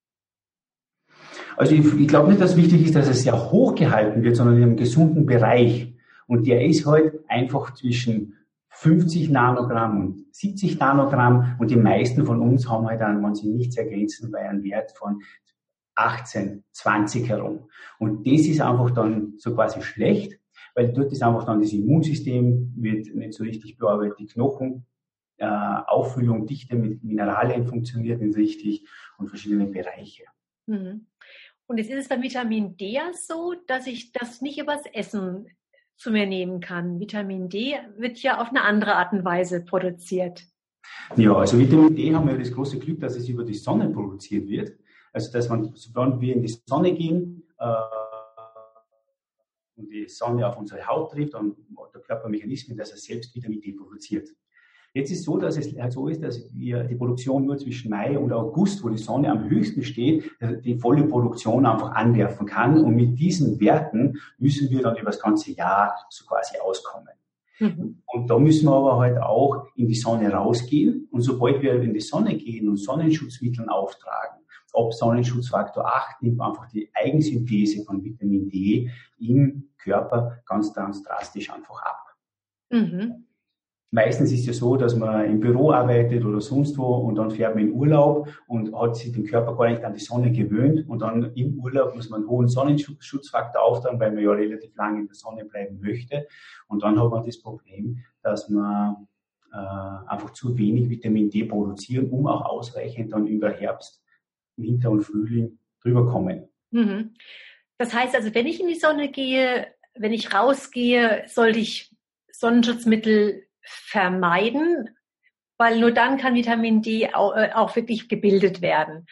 Also 1.56 1.74
ich, 1.74 1.86
ich 1.86 2.08
glaube 2.08 2.30
nicht, 2.30 2.42
dass 2.42 2.58
wichtig 2.58 2.84
ist, 2.84 2.96
dass 2.96 3.08
es 3.08 3.24
sehr 3.24 3.52
hoch 3.52 3.76
gehalten 3.76 4.24
wird, 4.24 4.36
sondern 4.36 4.58
in 4.58 4.64
einem 4.64 4.78
gesunden 4.78 5.26
Bereich. 5.26 5.94
Und 6.28 6.48
der 6.48 6.66
ist 6.66 6.86
halt 6.86 7.20
einfach 7.28 7.74
zwischen 7.74 8.38
50 8.84 9.30
Nanogramm 9.30 10.02
und 10.02 10.36
70 10.36 10.78
Nanogramm 10.78 11.56
und 11.58 11.72
die 11.72 11.78
meisten 11.78 12.26
von 12.26 12.42
uns 12.42 12.70
haben 12.70 12.86
halt 12.86 13.00
dann, 13.00 13.24
wenn 13.24 13.34
sie 13.34 13.48
nichts 13.48 13.78
ergänzen, 13.78 14.30
bei 14.30 14.40
einem 14.40 14.62
Wert 14.62 14.92
von 14.92 15.22
18, 15.96 16.66
20 16.74 17.30
herum. 17.30 17.70
Und 17.98 18.28
das 18.28 18.42
ist 18.42 18.60
einfach 18.60 18.92
dann 18.92 19.36
so 19.38 19.56
quasi 19.56 19.82
schlecht, 19.82 20.38
weil 20.76 20.92
dort 20.92 21.14
ist 21.14 21.24
einfach 21.24 21.46
dann 21.46 21.62
das 21.62 21.72
Immunsystem 21.72 22.74
wird 22.76 23.16
nicht 23.16 23.34
so 23.34 23.46
richtig 23.46 23.78
bearbeitet, 23.78 24.20
die 24.20 24.28
Knochen, 24.28 24.86
äh, 25.38 25.46
Auffüllung, 25.46 26.46
Dichte 26.46 26.76
mit 26.76 27.06
Mineralien 27.06 27.66
funktioniert 27.66 28.22
nicht 28.22 28.36
richtig 28.36 28.86
und 29.18 29.30
verschiedene 29.30 29.68
Bereiche. 29.68 30.26
Mhm. 30.66 31.08
Und 31.68 31.78
jetzt 31.78 31.90
ist 31.90 32.02
es 32.02 32.10
beim 32.10 32.22
Vitamin 32.22 32.76
D 32.76 33.00
so, 33.14 33.54
dass 33.66 33.88
ich 33.88 34.12
das 34.12 34.42
nicht 34.42 34.60
übers 34.60 34.84
Essen 34.92 35.48
zu 35.96 36.12
mir 36.12 36.26
nehmen 36.26 36.60
kann. 36.60 37.00
Vitamin 37.00 37.50
D 37.50 37.76
wird 37.98 38.20
ja 38.20 38.42
auf 38.42 38.50
eine 38.50 38.64
andere 38.64 38.96
Art 38.96 39.14
und 39.14 39.24
Weise 39.24 39.64
produziert. 39.64 40.44
Ja, 41.16 41.34
also 41.36 41.58
Vitamin 41.58 41.96
D 41.96 42.14
haben 42.14 42.28
wir 42.28 42.38
das 42.38 42.52
große 42.52 42.80
Glück, 42.80 43.00
dass 43.00 43.16
es 43.16 43.30
über 43.30 43.44
die 43.44 43.54
Sonne 43.54 43.90
produziert 43.90 44.48
wird. 44.48 44.78
Also 45.12 45.32
dass 45.32 45.48
man, 45.50 45.72
sobald 45.76 46.20
wir 46.20 46.36
in 46.36 46.42
die 46.42 46.56
Sonne 46.66 46.94
gehen 46.94 47.44
äh, 47.60 47.76
und 49.76 49.90
die 49.90 50.08
Sonne 50.08 50.48
auf 50.48 50.58
unsere 50.58 50.86
Haut 50.88 51.12
trifft, 51.12 51.36
dann 51.36 51.56
der 51.94 52.02
Körper 52.02 52.30
Mechanismen, 52.30 52.78
dass 52.78 52.92
er 52.92 52.98
selbst 52.98 53.36
Vitamin 53.36 53.62
D 53.62 53.74
produziert. 53.74 54.30
Jetzt 54.94 55.12
ist 55.12 55.20
es 55.20 55.26
so, 55.26 55.38
dass 55.38 55.58
es 55.58 55.76
halt 55.76 55.92
so 55.92 56.08
ist, 56.08 56.22
dass 56.22 56.48
wir 56.54 56.84
die 56.84 56.94
Produktion 56.94 57.46
nur 57.46 57.58
zwischen 57.58 57.90
Mai 57.90 58.18
und 58.18 58.32
August, 58.32 58.84
wo 58.84 58.90
die 58.90 59.00
Sonne 59.00 59.32
am 59.32 59.50
höchsten 59.50 59.82
steht, 59.84 60.30
die 60.64 60.78
volle 60.78 61.06
Produktion 61.06 61.66
einfach 61.66 61.94
anwerfen 61.94 62.46
kann. 62.46 62.84
Und 62.84 62.96
mit 62.96 63.18
diesen 63.18 63.60
Werten 63.60 64.20
müssen 64.38 64.70
wir 64.70 64.84
dann 64.84 64.96
über 64.96 65.10
das 65.10 65.20
ganze 65.20 65.52
Jahr 65.52 65.96
so 66.10 66.26
quasi 66.26 66.58
auskommen. 66.60 67.10
Mhm. 67.60 68.04
Und 68.06 68.30
da 68.30 68.38
müssen 68.38 68.68
wir 68.68 68.76
aber 68.76 69.00
halt 69.00 69.18
auch 69.18 69.66
in 69.76 69.88
die 69.88 69.96
Sonne 69.96 70.32
rausgehen. 70.32 71.08
Und 71.10 71.22
sobald 71.22 71.64
wir 71.64 71.82
in 71.82 71.94
die 71.94 72.00
Sonne 72.00 72.38
gehen 72.38 72.70
und 72.70 72.78
Sonnenschutzmitteln 72.78 73.70
auftragen, 73.70 74.44
ob 74.74 74.94
Sonnenschutzfaktor 74.94 75.86
8 75.86 76.22
nimmt 76.22 76.40
einfach 76.40 76.68
die 76.68 76.90
Eigensynthese 76.94 77.84
von 77.84 78.04
Vitamin 78.04 78.48
D 78.50 78.92
im 79.20 79.70
Körper 79.78 80.40
ganz, 80.46 80.72
ganz 80.72 81.02
drastisch 81.02 81.52
einfach 81.52 81.82
ab. 81.82 82.16
Mhm. 82.70 83.26
Meistens 83.94 84.32
ist 84.32 84.40
es 84.40 84.46
ja 84.48 84.54
so, 84.54 84.76
dass 84.76 84.96
man 84.96 85.24
im 85.26 85.40
Büro 85.40 85.70
arbeitet 85.70 86.26
oder 86.26 86.42
sonst 86.42 86.76
wo 86.80 86.96
und 86.96 87.14
dann 87.14 87.30
fährt 87.30 87.54
man 87.54 87.66
in 87.66 87.74
Urlaub 87.74 88.28
und 88.48 88.76
hat 88.76 88.96
sich 88.96 89.12
den 89.12 89.24
Körper 89.24 89.56
gar 89.56 89.70
nicht 89.70 89.84
an 89.84 89.94
die 89.94 90.00
Sonne 90.00 90.32
gewöhnt 90.32 90.90
und 90.90 91.04
dann 91.04 91.32
im 91.36 91.60
Urlaub 91.60 91.96
muss 91.96 92.10
man 92.10 92.22
einen 92.22 92.30
hohen 92.30 92.48
Sonnenschutzfaktor 92.48 93.62
auftragen, 93.62 94.00
weil 94.00 94.12
man 94.12 94.24
ja 94.24 94.32
relativ 94.32 94.76
lange 94.78 95.02
in 95.02 95.06
der 95.06 95.14
Sonne 95.14 95.46
bleiben 95.46 95.80
möchte. 95.80 96.26
Und 96.68 96.82
dann 96.82 97.00
hat 97.00 97.12
man 97.12 97.24
das 97.24 97.40
Problem, 97.40 98.00
dass 98.24 98.50
man 98.50 99.08
äh, 99.54 99.58
einfach 100.08 100.32
zu 100.32 100.58
wenig 100.58 100.90
Vitamin 100.90 101.30
D 101.30 101.44
produzieren, 101.44 102.10
um 102.10 102.26
auch 102.26 102.46
ausreichend 102.46 103.14
dann 103.14 103.28
über 103.28 103.52
Herbst, 103.52 104.04
Winter 104.56 104.90
und 104.90 105.04
Frühling 105.04 105.60
drüber 105.84 106.08
kommen. 106.08 106.50
Mhm. 106.72 107.14
Das 107.78 107.94
heißt 107.94 108.16
also, 108.16 108.34
wenn 108.34 108.48
ich 108.48 108.60
in 108.60 108.70
die 108.70 108.74
Sonne 108.74 109.12
gehe, 109.12 109.68
wenn 109.94 110.14
ich 110.14 110.34
rausgehe, 110.34 111.26
sollte 111.28 111.60
ich 111.60 111.96
Sonnenschutzmittel 112.32 113.43
vermeiden, 113.64 114.90
weil 115.58 115.80
nur 115.80 115.92
dann 115.92 116.18
kann 116.18 116.36
Vitamin 116.36 116.82
D 116.82 117.14
auch, 117.14 117.36
äh, 117.36 117.52
auch 117.54 117.76
wirklich 117.76 118.10
gebildet 118.10 118.62
werden. 118.62 119.06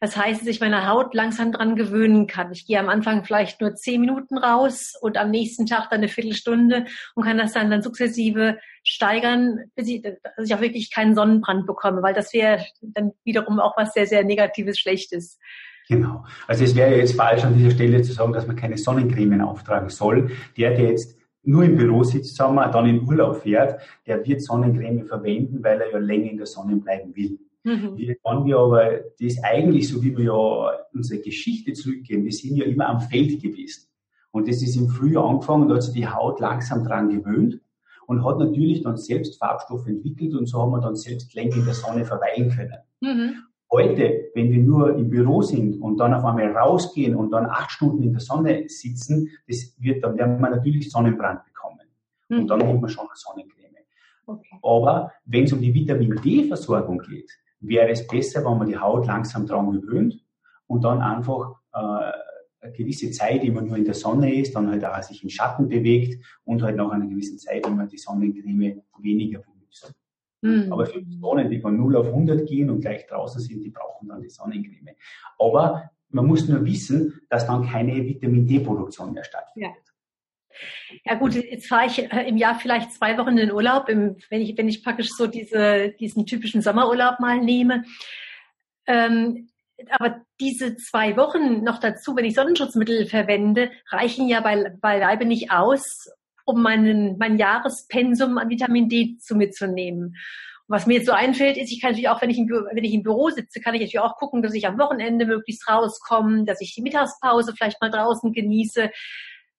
Das 0.00 0.16
heißt, 0.16 0.42
dass 0.42 0.48
ich 0.48 0.60
meine 0.60 0.88
Haut 0.88 1.14
langsam 1.14 1.52
dran 1.52 1.74
gewöhnen 1.74 2.26
kann. 2.26 2.52
Ich 2.52 2.66
gehe 2.66 2.78
am 2.78 2.88
Anfang 2.88 3.24
vielleicht 3.24 3.60
nur 3.60 3.74
zehn 3.74 4.00
Minuten 4.00 4.36
raus 4.36 4.92
und 5.00 5.16
am 5.16 5.30
nächsten 5.30 5.66
Tag 5.66 5.88
dann 5.88 6.00
eine 6.00 6.08
Viertelstunde 6.08 6.84
und 7.14 7.24
kann 7.24 7.38
das 7.38 7.54
dann, 7.54 7.70
dann 7.70 7.82
sukzessive 7.82 8.58
steigern, 8.84 9.70
bis 9.74 9.88
ich, 9.88 10.02
dass 10.02 10.44
ich 10.44 10.54
auch 10.54 10.60
wirklich 10.60 10.92
keinen 10.92 11.14
Sonnenbrand 11.14 11.66
bekomme, 11.66 12.02
weil 12.02 12.14
das 12.14 12.32
wäre 12.34 12.64
dann 12.82 13.12
wiederum 13.24 13.58
auch 13.58 13.76
was 13.76 13.94
sehr, 13.94 14.06
sehr 14.06 14.22
Negatives, 14.22 14.78
Schlechtes. 14.78 15.38
Genau. 15.88 16.24
Also 16.46 16.64
es 16.64 16.74
wäre 16.74 16.96
jetzt 16.96 17.16
falsch 17.16 17.44
an 17.44 17.56
dieser 17.56 17.70
Stelle 17.70 18.02
zu 18.02 18.12
sagen, 18.12 18.32
dass 18.32 18.46
man 18.46 18.56
keine 18.56 18.76
Sonnencremen 18.76 19.40
auftragen 19.40 19.88
soll. 19.88 20.32
Der, 20.56 20.74
der 20.74 20.90
jetzt 20.90 21.16
nur 21.46 21.64
im 21.64 21.76
Büro 21.76 22.02
sitzt, 22.02 22.36
sagen 22.36 22.56
wir, 22.56 22.68
dann 22.68 22.86
in 22.86 23.06
Urlaub 23.06 23.36
fährt, 23.36 23.80
der 24.06 24.26
wird 24.26 24.42
Sonnencreme 24.42 25.06
verwenden, 25.06 25.62
weil 25.62 25.80
er 25.80 25.92
ja 25.92 25.98
länger 25.98 26.30
in 26.30 26.36
der 26.36 26.46
Sonne 26.46 26.76
bleiben 26.76 27.14
will. 27.14 27.38
Mhm. 27.62 27.96
Wenn 27.96 28.44
wir 28.44 28.58
aber 28.58 29.00
das 29.20 29.42
eigentlich, 29.42 29.88
so 29.88 30.02
wie 30.02 30.16
wir 30.16 30.24
ja 30.24 30.86
unsere 30.92 31.20
Geschichte 31.20 31.72
zurückgehen, 31.72 32.24
wir 32.24 32.32
sind 32.32 32.56
ja 32.56 32.64
immer 32.64 32.88
am 32.88 33.00
Feld 33.00 33.40
gewesen. 33.40 33.88
Und 34.30 34.48
das 34.48 34.62
ist 34.62 34.76
im 34.76 34.88
Frühjahr 34.88 35.28
angefangen, 35.28 35.68
da 35.68 35.76
hat 35.76 35.82
sich 35.82 35.94
die 35.94 36.06
Haut 36.06 36.40
langsam 36.40 36.84
dran 36.84 37.08
gewöhnt 37.08 37.60
und 38.06 38.24
hat 38.24 38.38
natürlich 38.38 38.82
dann 38.82 38.96
selbst 38.96 39.38
Farbstoffe 39.38 39.86
entwickelt 39.86 40.34
und 40.34 40.46
so 40.46 40.60
haben 40.60 40.72
wir 40.72 40.80
dann 40.80 40.96
selbst 40.96 41.34
länger 41.34 41.56
in 41.56 41.64
der 41.64 41.74
Sonne 41.74 42.04
verweilen 42.04 42.50
können. 42.50 42.76
Mhm. 43.00 43.34
Heute, 43.70 44.30
wenn 44.34 44.50
wir 44.52 44.58
nur 44.58 44.96
im 44.96 45.10
Büro 45.10 45.42
sind 45.42 45.80
und 45.82 45.98
dann 45.98 46.14
auf 46.14 46.24
einmal 46.24 46.56
rausgehen 46.56 47.16
und 47.16 47.30
dann 47.32 47.46
acht 47.46 47.72
Stunden 47.72 48.02
in 48.02 48.12
der 48.12 48.20
Sonne 48.20 48.68
sitzen, 48.68 49.30
das 49.48 49.74
wird, 49.78 50.04
dann 50.04 50.16
werden 50.16 50.40
wir 50.40 50.50
natürlich 50.50 50.90
Sonnenbrand 50.90 51.44
bekommen. 51.44 51.80
Mhm. 52.28 52.38
Und 52.40 52.48
dann 52.48 52.58
nimmt 52.60 52.80
man 52.80 52.90
schon 52.90 53.06
eine 53.06 53.16
Sonnencreme. 53.16 53.84
Okay. 54.26 54.58
Aber 54.62 55.12
wenn 55.24 55.44
es 55.44 55.52
um 55.52 55.60
die 55.60 55.74
Vitamin 55.74 56.16
D-Versorgung 56.22 56.98
geht, 56.98 57.30
wäre 57.60 57.90
es 57.90 58.06
besser, 58.06 58.44
wenn 58.44 58.58
man 58.58 58.68
die 58.68 58.78
Haut 58.78 59.06
langsam 59.06 59.46
dran 59.46 59.72
gewöhnt 59.72 60.24
und 60.66 60.84
dann 60.84 61.00
einfach 61.00 61.56
äh, 61.72 62.12
eine 62.60 62.72
gewisse 62.72 63.10
Zeit 63.10 63.44
immer 63.44 63.62
nur 63.62 63.76
in 63.76 63.84
der 63.84 63.94
Sonne 63.94 64.34
ist, 64.34 64.54
dann 64.54 64.70
halt 64.70 64.84
auch 64.84 65.02
sich 65.02 65.22
im 65.22 65.28
Schatten 65.28 65.68
bewegt 65.68 66.24
und 66.44 66.62
halt 66.62 66.76
nach 66.76 66.90
einer 66.90 67.06
gewissen 67.06 67.38
Zeit 67.38 67.66
immer 67.66 67.86
die 67.86 67.98
Sonnencreme 67.98 68.82
weniger 68.98 69.40
benutzt. 69.40 69.92
Mhm. 70.46 70.72
Aber 70.72 70.86
für 70.86 71.02
Personen, 71.02 71.50
die 71.50 71.60
von 71.60 71.76
0 71.76 71.96
auf 71.96 72.06
100 72.06 72.46
gehen 72.46 72.70
und 72.70 72.80
gleich 72.80 73.06
draußen 73.06 73.40
sind, 73.40 73.62
die 73.62 73.70
brauchen 73.70 74.08
dann 74.08 74.22
die 74.22 74.28
Sonnencreme. 74.28 74.94
Aber 75.38 75.90
man 76.10 76.26
muss 76.26 76.48
nur 76.48 76.64
wissen, 76.64 77.20
dass 77.28 77.46
dann 77.46 77.66
keine 77.66 77.94
Vitamin 77.96 78.46
D-Produktion 78.46 79.12
mehr 79.12 79.24
stattfindet. 79.24 79.72
Ja. 79.76 79.82
Ja 81.04 81.16
gut, 81.16 81.34
jetzt 81.34 81.66
fahre 81.66 81.86
ich 81.86 81.98
äh, 82.10 82.28
im 82.28 82.38
Jahr 82.38 82.58
vielleicht 82.58 82.92
zwei 82.92 83.18
Wochen 83.18 83.30
in 83.30 83.36
den 83.36 83.52
Urlaub, 83.52 83.88
wenn 83.88 84.16
ich, 84.30 84.56
wenn 84.56 84.68
ich 84.68 84.82
praktisch 84.82 85.10
so 85.10 85.26
diese, 85.26 85.90
diesen 86.00 86.24
typischen 86.24 86.62
Sommerurlaub 86.62 87.20
mal 87.20 87.38
nehme. 87.40 87.84
Ähm, 88.86 89.50
aber 89.90 90.22
diese 90.40 90.76
zwei 90.76 91.16
Wochen 91.18 91.62
noch 91.62 91.78
dazu, 91.78 92.16
wenn 92.16 92.24
ich 92.24 92.34
Sonnenschutzmittel 92.34 93.06
verwende, 93.06 93.70
reichen 93.90 94.28
ja 94.28 94.40
bei, 94.40 94.70
beileibe 94.80 95.26
nicht 95.26 95.50
aus, 95.50 96.10
um 96.46 96.62
meinen, 96.62 97.18
mein 97.18 97.36
Jahrespensum 97.36 98.38
an 98.38 98.48
Vitamin 98.48 98.88
D 98.88 99.18
zu 99.18 99.34
mitzunehmen. 99.34 100.16
Und 100.68 100.74
was 100.74 100.86
mir 100.86 100.94
jetzt 100.94 101.06
so 101.06 101.12
einfällt, 101.12 101.56
ist, 101.56 101.70
ich 101.70 101.80
kann 101.80 101.90
natürlich 101.90 102.08
auch, 102.08 102.22
wenn 102.22 102.30
ich, 102.30 102.38
im, 102.38 102.48
wenn 102.48 102.84
ich 102.84 102.94
im 102.94 103.02
Büro 103.02 103.28
sitze, 103.30 103.60
kann 103.60 103.74
ich 103.74 103.80
natürlich 103.80 103.98
auch 103.98 104.16
gucken, 104.16 104.42
dass 104.42 104.54
ich 104.54 104.66
am 104.66 104.78
Wochenende 104.78 105.26
möglichst 105.26 105.68
rauskomme, 105.68 106.44
dass 106.44 106.60
ich 106.60 106.74
die 106.74 106.82
Mittagspause 106.82 107.52
vielleicht 107.54 107.80
mal 107.80 107.90
draußen 107.90 108.32
genieße, 108.32 108.90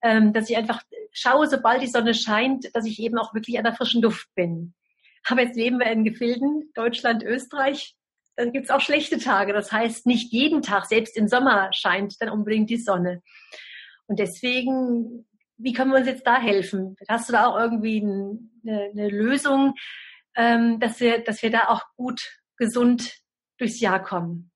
ähm, 0.01 0.33
dass 0.33 0.49
ich 0.49 0.57
einfach 0.57 0.81
schaue, 1.11 1.47
sobald 1.47 1.81
die 1.81 1.87
Sonne 1.87 2.13
scheint, 2.13 2.73
dass 2.73 2.85
ich 2.85 2.99
eben 2.99 3.17
auch 3.17 3.33
wirklich 3.33 3.57
an 3.57 3.65
der 3.65 3.75
frischen 3.75 4.01
Luft 4.01 4.27
bin. 4.35 4.73
Aber 5.27 5.41
jetzt 5.41 5.57
leben 5.57 5.79
wir 5.79 5.87
in 5.87 6.03
Gefilden, 6.03 6.71
Deutschland, 6.73 7.23
Österreich, 7.23 7.95
dann 8.37 8.53
gibt's 8.53 8.69
auch 8.69 8.81
schlechte 8.81 9.17
Tage. 9.17 9.51
Das 9.51 9.71
heißt, 9.71 10.05
nicht 10.05 10.31
jeden 10.31 10.61
Tag, 10.61 10.85
selbst 10.85 11.17
im 11.17 11.27
Sommer, 11.27 11.69
scheint 11.73 12.21
dann 12.21 12.29
unbedingt 12.29 12.69
die 12.69 12.77
Sonne. 12.77 13.21
Und 14.05 14.19
deswegen 14.19 15.26
wie 15.57 15.73
können 15.73 15.91
wir 15.91 15.97
uns 15.97 16.07
jetzt 16.07 16.25
da 16.25 16.39
helfen? 16.39 16.95
Hast 17.07 17.29
du 17.29 17.33
da 17.33 17.47
auch 17.47 17.59
irgendwie 17.59 18.01
eine, 18.01 18.89
eine 18.91 19.09
Lösung, 19.09 19.73
ähm, 20.35 20.79
dass 20.79 20.99
wir, 20.99 21.23
dass 21.23 21.41
wir 21.41 21.51
da 21.51 21.67
auch 21.67 21.81
gut 21.95 22.21
gesund 22.57 23.17
durchs 23.57 23.79
Jahr 23.79 24.01
kommen? 24.01 24.51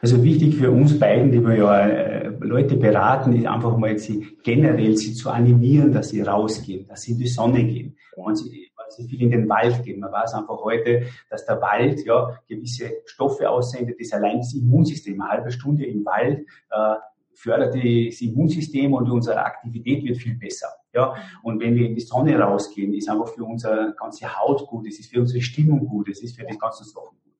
Also 0.00 0.22
wichtig 0.22 0.56
für 0.56 0.70
uns 0.70 0.98
beiden, 0.98 1.30
die 1.30 1.40
wir 1.40 1.56
ja 1.56 1.86
äh, 1.86 2.28
Leute 2.40 2.76
beraten, 2.76 3.32
ist 3.34 3.46
einfach 3.46 3.76
mal 3.76 3.96
sie 3.98 4.36
generell 4.42 4.96
sie 4.96 5.14
zu 5.14 5.30
animieren, 5.30 5.92
dass 5.92 6.10
sie 6.10 6.20
rausgehen, 6.20 6.86
dass 6.88 7.02
sie 7.02 7.12
in 7.12 7.18
die 7.18 7.28
Sonne 7.28 7.64
gehen. 7.64 7.96
Wenn 8.16 8.34
sie, 8.34 8.72
sie 8.88 9.08
viel 9.08 9.22
in 9.22 9.30
den 9.30 9.48
Wald 9.48 9.82
gehen. 9.84 10.00
Man 10.00 10.12
weiß 10.12 10.34
einfach 10.34 10.58
heute, 10.62 11.06
dass 11.30 11.46
der 11.46 11.60
Wald 11.60 12.04
ja 12.04 12.38
gewisse 12.48 12.90
Stoffe 13.06 13.48
aussendet, 13.48 13.96
das 14.00 14.12
allein 14.12 14.38
das 14.38 14.52
Immunsystem, 14.54 15.20
eine 15.20 15.30
halbe 15.30 15.52
Stunde 15.52 15.86
im 15.86 16.04
Wald 16.04 16.40
äh, 16.70 16.94
fördert 17.34 17.74
das 17.74 18.20
Immunsystem 18.20 18.92
und 18.94 19.10
unsere 19.10 19.44
Aktivität 19.44 20.04
wird 20.04 20.18
viel 20.18 20.34
besser. 20.34 20.68
Ja, 20.94 21.14
und 21.42 21.60
wenn 21.60 21.74
wir 21.74 21.86
in 21.86 21.94
die 21.94 22.02
Sonne 22.02 22.38
rausgehen, 22.38 22.92
ist 22.92 23.08
einfach 23.08 23.28
für 23.28 23.44
unsere 23.44 23.94
ganze 23.98 24.38
Haut 24.38 24.66
gut, 24.66 24.86
es 24.86 25.00
ist 25.00 25.10
für 25.10 25.20
unsere 25.20 25.40
Stimmung 25.40 25.86
gut, 25.86 26.08
es 26.08 26.22
ist 26.22 26.36
für 26.36 26.44
die 26.44 26.58
ganzen 26.58 26.84
Sachen 26.84 27.16
gut. 27.24 27.34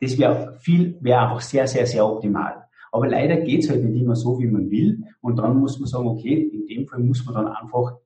Das 0.00 0.18
wäre 0.18 0.56
viel, 0.60 0.98
wäre 1.00 1.20
einfach 1.20 1.40
sehr, 1.40 1.66
sehr, 1.66 1.86
sehr 1.86 2.06
optimal. 2.06 2.66
Aber 2.92 3.08
leider 3.08 3.36
geht's 3.38 3.68
halt 3.68 3.84
nicht 3.84 4.00
immer 4.00 4.16
so, 4.16 4.38
wie 4.38 4.46
man 4.46 4.70
will. 4.70 5.04
Und 5.20 5.36
dann 5.36 5.58
muss 5.58 5.78
man 5.78 5.88
sagen, 5.88 6.06
okay, 6.06 6.34
in 6.34 6.66
dem 6.66 6.86
Fall 6.86 7.00
muss 7.00 7.24
man 7.24 7.34
dann 7.34 7.48
einfach, 7.48 7.98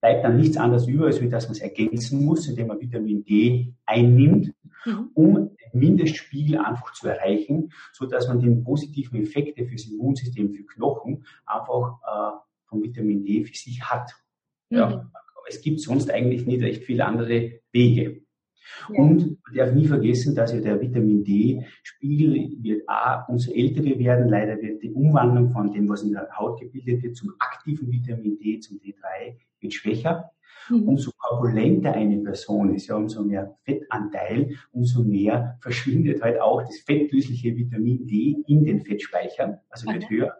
bleibt 0.00 0.24
dann 0.24 0.36
nichts 0.36 0.56
anderes 0.56 0.86
über, 0.86 1.06
als 1.06 1.20
wie 1.20 1.28
dass 1.28 1.46
man 1.46 1.52
es 1.52 1.60
ergänzen 1.60 2.24
muss, 2.24 2.48
indem 2.48 2.68
man 2.68 2.80
Vitamin 2.80 3.24
D 3.24 3.74
einnimmt, 3.86 4.52
mhm. 4.84 5.10
um 5.14 5.50
Mindestspiegel 5.72 6.58
einfach 6.58 6.92
zu 6.92 7.08
erreichen, 7.08 7.72
so 7.92 8.06
dass 8.06 8.28
man 8.28 8.40
den 8.40 8.62
positiven 8.62 9.20
Effekte 9.22 9.66
fürs 9.66 9.86
Immunsystem, 9.86 10.52
für 10.52 10.64
Knochen 10.64 11.24
einfach 11.44 11.98
äh, 12.06 12.38
von 12.66 12.82
Vitamin 12.82 13.24
D 13.24 13.44
für 13.44 13.54
sich 13.54 13.82
hat. 13.82 14.12
Mhm. 14.70 14.78
Ja, 14.78 15.10
es 15.48 15.60
gibt 15.60 15.80
sonst 15.80 16.10
eigentlich 16.10 16.46
nicht 16.46 16.62
recht 16.62 16.84
viele 16.84 17.04
andere 17.04 17.60
Wege. 17.72 18.25
Ja. 18.92 19.00
Und 19.00 19.38
man 19.44 19.54
darf 19.54 19.72
nie 19.72 19.86
vergessen, 19.86 20.34
dass 20.34 20.52
ja 20.52 20.60
der 20.60 20.80
Vitamin 20.80 21.24
D-Spiegel 21.24 22.56
wird 22.60 22.88
A, 22.88 23.24
umso 23.28 23.52
älter 23.52 23.84
wir 23.84 23.98
werden, 23.98 24.28
leider 24.28 24.60
wird 24.60 24.82
die 24.82 24.92
Umwandlung 24.92 25.50
von 25.50 25.72
dem, 25.72 25.88
was 25.88 26.02
in 26.02 26.12
der 26.12 26.28
Haut 26.38 26.60
gebildet 26.60 27.02
wird, 27.02 27.16
zum 27.16 27.32
aktiven 27.38 27.90
Vitamin 27.90 28.38
D, 28.38 28.60
zum 28.60 28.78
D3, 28.78 29.36
wird 29.60 29.72
schwächer. 29.72 30.30
Mhm. 30.68 30.88
Umso 30.88 31.12
korpulenter 31.16 31.92
eine 31.92 32.18
Person 32.18 32.74
ist, 32.74 32.88
ja, 32.88 32.96
umso 32.96 33.22
mehr 33.22 33.56
Fettanteil, 33.64 34.56
umso 34.72 35.02
mehr 35.02 35.58
verschwindet 35.60 36.22
halt 36.22 36.40
auch 36.40 36.62
das 36.62 36.78
fettlösliche 36.78 37.56
Vitamin 37.56 38.06
D 38.06 38.36
in 38.46 38.64
den 38.64 38.80
Fettspeichern, 38.80 39.58
also 39.70 39.86
wird 39.86 40.04
okay. 40.04 40.14
höher. 40.16 40.36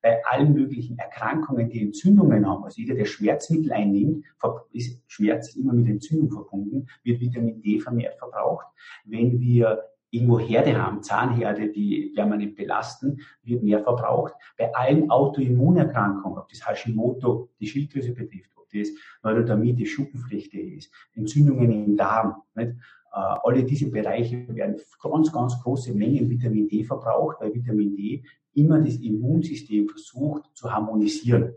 Bei 0.00 0.24
allen 0.26 0.52
möglichen 0.52 0.98
Erkrankungen, 0.98 1.68
die 1.68 1.82
Entzündungen 1.82 2.46
haben. 2.46 2.64
Also 2.64 2.80
jeder, 2.80 2.94
der 2.94 3.04
Schmerzmittel 3.04 3.72
einnimmt, 3.72 4.24
ist 4.72 5.02
Schmerz 5.06 5.56
immer 5.56 5.72
mit 5.72 5.88
Entzündung 5.88 6.30
verbunden, 6.30 6.86
wird 7.02 7.20
Vitamin 7.20 7.60
D 7.62 7.80
vermehrt 7.80 8.18
verbraucht. 8.18 8.66
Wenn 9.04 9.40
wir 9.40 9.82
irgendwo 10.10 10.38
Herde 10.38 10.80
haben, 10.80 11.02
Zahnherde, 11.02 11.68
die 11.70 12.12
permanent 12.14 12.56
belasten, 12.56 13.20
wird 13.42 13.62
mehr 13.62 13.82
verbraucht. 13.82 14.34
Bei 14.56 14.74
allen 14.74 15.10
Autoimmunerkrankungen, 15.10 16.38
ob 16.38 16.48
das 16.48 16.66
Hashimoto, 16.66 17.50
die 17.60 17.66
Schilddrüse 17.66 18.12
betrifft, 18.12 18.50
ob 18.56 18.70
das 18.70 18.88
Neurodermitis, 19.22 19.90
Schuppenflechte 19.90 20.58
ist, 20.58 20.92
Entzündungen 21.14 21.70
im 21.70 21.96
Darm, 21.96 22.42
nicht? 22.54 22.72
Äh, 23.12 23.36
alle 23.42 23.64
diese 23.64 23.90
Bereiche 23.90 24.46
werden 24.54 24.76
ganz, 25.02 25.32
ganz 25.32 25.60
große 25.62 25.94
Mengen 25.94 26.28
Vitamin 26.28 26.68
D 26.68 26.84
verbraucht, 26.84 27.38
weil 27.40 27.54
Vitamin 27.54 27.96
D 27.96 28.24
immer 28.54 28.80
das 28.80 28.96
Immunsystem 28.96 29.88
versucht 29.88 30.44
zu 30.54 30.72
harmonisieren 30.72 31.54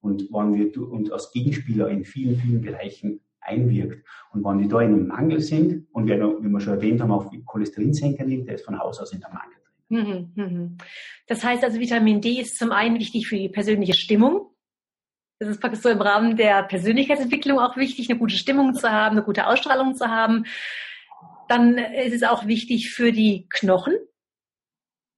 und, 0.00 0.30
wenn 0.30 0.54
wir, 0.54 0.90
und 0.90 1.10
als 1.12 1.32
Gegenspieler 1.32 1.88
in 1.88 2.04
vielen, 2.04 2.36
vielen 2.36 2.60
Bereichen 2.60 3.20
einwirkt. 3.40 4.06
Und 4.32 4.44
wenn 4.44 4.58
die 4.58 4.68
da 4.68 4.80
in 4.80 4.92
einem 4.92 5.06
Mangel 5.08 5.40
sind, 5.40 5.86
und 5.92 6.06
wer, 6.06 6.18
wie 6.18 6.48
wir 6.48 6.60
schon 6.60 6.74
erwähnt 6.74 7.00
haben, 7.00 7.10
auch 7.10 7.30
Cholesterinsenker 7.46 8.24
nimmt, 8.24 8.48
der 8.48 8.56
ist 8.56 8.64
von 8.64 8.78
Haus 8.78 9.00
aus 9.00 9.12
in 9.12 9.20
der 9.20 9.30
Mangel 9.30 9.54
drin. 9.88 10.32
Mhm, 10.36 10.42
mhm. 10.42 10.78
Das 11.26 11.42
heißt 11.42 11.64
also, 11.64 11.80
Vitamin 11.80 12.20
D 12.20 12.40
ist 12.40 12.58
zum 12.58 12.72
einen 12.72 12.98
wichtig 12.98 13.26
für 13.26 13.36
die 13.36 13.48
persönliche 13.48 13.94
Stimmung. 13.94 14.50
Das 15.38 15.48
ist 15.48 15.60
praktisch 15.60 15.82
so 15.82 15.88
im 15.88 16.00
Rahmen 16.00 16.36
der 16.36 16.62
Persönlichkeitsentwicklung 16.62 17.58
auch 17.58 17.76
wichtig, 17.76 18.08
eine 18.08 18.18
gute 18.18 18.36
Stimmung 18.36 18.74
zu 18.74 18.90
haben, 18.90 19.16
eine 19.16 19.24
gute 19.24 19.46
Ausstrahlung 19.46 19.94
zu 19.94 20.08
haben. 20.08 20.44
Dann 21.48 21.76
ist 21.76 22.14
es 22.14 22.22
auch 22.22 22.46
wichtig 22.46 22.90
für 22.90 23.12
die 23.12 23.46
Knochen. 23.50 23.94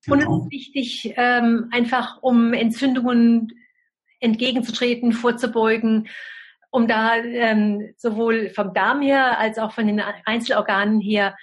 Genau. 0.05 0.15
Und 0.15 0.21
es 0.21 0.45
ist 0.45 0.51
wichtig, 0.51 1.15
ähm, 1.17 1.69
einfach 1.71 2.23
um 2.23 2.53
Entzündungen 2.53 3.53
entgegenzutreten, 4.21 5.13
vorzubeugen 5.13 6.09
um 6.77 6.87
da 6.87 7.17
ähm, 7.17 7.95
sowohl 7.97 8.51
vom 8.51 8.75
Darm 8.75 9.01
her 9.01 9.39
als 9.39 9.59
auch 9.59 9.73
von 9.73 9.87
den 9.87 9.99
Einzelorganen 10.27 11.01
her 11.01 11.35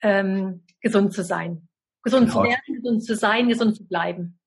ähm, 0.00 0.64
gesund 0.80 1.12
zu 1.12 1.22
sein. 1.22 1.68
Gesund 2.02 2.28
genau. 2.28 2.42
zu 2.42 2.48
werden, 2.48 2.74
gesund 2.74 3.04
zu 3.04 3.14
sein, 3.14 3.48
gesund 3.48 3.76
zu 3.76 3.86
bleiben. 3.86 4.40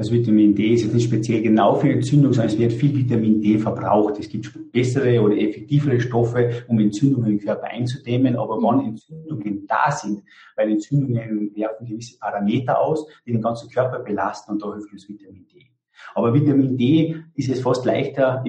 Also 0.00 0.14
Vitamin 0.14 0.54
D 0.54 0.72
ist 0.72 0.84
jetzt 0.84 0.94
nicht 0.94 1.04
speziell 1.04 1.42
genau 1.42 1.74
für 1.74 1.90
Entzündung, 1.90 2.32
sondern 2.32 2.50
es 2.50 2.58
wird 2.58 2.72
viel 2.72 2.96
Vitamin 2.96 3.42
D 3.42 3.58
verbraucht. 3.58 4.18
Es 4.18 4.30
gibt 4.30 4.50
bessere 4.72 5.20
oder 5.20 5.36
effektivere 5.36 6.00
Stoffe, 6.00 6.64
um 6.68 6.80
Entzündungen 6.80 7.32
im 7.32 7.38
Körper 7.38 7.64
einzudämmen. 7.64 8.34
Aber 8.36 8.58
mhm. 8.58 8.78
wenn 8.78 8.86
Entzündungen 8.86 9.66
da 9.66 9.90
sind, 9.92 10.22
weil 10.56 10.70
Entzündungen 10.70 11.54
werfen 11.54 11.86
gewisse 11.86 12.18
Parameter 12.18 12.80
aus, 12.80 13.06
die 13.26 13.32
den 13.32 13.42
ganzen 13.42 13.68
Körper 13.68 13.98
belasten 13.98 14.52
und 14.52 14.62
da 14.62 14.72
hilft 14.72 14.88
das 14.90 15.06
Vitamin 15.06 15.46
D. 15.48 15.66
Aber 16.14 16.32
Vitamin 16.32 16.78
D 16.78 17.16
ist 17.34 17.50
es 17.50 17.60
fast 17.60 17.84
leichter, 17.84 18.42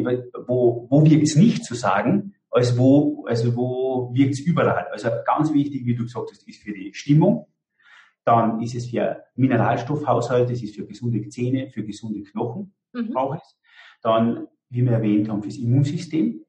wo, 0.47 0.87
wo 0.89 1.03
wirkt 1.03 1.23
es 1.23 1.35
nicht 1.35 1.65
zu 1.65 1.75
sagen, 1.75 2.33
als 2.49 2.77
wo, 2.77 3.25
also 3.27 3.53
wo 3.57 4.11
wirkt 4.13 4.35
es 4.35 4.39
überall. 4.39 4.87
Also 4.93 5.09
ganz 5.25 5.53
wichtig, 5.53 5.85
wie 5.85 5.95
du 5.95 6.03
gesagt 6.03 6.31
hast, 6.31 6.47
ist 6.47 6.63
für 6.63 6.71
die 6.71 6.93
Stimmung. 6.93 7.47
Dann 8.23 8.61
ist 8.61 8.75
es 8.75 8.89
für 8.89 9.23
Mineralstoffhaushalt, 9.35 10.49
es 10.49 10.61
ist 10.61 10.75
für 10.75 10.85
gesunde 10.85 11.27
Zähne, 11.29 11.69
für 11.69 11.83
gesunde 11.83 12.21
Knochen 12.23 12.73
mhm. 12.93 13.11
brauche 13.11 13.37
ich 13.37 13.43
es. 13.43 13.59
Dann, 14.01 14.47
wie 14.69 14.83
wir 14.83 14.93
erwähnt 14.93 15.29
haben, 15.29 15.41
fürs 15.41 15.57
Immunsystem. 15.57 16.43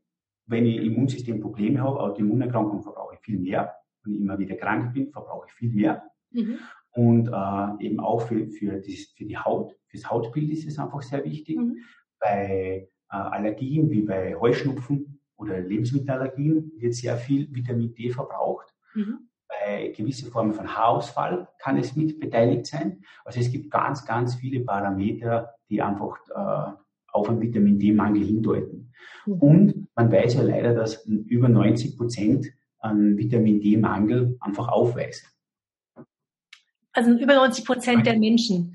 Wenn 0.47 0.67
ich 0.67 0.79
Immunsystemprobleme 0.79 1.81
habe, 1.81 2.01
Autoimmunerkrankungen, 2.01 2.83
verbrauche 2.83 3.15
ich 3.15 3.21
viel 3.21 3.39
mehr. 3.39 3.75
Wenn 4.03 4.15
ich 4.15 4.21
immer 4.21 4.39
wieder 4.39 4.57
krank 4.57 4.93
bin, 4.93 5.11
verbrauche 5.11 5.47
ich 5.49 5.55
viel 5.55 5.73
mehr. 5.73 6.03
Mhm. 6.31 6.59
Und 6.95 7.29
äh, 7.29 7.85
eben 7.85 8.01
auch 8.01 8.21
für, 8.21 8.49
für, 8.49 8.79
die, 8.79 8.97
für 9.17 9.25
die 9.25 9.39
Haut, 9.39 9.75
fürs 9.87 10.11
Hautbild 10.11 10.51
ist 10.51 10.67
es 10.67 10.79
einfach 10.79 11.03
sehr 11.03 11.25
wichtig. 11.25 11.57
Mhm. 11.59 11.79
Bei 12.19 12.89
äh, 13.11 13.17
Allergien 13.17 13.91
wie 13.91 14.03
bei 14.03 14.35
Heuschnupfen 14.35 15.21
oder 15.37 15.61
Lebensmittelallergien 15.61 16.73
wird 16.77 16.95
sehr 16.95 17.17
viel 17.17 17.49
Vitamin 17.55 17.95
D 17.95 18.11
verbraucht. 18.11 18.75
Mhm. 18.95 19.29
Bei 19.65 19.93
gewissen 19.97 20.31
Formen 20.31 20.55
von 20.55 20.77
Haarausfall 20.77 21.49
kann 21.59 21.77
es 21.77 21.95
mit 21.95 22.19
beteiligt 22.19 22.67
sein. 22.67 23.03
Also 23.25 23.41
es 23.41 23.51
gibt 23.51 23.71
ganz, 23.71 24.05
ganz 24.05 24.35
viele 24.37 24.61
Parameter, 24.61 25.55
die 25.69 25.83
einfach 25.83 26.17
äh, 26.35 26.73
auf 27.13 27.29
einen 27.29 27.41
Vitamin 27.41 27.79
D-Mangel 27.79 28.25
hindeuten. 28.25 28.93
Mhm. 29.27 29.35
Und 29.35 29.89
man 29.95 30.11
weiß 30.11 30.35
ja 30.35 30.43
leider, 30.43 30.75
dass 30.75 31.05
über 31.07 31.49
90 31.49 31.97
Prozent 31.97 32.47
an 32.79 33.17
Vitamin 33.17 33.61
D-Mangel 33.61 34.37
einfach 34.41 34.69
aufweisen. 34.69 35.29
Also 36.93 37.13
über 37.13 37.35
90 37.35 37.65
Prozent 37.65 38.07
der 38.07 38.19
Menschen. 38.19 38.75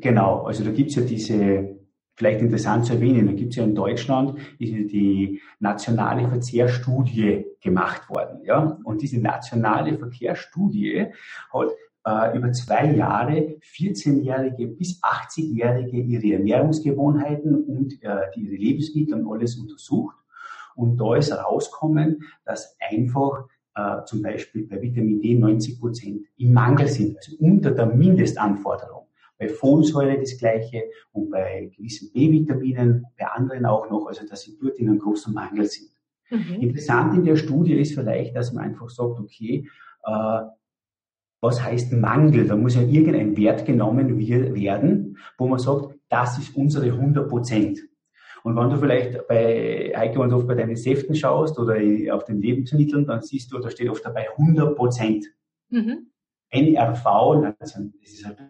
Genau, 0.00 0.42
also 0.42 0.64
da 0.64 0.70
gibt's 0.72 0.96
ja 0.96 1.02
diese, 1.02 1.79
vielleicht 2.20 2.42
interessant 2.42 2.84
zu 2.84 2.92
erwähnen, 2.92 3.26
da 3.28 3.32
gibt's 3.32 3.56
ja 3.56 3.64
in 3.64 3.74
Deutschland 3.74 4.38
die 4.58 5.40
nationale 5.58 6.28
Verkehrsstudie 6.28 7.46
gemacht 7.62 8.10
worden. 8.10 8.44
Ja? 8.44 8.78
Und 8.84 9.00
diese 9.00 9.18
nationale 9.18 9.96
Verkehrsstudie 9.96 11.06
hat 11.50 11.68
äh, 12.04 12.36
über 12.36 12.52
zwei 12.52 12.92
Jahre 12.92 13.56
14-Jährige 13.62 14.66
bis 14.66 15.02
80-Jährige 15.02 15.96
ihre 15.96 16.34
Ernährungsgewohnheiten 16.34 17.64
und 17.64 18.02
äh, 18.02 18.26
ihre 18.36 18.54
Lebensmittel 18.54 19.14
und 19.14 19.32
alles 19.32 19.56
untersucht. 19.56 20.16
Und 20.76 20.98
da 20.98 21.16
ist 21.16 21.30
herausgekommen, 21.30 22.24
dass 22.44 22.76
einfach 22.80 23.46
äh, 23.74 24.04
zum 24.04 24.20
Beispiel 24.20 24.66
bei 24.66 24.82
Vitamin 24.82 25.22
D 25.22 25.36
90 25.36 25.80
Prozent 25.80 26.26
im 26.36 26.52
Mangel 26.52 26.86
sind, 26.86 27.16
also 27.16 27.34
unter 27.38 27.70
der 27.70 27.86
Mindestanforderung. 27.86 28.99
Bei 29.40 29.48
Folsäure 29.48 30.18
das 30.20 30.38
Gleiche 30.38 30.84
und 31.12 31.30
bei 31.30 31.70
gewissen 31.76 32.12
B-Vitaminen, 32.12 33.06
bei 33.18 33.26
anderen 33.26 33.66
auch 33.66 33.90
noch, 33.90 34.06
also 34.06 34.24
dass 34.28 34.42
sie 34.42 34.56
dort 34.60 34.78
in 34.78 34.88
einem 34.88 35.00
großen 35.00 35.34
Mangel 35.34 35.66
sind. 35.66 35.90
Mhm. 36.30 36.60
Interessant 36.60 37.14
in 37.14 37.24
der 37.24 37.36
Studie 37.36 37.74
ist 37.74 37.94
vielleicht, 37.94 38.36
dass 38.36 38.52
man 38.52 38.64
einfach 38.64 38.88
sagt, 38.88 39.18
okay, 39.18 39.66
äh, 40.04 40.40
was 41.40 41.62
heißt 41.62 41.92
Mangel? 41.92 42.46
Da 42.46 42.54
muss 42.54 42.74
ja 42.74 42.82
irgendein 42.82 43.36
Wert 43.36 43.64
genommen 43.64 44.18
werden, 44.18 45.16
wo 45.38 45.48
man 45.48 45.58
sagt, 45.58 45.96
das 46.08 46.38
ist 46.38 46.54
unsere 46.54 46.86
100 46.86 47.28
Prozent. 47.28 47.80
Und 48.42 48.56
wenn 48.56 48.70
du 48.70 48.76
vielleicht 48.76 49.26
bei 49.26 49.92
Heike 49.94 50.20
und 50.20 50.32
oft 50.32 50.46
bei 50.46 50.54
deinen 50.54 50.76
Säften 50.76 51.14
schaust 51.14 51.58
oder 51.58 51.76
auf 52.14 52.24
den 52.24 52.40
Lebensmitteln, 52.40 53.06
dann 53.06 53.22
siehst 53.22 53.52
du, 53.52 53.58
da 53.58 53.70
steht 53.70 53.90
oft 53.90 54.04
dabei 54.04 54.28
100 54.30 54.76
Prozent. 54.76 55.26
Mhm. 55.70 56.09
NRV, 56.50 57.54
das 57.58 57.70
ist 57.70 57.76
ein 57.76 57.94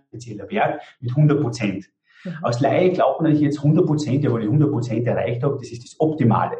spezieller 0.09 0.49
Wert, 0.51 0.83
mit 1.01 1.11
100 1.11 1.41
Prozent. 1.41 1.91
Mhm. 2.25 2.33
Aus 2.43 2.61
Laie 2.61 2.91
glaubt 2.91 3.21
man 3.21 3.35
jetzt 3.37 3.59
100 3.59 3.87
Prozent, 3.87 4.25
ja, 4.25 4.33
wenn 4.33 4.43
ich 4.43 4.47
100 4.47 4.71
Prozent 4.71 5.07
erreicht 5.07 5.43
habe, 5.43 5.57
das 5.59 5.71
ist 5.71 5.85
das 5.85 6.01
Optimale. 6.01 6.59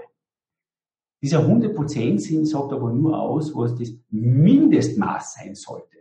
Diese 1.23 1.39
100 1.39 1.75
Prozent 1.75 2.23
sind, 2.23 2.47
sagt 2.47 2.73
aber 2.73 2.93
nur 2.93 3.21
aus, 3.21 3.55
was 3.55 3.75
das 3.75 3.93
Mindestmaß 4.11 5.35
sein 5.35 5.55
sollte. 5.55 5.99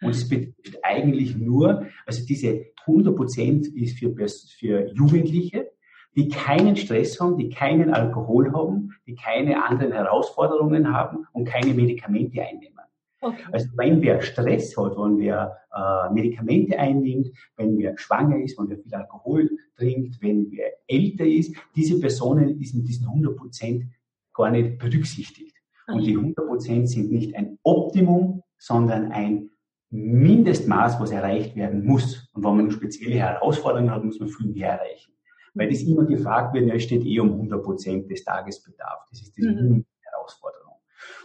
Und 0.00 0.10
es 0.10 0.28
betrifft 0.28 0.78
eigentlich 0.82 1.36
nur, 1.36 1.86
also 2.06 2.24
diese 2.26 2.66
100 2.86 3.14
Prozent 3.14 3.66
ist 3.68 3.98
für, 3.98 4.14
für 4.58 4.90
Jugendliche, 4.94 5.70
die 6.16 6.28
keinen 6.28 6.76
Stress 6.76 7.20
haben, 7.20 7.36
die 7.36 7.48
keinen 7.48 7.94
Alkohol 7.94 8.52
haben, 8.52 8.94
die 9.06 9.14
keine 9.14 9.64
anderen 9.64 9.92
Herausforderungen 9.92 10.92
haben 10.92 11.26
und 11.32 11.44
keine 11.44 11.72
Medikamente 11.72 12.42
einnehmen. 12.42 12.78
Okay. 13.22 13.42
Also 13.52 13.68
wenn 13.76 14.02
wer 14.02 14.20
Stress 14.20 14.76
hat, 14.76 14.96
wenn 14.96 15.18
wer 15.18 15.56
äh, 15.72 16.12
Medikamente 16.12 16.78
einnimmt, 16.78 17.28
wenn 17.56 17.78
wer 17.78 17.96
schwanger 17.96 18.42
ist, 18.42 18.58
wenn 18.58 18.68
wer 18.68 18.78
viel 18.78 18.94
Alkohol 18.94 19.48
trinkt, 19.76 20.20
wenn 20.20 20.50
wer 20.50 20.72
älter 20.86 21.24
ist, 21.24 21.54
diese 21.76 21.98
Personen 22.00 22.60
ist 22.60 22.74
in 22.74 22.84
diesen 22.84 23.06
100 23.06 23.36
Prozent 23.36 23.84
gar 24.34 24.50
nicht 24.50 24.78
berücksichtigt. 24.78 25.56
Okay. 25.86 25.96
Und 25.96 26.06
die 26.06 26.16
100 26.16 26.46
Prozent 26.46 26.90
sind 26.90 27.12
nicht 27.12 27.34
ein 27.36 27.58
Optimum, 27.62 28.42
sondern 28.58 29.12
ein 29.12 29.50
Mindestmaß, 29.90 31.00
was 31.00 31.10
erreicht 31.10 31.54
werden 31.54 31.84
muss. 31.84 32.28
Und 32.32 32.44
wenn 32.44 32.56
man 32.56 32.70
spezielle 32.70 33.16
Herausforderungen 33.16 33.90
hat, 33.90 34.04
muss 34.04 34.18
man 34.18 34.28
viel 34.28 34.48
mehr 34.48 34.70
erreichen 34.70 35.12
weil 35.54 35.68
das 35.68 35.82
immer 35.82 36.04
gefragt 36.04 36.54
wird, 36.54 36.66
ja, 36.66 36.74
es 36.74 36.84
steht 36.84 37.04
eh 37.04 37.20
um 37.20 37.32
100 37.32 37.62
Prozent 37.62 38.10
des 38.10 38.24
Tagesbedarfs. 38.24 39.08
Das 39.10 39.22
ist 39.22 39.36
die 39.36 39.42
mhm. 39.42 39.84
Herausforderung. 40.00 40.61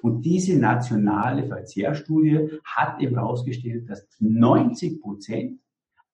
Und 0.01 0.21
diese 0.21 0.57
nationale 0.57 1.43
Verzehrstudie 1.45 2.49
hat 2.63 3.01
eben 3.01 3.15
herausgestellt, 3.15 3.89
dass 3.89 4.07
90 4.19 5.01
Prozent 5.01 5.59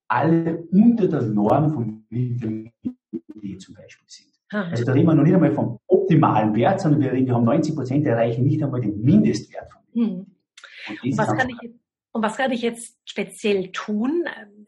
alle 0.07 0.63
unter 0.71 1.07
der 1.07 1.23
Norm 1.23 1.73
von 1.73 2.05
Vitamin 2.09 2.71
D 2.83 3.57
zum 3.57 3.75
Beispiel 3.75 4.07
sind. 4.07 4.29
Also 4.49 4.83
da 4.83 4.91
reden 4.93 5.07
wir 5.07 5.15
noch 5.15 5.23
nicht 5.23 5.33
einmal 5.33 5.51
vom 5.51 5.79
optimalen 5.87 6.55
Wert, 6.55 6.79
sondern 6.79 7.01
wir 7.01 7.11
reden, 7.11 7.25
wir 7.25 7.33
haben 7.33 7.45
90 7.45 7.75
Prozent 7.75 8.05
erreichen 8.05 8.43
nicht 8.43 8.61
einmal 8.61 8.81
den 8.81 9.01
Mindestwert 9.01 9.71
von 9.71 9.81
Vitamin 9.91 10.25
D. 11.01 11.09
Mhm. 11.09 11.17
Was 11.17 11.27
kann 11.27 11.49
ich 11.49 11.57
jetzt 11.61 11.82
Und 12.13 12.21
was 12.21 12.37
kann 12.37 12.51
ich 12.51 12.61
jetzt 12.61 12.95
speziell 13.05 13.71
tun, 13.71 14.25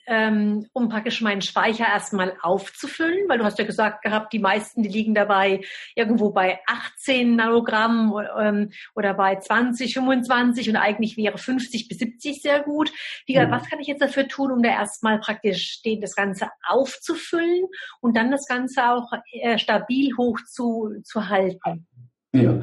ähm, 0.07 0.65
um 0.73 0.89
praktisch 0.89 1.21
meinen 1.21 1.43
Speicher 1.43 1.85
erstmal 1.85 2.35
aufzufüllen? 2.41 3.29
Weil 3.29 3.37
du 3.37 3.45
hast 3.45 3.59
ja 3.59 3.65
gesagt 3.65 4.01
gehabt, 4.01 4.33
die 4.33 4.39
meisten, 4.39 4.81
die 4.81 4.89
liegen 4.89 5.13
dabei 5.13 5.61
irgendwo 5.93 6.31
bei 6.31 6.59
18 6.65 7.35
Nanogramm 7.35 8.15
ähm, 8.39 8.71
oder 8.95 9.13
bei 9.13 9.35
20, 9.35 9.93
25 9.93 10.69
und 10.69 10.75
eigentlich 10.75 11.17
wäre 11.17 11.37
50 11.37 11.87
bis 11.87 11.99
70 11.99 12.41
sehr 12.41 12.63
gut. 12.63 12.91
Wie, 13.27 13.37
mhm. 13.37 13.51
Was 13.51 13.69
kann 13.69 13.79
ich 13.79 13.87
jetzt 13.87 14.01
dafür 14.01 14.27
tun, 14.27 14.51
um 14.51 14.63
da 14.63 14.69
erstmal 14.69 15.19
praktisch 15.19 15.83
den, 15.83 16.01
das 16.01 16.15
Ganze 16.15 16.49
aufzufüllen 16.67 17.65
und 18.01 18.17
dann 18.17 18.31
das 18.31 18.47
Ganze 18.47 18.89
auch 18.89 19.11
äh, 19.31 19.59
stabil 19.59 20.17
hoch 20.17 20.39
zu, 20.47 20.95
zu 21.03 21.29
halten? 21.29 21.85
Ja, 22.35 22.59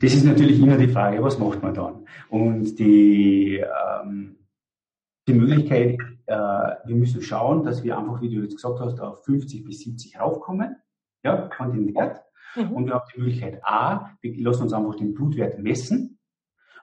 das 0.00 0.14
ist 0.14 0.24
natürlich 0.24 0.60
immer 0.60 0.76
die 0.76 0.88
Frage, 0.88 1.22
was 1.22 1.38
macht 1.38 1.62
man 1.62 1.74
dann? 1.74 2.06
Und 2.28 2.78
die, 2.78 3.58
ähm, 3.58 4.36
die 5.28 5.34
Möglichkeit, 5.34 5.98
äh, 6.26 6.34
wir 6.34 6.96
müssen 6.96 7.22
schauen, 7.22 7.62
dass 7.64 7.84
wir 7.84 7.96
einfach, 7.96 8.20
wie 8.20 8.28
du 8.28 8.42
jetzt 8.42 8.56
gesagt 8.56 8.80
hast, 8.80 9.00
auf 9.00 9.24
50 9.24 9.64
bis 9.64 9.80
70 9.80 10.20
raufkommen, 10.20 10.76
ja, 11.22 11.48
von 11.56 11.72
dem 11.72 11.94
Wert. 11.94 12.22
Mhm. 12.56 12.72
Und 12.72 12.86
wir 12.86 12.94
haben 12.94 13.04
die 13.14 13.20
Möglichkeit 13.20 13.60
A, 13.64 14.10
wir 14.20 14.42
lassen 14.42 14.64
uns 14.64 14.72
einfach 14.72 14.96
den 14.96 15.14
Blutwert 15.14 15.58
messen. 15.58 16.18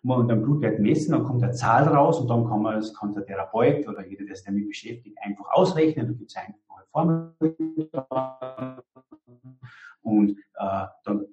Und 0.04 0.30
den 0.30 0.41
Blutwert 0.41 0.80
messen, 0.80 1.12
dann 1.12 1.24
kommt 1.24 1.44
eine 1.44 1.52
Zahl 1.52 1.84
raus 1.84 2.20
und 2.20 2.28
dann 2.28 2.48
kann 2.48 2.62
man, 2.63 2.76
das 2.76 2.94
kann 2.94 3.13
der 3.13 3.24
Therapeut 3.24 3.88
oder 3.88 4.04
jeder, 4.08 4.26
der 4.26 4.36
sich 4.36 4.46
damit 4.46 4.67
beschäftigt, 4.67 5.15
einfach 5.22 5.46
ausrechnen. 5.52 6.08
Da 6.08 6.13
gibt 6.13 6.32
es 6.32 6.38
eine 6.38 6.56
Formel. 6.91 7.34
Und 10.02 10.38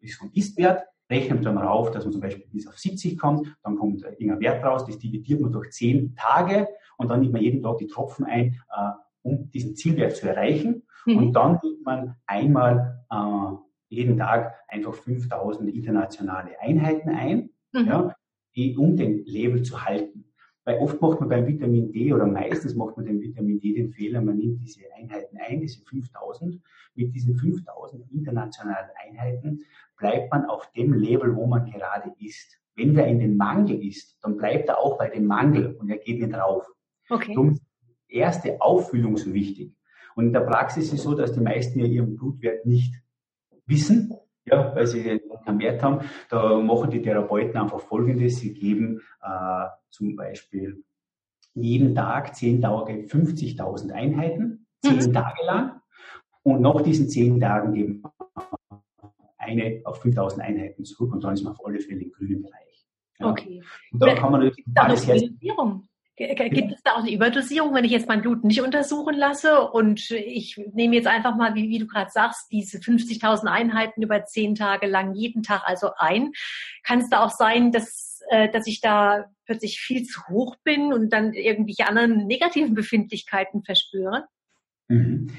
ist 0.08 0.18
vom 0.18 0.30
Ist-Wert 0.32 0.84
rechnet 1.10 1.42
man 1.42 1.58
rauf, 1.58 1.90
dass 1.90 2.04
man 2.04 2.12
zum 2.12 2.20
Beispiel 2.20 2.46
bis 2.52 2.66
auf 2.66 2.78
70 2.78 3.18
kommt, 3.18 3.56
dann 3.62 3.76
kommt 3.76 4.02
irgendein 4.02 4.40
Wert 4.40 4.64
raus, 4.64 4.84
das 4.84 4.98
dividiert 4.98 5.40
man 5.40 5.52
durch 5.52 5.70
10 5.70 6.14
Tage 6.14 6.68
und 6.96 7.08
dann 7.08 7.20
nimmt 7.20 7.32
man 7.32 7.42
jeden 7.42 7.62
Tag 7.62 7.78
die 7.78 7.86
Tropfen 7.86 8.26
ein, 8.26 8.60
äh, 8.70 8.90
um 9.22 9.50
diesen 9.50 9.74
Zielwert 9.74 10.16
zu 10.16 10.28
erreichen. 10.28 10.82
Mhm. 11.06 11.16
Und 11.16 11.32
dann 11.32 11.58
nimmt 11.62 11.84
man 11.84 12.16
einmal 12.26 13.04
äh, 13.10 13.56
jeden 13.88 14.18
Tag 14.18 14.54
einfach 14.68 14.94
5000 14.94 15.70
internationale 15.74 16.60
Einheiten 16.60 17.08
ein, 17.10 17.50
mhm. 17.72 17.86
ja, 17.86 18.14
die, 18.54 18.76
um 18.76 18.96
den 18.96 19.24
Label 19.24 19.62
zu 19.62 19.84
halten. 19.84 20.27
Weil 20.68 20.80
oft 20.80 21.00
macht 21.00 21.18
man 21.20 21.30
beim 21.30 21.46
Vitamin 21.46 21.90
D 21.92 22.12
oder 22.12 22.26
meistens 22.26 22.74
macht 22.74 22.94
man 22.98 23.06
beim 23.06 23.22
Vitamin 23.22 23.58
D 23.58 23.72
den 23.72 23.90
Fehler, 23.90 24.20
man 24.20 24.36
nimmt 24.36 24.60
diese 24.60 24.80
Einheiten 24.94 25.38
ein, 25.38 25.62
diese 25.62 25.80
5000. 25.80 26.60
Mit 26.94 27.14
diesen 27.14 27.38
5000 27.38 28.04
internationalen 28.12 28.90
Einheiten 29.02 29.64
bleibt 29.96 30.30
man 30.30 30.44
auf 30.44 30.70
dem 30.72 30.92
Label, 30.92 31.34
wo 31.34 31.46
man 31.46 31.70
gerade 31.70 32.12
ist. 32.20 32.60
Wenn 32.76 32.94
wer 32.94 33.06
in 33.06 33.18
den 33.18 33.38
Mangel 33.38 33.82
ist, 33.82 34.18
dann 34.22 34.36
bleibt 34.36 34.68
er 34.68 34.78
auch 34.80 34.98
bei 34.98 35.08
dem 35.08 35.24
Mangel 35.24 35.74
und 35.74 35.88
er 35.88 35.96
geht 35.96 36.20
nicht 36.20 36.34
drauf. 36.34 36.66
Okay. 37.08 37.32
Darum 37.32 37.52
ist 37.52 37.62
die 38.10 38.16
erste 38.16 38.60
Auffüllung 38.60 39.16
so 39.16 39.32
wichtig. 39.32 39.74
Und 40.16 40.26
in 40.26 40.32
der 40.34 40.40
Praxis 40.40 40.88
ist 40.88 40.98
es 40.98 41.02
so, 41.02 41.14
dass 41.14 41.32
die 41.32 41.40
meisten 41.40 41.80
ja 41.80 41.86
ihren 41.86 42.14
Blutwert 42.14 42.66
nicht 42.66 42.94
wissen 43.64 44.12
ja, 44.50 44.74
weil 44.74 44.86
sie 44.86 45.20
keinen 45.44 45.60
Wert 45.60 45.82
haben. 45.82 46.00
Da 46.28 46.58
machen 46.58 46.90
die 46.90 47.02
Therapeuten 47.02 47.56
einfach 47.56 47.80
Folgendes. 47.80 48.38
Sie 48.38 48.52
geben 48.52 49.00
äh, 49.22 49.66
zum 49.90 50.16
Beispiel 50.16 50.84
jeden 51.54 51.94
Tag 51.94 52.34
zehn 52.34 52.60
Tage 52.60 52.92
50.000 52.92 53.92
Einheiten, 53.92 54.66
zehn 54.82 54.96
mhm. 54.96 55.12
Tage 55.12 55.44
lang. 55.44 55.80
Und 56.42 56.60
nach 56.62 56.80
diesen 56.82 57.08
zehn 57.08 57.40
Tagen 57.40 57.72
geben 57.72 58.02
eine 59.36 59.80
auf 59.84 60.00
5000 60.00 60.42
Einheiten 60.42 60.84
zurück 60.84 61.12
und 61.12 61.24
dann 61.24 61.34
ist 61.34 61.42
man 61.42 61.54
auf 61.54 61.64
alle 61.64 61.80
Fälle 61.80 62.02
im 62.02 62.12
grünen 62.12 62.42
Bereich. 62.42 62.86
Ja. 63.18 63.30
Okay. 63.30 63.62
Und 63.92 64.02
da 64.02 64.14
kann 64.14 64.30
man 64.30 64.42
natürlich 64.42 64.64
alles 64.74 65.06
Gibt 66.18 66.72
es 66.72 66.82
da 66.82 66.94
auch 66.94 66.98
eine 66.98 67.12
Überdosierung, 67.12 67.74
wenn 67.74 67.84
ich 67.84 67.92
jetzt 67.92 68.08
mein 68.08 68.22
Blut 68.22 68.42
nicht 68.42 68.60
untersuchen 68.60 69.14
lasse 69.14 69.60
und 69.70 70.10
ich 70.10 70.56
nehme 70.72 70.96
jetzt 70.96 71.06
einfach 71.06 71.36
mal, 71.36 71.54
wie, 71.54 71.68
wie 71.68 71.78
du 71.78 71.86
gerade 71.86 72.10
sagst, 72.10 72.50
diese 72.50 72.78
50.000 72.78 73.46
Einheiten 73.46 74.02
über 74.02 74.24
zehn 74.24 74.56
Tage 74.56 74.86
lang 74.88 75.14
jeden 75.14 75.44
Tag 75.44 75.62
also 75.64 75.90
ein? 75.96 76.32
Kann 76.82 77.00
es 77.00 77.08
da 77.08 77.24
auch 77.24 77.30
sein, 77.30 77.70
dass, 77.70 78.20
äh, 78.30 78.50
dass 78.50 78.66
ich 78.66 78.80
da 78.80 79.26
plötzlich 79.46 79.78
viel 79.78 80.04
zu 80.04 80.20
hoch 80.28 80.56
bin 80.64 80.92
und 80.92 81.12
dann 81.12 81.34
irgendwelche 81.34 81.86
anderen 81.86 82.26
negativen 82.26 82.74
Befindlichkeiten 82.74 83.62
verspüre? 83.62 84.24
Mhm. 84.88 85.30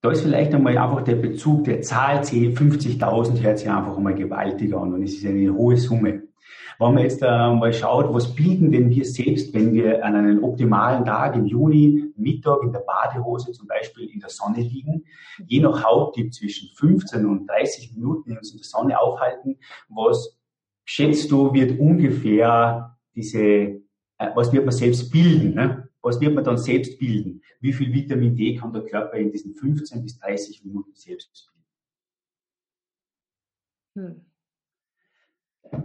Da 0.00 0.10
ist 0.10 0.22
vielleicht 0.22 0.54
einmal 0.54 0.76
einfach 0.76 1.02
der 1.02 1.16
Bezug 1.16 1.64
der 1.64 1.82
Zahl 1.82 2.20
50.000 2.20 3.42
hört 3.42 3.58
sich 3.58 3.70
einfach 3.70 3.96
einmal 3.96 4.14
gewaltig 4.14 4.74
an 4.74 4.92
und 4.92 5.02
es 5.02 5.14
ist 5.14 5.26
eine 5.26 5.52
hohe 5.52 5.76
Summe. 5.76 6.24
Wenn 6.78 6.94
man 6.94 7.04
jetzt 7.04 7.22
äh, 7.22 7.26
mal 7.26 7.72
schaut, 7.72 8.12
was 8.12 8.34
bilden 8.34 8.72
denn 8.72 8.90
wir 8.90 9.04
selbst, 9.04 9.54
wenn 9.54 9.72
wir 9.72 10.04
an 10.04 10.16
einem 10.16 10.42
optimalen 10.42 11.04
Tag 11.04 11.36
im 11.36 11.46
Juni, 11.46 12.12
Mittag 12.16 12.62
in 12.62 12.72
der 12.72 12.80
Badehose 12.80 13.52
zum 13.52 13.68
Beispiel 13.68 14.08
in 14.10 14.20
der 14.20 14.30
Sonne 14.30 14.60
liegen, 14.60 15.04
je 15.46 15.60
nach 15.60 15.84
Hauttyp 15.84 16.34
zwischen 16.34 16.70
15 16.74 17.26
und 17.26 17.46
30 17.46 17.92
Minuten 17.94 18.36
uns 18.36 18.50
in 18.50 18.58
der 18.58 18.66
Sonne 18.66 18.98
aufhalten, 18.98 19.58
was 19.88 20.36
schätzt 20.84 21.30
du, 21.30 21.52
wird 21.52 21.78
ungefähr 21.78 22.98
diese, 23.14 23.40
äh, 23.42 23.80
was 24.34 24.52
wird 24.52 24.64
man 24.64 24.74
selbst 24.74 25.10
bilden, 25.12 25.54
ne? 25.54 25.88
was 26.02 26.20
wird 26.20 26.34
man 26.34 26.44
dann 26.44 26.58
selbst 26.58 26.98
bilden? 26.98 27.40
Wie 27.60 27.72
viel 27.72 27.92
Vitamin 27.92 28.34
D 28.34 28.56
kann 28.56 28.72
der 28.72 28.84
Körper 28.84 29.16
in 29.16 29.30
diesen 29.30 29.54
15 29.54 30.02
bis 30.02 30.18
30 30.18 30.64
Minuten 30.64 30.92
selbst 30.94 31.50
bilden? 33.94 34.10
Hm 34.16 34.33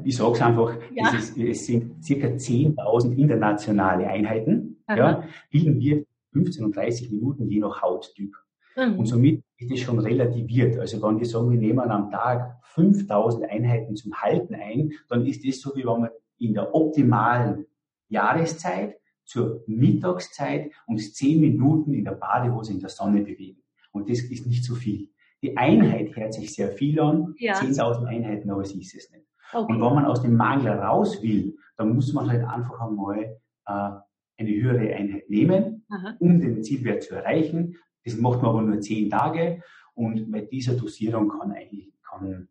ich 0.03 0.15
sage 0.15 0.33
es 0.33 0.41
einfach, 0.41 0.77
ja. 0.93 1.11
es, 1.13 1.29
ist, 1.29 1.37
es, 1.37 1.65
sind 1.65 2.03
circa 2.03 2.27
10.000 2.27 3.15
internationale 3.15 4.07
Einheiten, 4.07 4.83
ja, 4.87 5.23
bilden 5.51 5.79
wir 5.79 6.05
15 6.33 6.65
und 6.65 6.75
30 6.75 7.11
Minuten 7.11 7.47
je 7.47 7.59
nach 7.59 7.81
Hauttyp. 7.81 8.35
Mhm. 8.75 8.99
Und 8.99 9.05
somit 9.05 9.43
ist 9.57 9.71
es 9.71 9.79
schon 9.79 9.99
relativiert. 9.99 10.77
Also 10.79 11.01
wenn 11.01 11.19
wir 11.19 11.25
sagen, 11.25 11.51
wir 11.51 11.59
nehmen 11.59 11.79
am 11.91 12.11
Tag 12.11 12.59
5000 12.63 13.49
Einheiten 13.49 13.95
zum 13.95 14.13
Halten 14.13 14.55
ein, 14.55 14.91
dann 15.09 15.25
ist 15.25 15.45
das 15.47 15.59
so, 15.59 15.75
wie 15.75 15.85
wenn 15.85 16.01
man 16.01 16.09
in 16.37 16.53
der 16.53 16.73
optimalen 16.73 17.65
Jahreszeit 18.07 18.95
zur 19.25 19.63
Mittagszeit 19.67 20.71
uns 20.87 21.13
10 21.13 21.41
Minuten 21.41 21.93
in 21.93 22.03
der 22.03 22.13
Badehose 22.13 22.71
in 22.71 22.79
der 22.79 22.89
Sonne 22.89 23.21
bewegen. 23.21 23.61
Und 23.91 24.09
das 24.09 24.21
ist 24.21 24.47
nicht 24.47 24.63
so 24.63 24.75
viel. 24.75 25.09
Die 25.41 25.55
Einheit 25.55 26.15
hört 26.15 26.33
sich 26.33 26.53
sehr 26.53 26.69
viel 26.69 26.99
an, 26.99 27.35
ja. 27.37 27.53
10.000 27.53 28.05
Einheiten, 28.05 28.49
aber 28.49 28.65
sie 28.65 28.81
ist 28.81 28.95
es 28.95 29.11
nicht. 29.11 29.25
Okay. 29.51 29.71
Und 29.71 29.81
wenn 29.81 29.95
man 29.95 30.05
aus 30.05 30.21
dem 30.21 30.35
Mangel 30.35 30.73
raus 30.73 31.21
will, 31.21 31.57
dann 31.77 31.95
muss 31.95 32.13
man 32.13 32.29
halt 32.29 32.43
einfach 32.43 32.79
einmal 32.81 33.39
äh, 33.65 33.89
eine 34.37 34.55
höhere 34.55 34.93
Einheit 34.95 35.29
nehmen, 35.29 35.85
Aha. 35.89 36.15
um 36.19 36.39
den 36.39 36.63
Zielwert 36.63 37.03
zu 37.03 37.15
erreichen. 37.15 37.75
Das 38.05 38.17
macht 38.17 38.41
man 38.41 38.51
aber 38.51 38.61
nur 38.61 38.79
zehn 38.79 39.09
Tage 39.09 39.61
und 39.93 40.29
mit 40.29 40.51
dieser 40.51 40.73
Dosierung 40.73 41.29
kann 41.29 41.51
eigentlich 41.51 41.91
kann, 42.01 42.47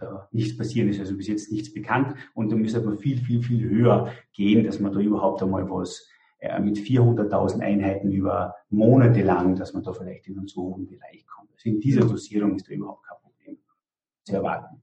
äh, 0.00 0.06
nichts 0.30 0.56
passieren. 0.56 0.88
Ist 0.88 1.00
also 1.00 1.16
bis 1.16 1.28
jetzt 1.28 1.50
nichts 1.50 1.72
bekannt 1.72 2.14
und 2.34 2.50
da 2.52 2.56
müsste 2.56 2.80
man 2.80 2.98
viel, 2.98 3.18
viel, 3.18 3.42
viel 3.42 3.68
höher 3.68 4.12
gehen, 4.32 4.64
dass 4.64 4.80
man 4.80 4.92
da 4.92 5.00
überhaupt 5.00 5.42
einmal 5.42 5.68
was 5.70 6.08
äh, 6.38 6.60
mit 6.60 6.76
400.000 6.78 7.60
Einheiten 7.60 8.10
über 8.10 8.54
Monate 8.68 9.22
lang, 9.22 9.56
dass 9.56 9.72
man 9.72 9.82
da 9.82 9.92
vielleicht 9.92 10.26
in 10.28 10.38
einen 10.38 10.48
so 10.48 10.62
hohen 10.62 10.86
Bereich 10.86 11.26
kommt. 11.26 11.50
Also 11.52 11.68
in 11.68 11.80
dieser 11.80 12.02
Dosierung 12.02 12.56
ist 12.56 12.68
da 12.68 12.72
überhaupt 12.72 13.06
kein 13.06 13.18
Problem 13.22 13.58
zu 14.24 14.34
erwarten. 14.34 14.82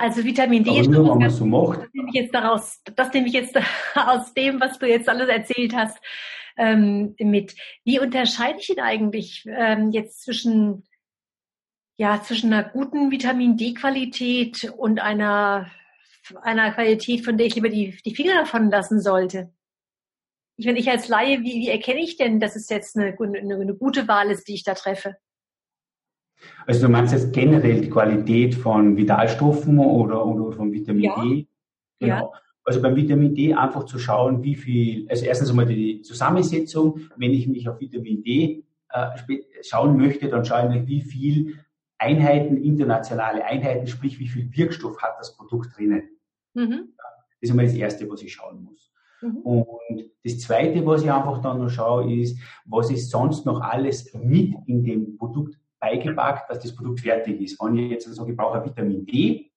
Also 0.00 0.24
Vitamin 0.24 0.62
D 0.62 0.78
ist 0.78 0.88
nur, 0.88 1.18
ganz, 1.18 1.36
so 1.36 1.44
macht. 1.44 1.80
Das 1.80 1.88
nehme 1.92 2.08
ich 2.08 2.14
jetzt 2.14 2.34
daraus, 2.34 2.80
das 2.94 3.12
nehme 3.12 3.26
ich 3.26 3.32
jetzt 3.32 3.56
aus 3.96 4.32
dem, 4.32 4.60
was 4.60 4.78
du 4.78 4.86
jetzt 4.86 5.08
alles 5.08 5.28
erzählt 5.28 5.74
hast, 5.74 5.98
ähm, 6.56 7.16
mit. 7.18 7.56
Wie 7.84 7.98
unterscheide 7.98 8.60
ich 8.60 8.68
denn 8.68 8.78
eigentlich 8.78 9.44
ähm, 9.48 9.90
jetzt 9.90 10.22
zwischen 10.22 10.84
ja 11.96 12.22
zwischen 12.22 12.52
einer 12.52 12.62
guten 12.62 13.10
Vitamin 13.10 13.56
D-Qualität 13.56 14.72
und 14.76 15.00
einer 15.00 15.68
einer 16.42 16.72
Qualität, 16.72 17.24
von 17.24 17.36
der 17.36 17.46
ich 17.48 17.56
lieber 17.56 17.68
die, 17.68 17.98
die 18.04 18.14
Finger 18.14 18.34
davon 18.34 18.70
lassen 18.70 19.00
sollte? 19.00 19.52
Ich 20.56 20.66
meine, 20.66 20.78
ich 20.78 20.88
als 20.90 21.08
Laie, 21.08 21.40
wie, 21.40 21.54
wie 21.54 21.68
erkenne 21.68 22.00
ich 22.00 22.16
denn, 22.16 22.38
dass 22.38 22.54
es 22.54 22.68
jetzt 22.68 22.96
eine, 22.96 23.16
eine, 23.18 23.54
eine 23.54 23.74
gute 23.74 24.06
Wahl 24.06 24.30
ist, 24.30 24.46
die 24.46 24.54
ich 24.54 24.64
da 24.64 24.74
treffe? 24.74 25.16
Also 26.66 26.86
du 26.86 26.92
meinst 26.92 27.12
jetzt 27.12 27.32
generell 27.32 27.80
die 27.80 27.90
Qualität 27.90 28.54
von 28.54 28.96
Vitalstoffen 28.96 29.78
oder, 29.78 30.24
oder 30.24 30.52
von 30.52 30.72
Vitamin 30.72 31.04
ja. 31.04 31.22
D? 31.22 31.46
Genau. 31.98 32.14
Ja. 32.14 32.30
Also 32.64 32.82
beim 32.82 32.96
Vitamin 32.96 33.34
D 33.34 33.54
einfach 33.54 33.84
zu 33.84 33.98
schauen, 33.98 34.42
wie 34.42 34.54
viel, 34.54 35.08
also 35.08 35.24
erstens 35.24 35.50
einmal 35.50 35.66
die 35.66 36.02
Zusammensetzung, 36.02 37.00
wenn 37.16 37.32
ich 37.32 37.48
mich 37.48 37.68
auf 37.68 37.80
Vitamin 37.80 38.22
D 38.22 38.64
äh, 38.90 39.08
schauen 39.62 39.96
möchte, 39.96 40.28
dann 40.28 40.44
schaue 40.44 40.64
ich 40.64 40.80
mir, 40.80 40.86
wie 40.86 41.00
viel 41.00 41.58
Einheiten, 41.96 42.56
internationale 42.58 43.44
Einheiten, 43.44 43.86
sprich 43.86 44.18
wie 44.18 44.28
viel 44.28 44.54
Wirkstoff 44.54 45.00
hat 45.02 45.16
das 45.18 45.36
Produkt 45.36 45.76
drinnen. 45.76 46.02
Mhm. 46.54 46.92
Das 46.96 47.06
ist 47.40 47.50
einmal 47.50 47.66
das 47.66 47.74
Erste, 47.74 48.08
was 48.10 48.22
ich 48.22 48.32
schauen 48.32 48.62
muss. 48.64 48.92
Mhm. 49.20 49.36
Und 49.38 50.10
das 50.24 50.38
Zweite, 50.38 50.84
was 50.86 51.02
ich 51.02 51.10
einfach 51.10 51.40
dann 51.42 51.58
noch 51.58 51.70
schaue, 51.70 52.12
ist, 52.12 52.38
was 52.64 52.90
ist 52.90 53.10
sonst 53.10 53.46
noch 53.46 53.60
alles 53.60 54.12
mit 54.14 54.54
in 54.66 54.84
dem 54.84 55.16
Produkt 55.16 55.57
beigepackt, 55.80 56.50
dass 56.50 56.60
das 56.60 56.74
Produkt 56.74 57.00
fertig 57.00 57.40
ist. 57.40 57.60
Wenn 57.62 57.76
ich 57.76 57.90
jetzt 57.90 58.14
sage, 58.14 58.30
ich 58.32 58.36
brauche 58.36 58.64
Vitamin 58.64 59.06
D 59.06 59.50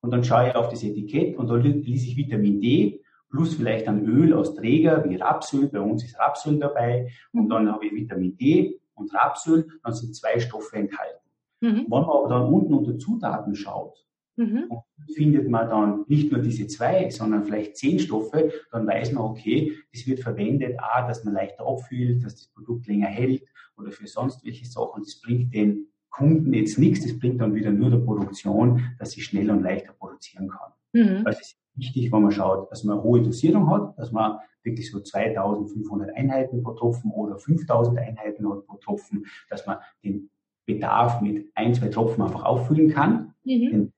und 0.00 0.10
dann 0.10 0.24
schaue 0.24 0.48
ich 0.48 0.54
auf 0.54 0.68
das 0.68 0.82
Etikett 0.82 1.36
und 1.36 1.48
da 1.48 1.54
lese 1.54 2.06
ich 2.06 2.16
Vitamin 2.16 2.60
D 2.60 3.02
plus 3.30 3.54
vielleicht 3.54 3.88
ein 3.88 4.04
Öl 4.04 4.34
aus 4.34 4.54
Träger 4.54 5.08
wie 5.08 5.16
Rapsöl. 5.16 5.68
Bei 5.68 5.80
uns 5.80 6.04
ist 6.04 6.18
Rapsöl 6.18 6.58
dabei. 6.58 7.10
Und 7.32 7.48
dann 7.48 7.70
habe 7.70 7.86
ich 7.86 7.92
Vitamin 7.92 8.36
D 8.36 8.80
und 8.94 9.14
Rapsöl. 9.14 9.66
Dann 9.82 9.92
sind 9.92 10.14
zwei 10.14 10.38
Stoffe 10.40 10.76
enthalten. 10.76 11.28
Mhm. 11.60 11.76
Wenn 11.76 11.88
man 11.88 12.04
aber 12.04 12.28
dann 12.28 12.52
unten 12.52 12.74
unter 12.74 12.98
Zutaten 12.98 13.54
schaut, 13.54 14.04
mhm. 14.40 14.70
findet 15.14 15.48
man 15.48 15.68
dann 15.68 16.04
nicht 16.08 16.32
nur 16.32 16.40
diese 16.40 16.66
zwei, 16.66 17.10
sondern 17.10 17.44
vielleicht 17.44 17.76
zehn 17.76 17.98
Stoffe, 17.98 18.52
dann 18.70 18.86
weiß 18.86 19.12
man, 19.12 19.24
okay, 19.24 19.72
das 19.92 20.06
wird 20.06 20.20
verwendet, 20.20 20.76
A, 20.78 21.06
dass 21.06 21.24
man 21.24 21.34
leichter 21.34 21.66
abfühlt, 21.66 22.24
dass 22.24 22.36
das 22.36 22.48
Produkt 22.48 22.86
länger 22.86 23.08
hält 23.08 23.44
oder 23.76 23.90
für 23.90 24.06
sonst 24.06 24.44
welche 24.44 24.66
Sachen. 24.66 25.02
Das 25.02 25.20
bringt 25.20 25.54
den 25.54 25.86
Kunden 26.10 26.52
jetzt 26.52 26.78
nichts, 26.78 27.04
das 27.04 27.18
bringt 27.18 27.40
dann 27.40 27.54
wieder 27.54 27.70
nur 27.70 27.90
der 27.90 27.98
Produktion, 27.98 28.82
dass 28.98 29.12
sie 29.12 29.20
schneller 29.20 29.54
und 29.54 29.62
leichter 29.62 29.92
produzieren 29.92 30.48
kann. 30.48 30.72
Mhm. 30.92 31.22
Also 31.24 31.38
es 31.40 31.52
ist 31.52 31.58
wichtig, 31.74 32.12
wenn 32.12 32.22
man 32.22 32.32
schaut, 32.32 32.70
dass 32.70 32.84
man 32.84 32.98
eine 32.98 33.04
hohe 33.04 33.22
Dosierung 33.22 33.70
hat, 33.70 33.96
dass 33.98 34.10
man 34.10 34.38
wirklich 34.62 34.90
so 34.90 35.00
2500 35.00 36.14
Einheiten 36.14 36.62
pro 36.62 36.72
Tropfen 36.72 37.10
oder 37.12 37.38
5000 37.38 37.98
Einheiten 37.98 38.48
hat 38.48 38.66
pro 38.66 38.76
Tropfen, 38.76 39.26
dass 39.48 39.66
man 39.66 39.78
den 40.04 40.30
Bedarf 40.66 41.20
mit 41.20 41.50
ein, 41.54 41.74
zwei 41.74 41.88
Tropfen 41.88 42.22
einfach 42.22 42.44
auffüllen 42.44 42.90
kann. 42.90 43.34
Mhm. 43.44 43.92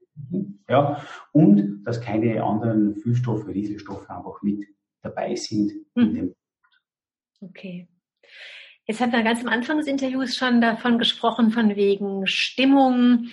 Ja, 0.69 1.05
und 1.33 1.85
dass 1.85 2.01
keine 2.01 2.43
anderen 2.43 2.97
Füllstoffe, 2.97 3.47
Rieselstoffe 3.47 4.09
einfach 4.09 4.43
mit 4.43 4.67
dabei 5.03 5.35
sind 5.35 5.73
in 5.95 6.15
dem 6.15 6.35
Okay. 7.41 7.89
Jetzt 8.87 9.01
hat 9.01 9.13
man 9.13 9.25
ganz 9.25 9.41
am 9.41 9.49
Anfang 9.49 9.79
des 9.79 9.87
Interviews 9.87 10.37
schon 10.37 10.61
davon 10.61 10.99
gesprochen, 10.99 11.51
von 11.51 11.77
wegen 11.77 12.27
Stimmung, 12.27 13.29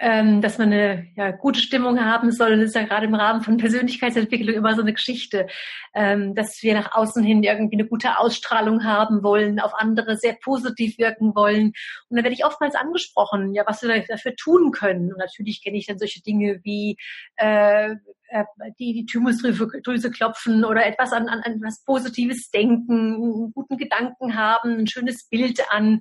ähm, 0.00 0.40
dass 0.40 0.58
man 0.58 0.72
eine 0.72 1.06
ja, 1.16 1.30
gute 1.30 1.60
Stimmung 1.60 2.04
haben 2.04 2.32
soll. 2.32 2.56
Das 2.56 2.66
ist 2.66 2.74
ja 2.74 2.82
gerade 2.82 3.06
im 3.06 3.14
Rahmen 3.14 3.42
von 3.42 3.58
Persönlichkeitsentwicklung 3.58 4.54
immer 4.54 4.74
so 4.74 4.82
eine 4.82 4.92
Geschichte, 4.92 5.46
ähm, 5.94 6.34
dass 6.34 6.62
wir 6.62 6.74
nach 6.74 6.94
außen 6.94 7.22
hin 7.22 7.44
irgendwie 7.44 7.76
eine 7.76 7.86
gute 7.86 8.18
Ausstrahlung 8.18 8.84
haben 8.84 9.22
wollen, 9.22 9.60
auf 9.60 9.72
andere 9.74 10.16
sehr 10.16 10.36
positiv 10.42 10.98
wirken 10.98 11.36
wollen. 11.36 11.66
Und 12.08 12.16
dann 12.16 12.24
werde 12.24 12.34
ich 12.34 12.44
oftmals 12.44 12.74
angesprochen, 12.74 13.54
ja, 13.54 13.62
was 13.66 13.82
wir 13.82 14.04
dafür 14.08 14.34
tun 14.34 14.72
können. 14.72 15.12
Und 15.12 15.18
natürlich 15.18 15.62
kenne 15.62 15.78
ich 15.78 15.86
dann 15.86 15.98
solche 15.98 16.22
Dinge 16.22 16.60
wie 16.64 16.96
äh, 17.36 17.92
äh 18.28 18.44
die, 18.80 18.94
die 18.94 19.06
Thymusdrüse 19.06 20.10
klopfen 20.10 20.64
oder 20.64 20.84
etwas 20.84 21.12
an, 21.12 21.28
an, 21.28 21.42
an 21.42 21.60
was 21.62 21.84
Positives 21.84 22.50
denken, 22.50 23.14
einen 23.14 23.52
guten 23.52 23.76
Gedanken 23.76 24.34
haben, 24.36 24.76
ein 24.80 24.86
schönes 24.88 25.28
Bild 25.28 25.60
an, 25.70 26.00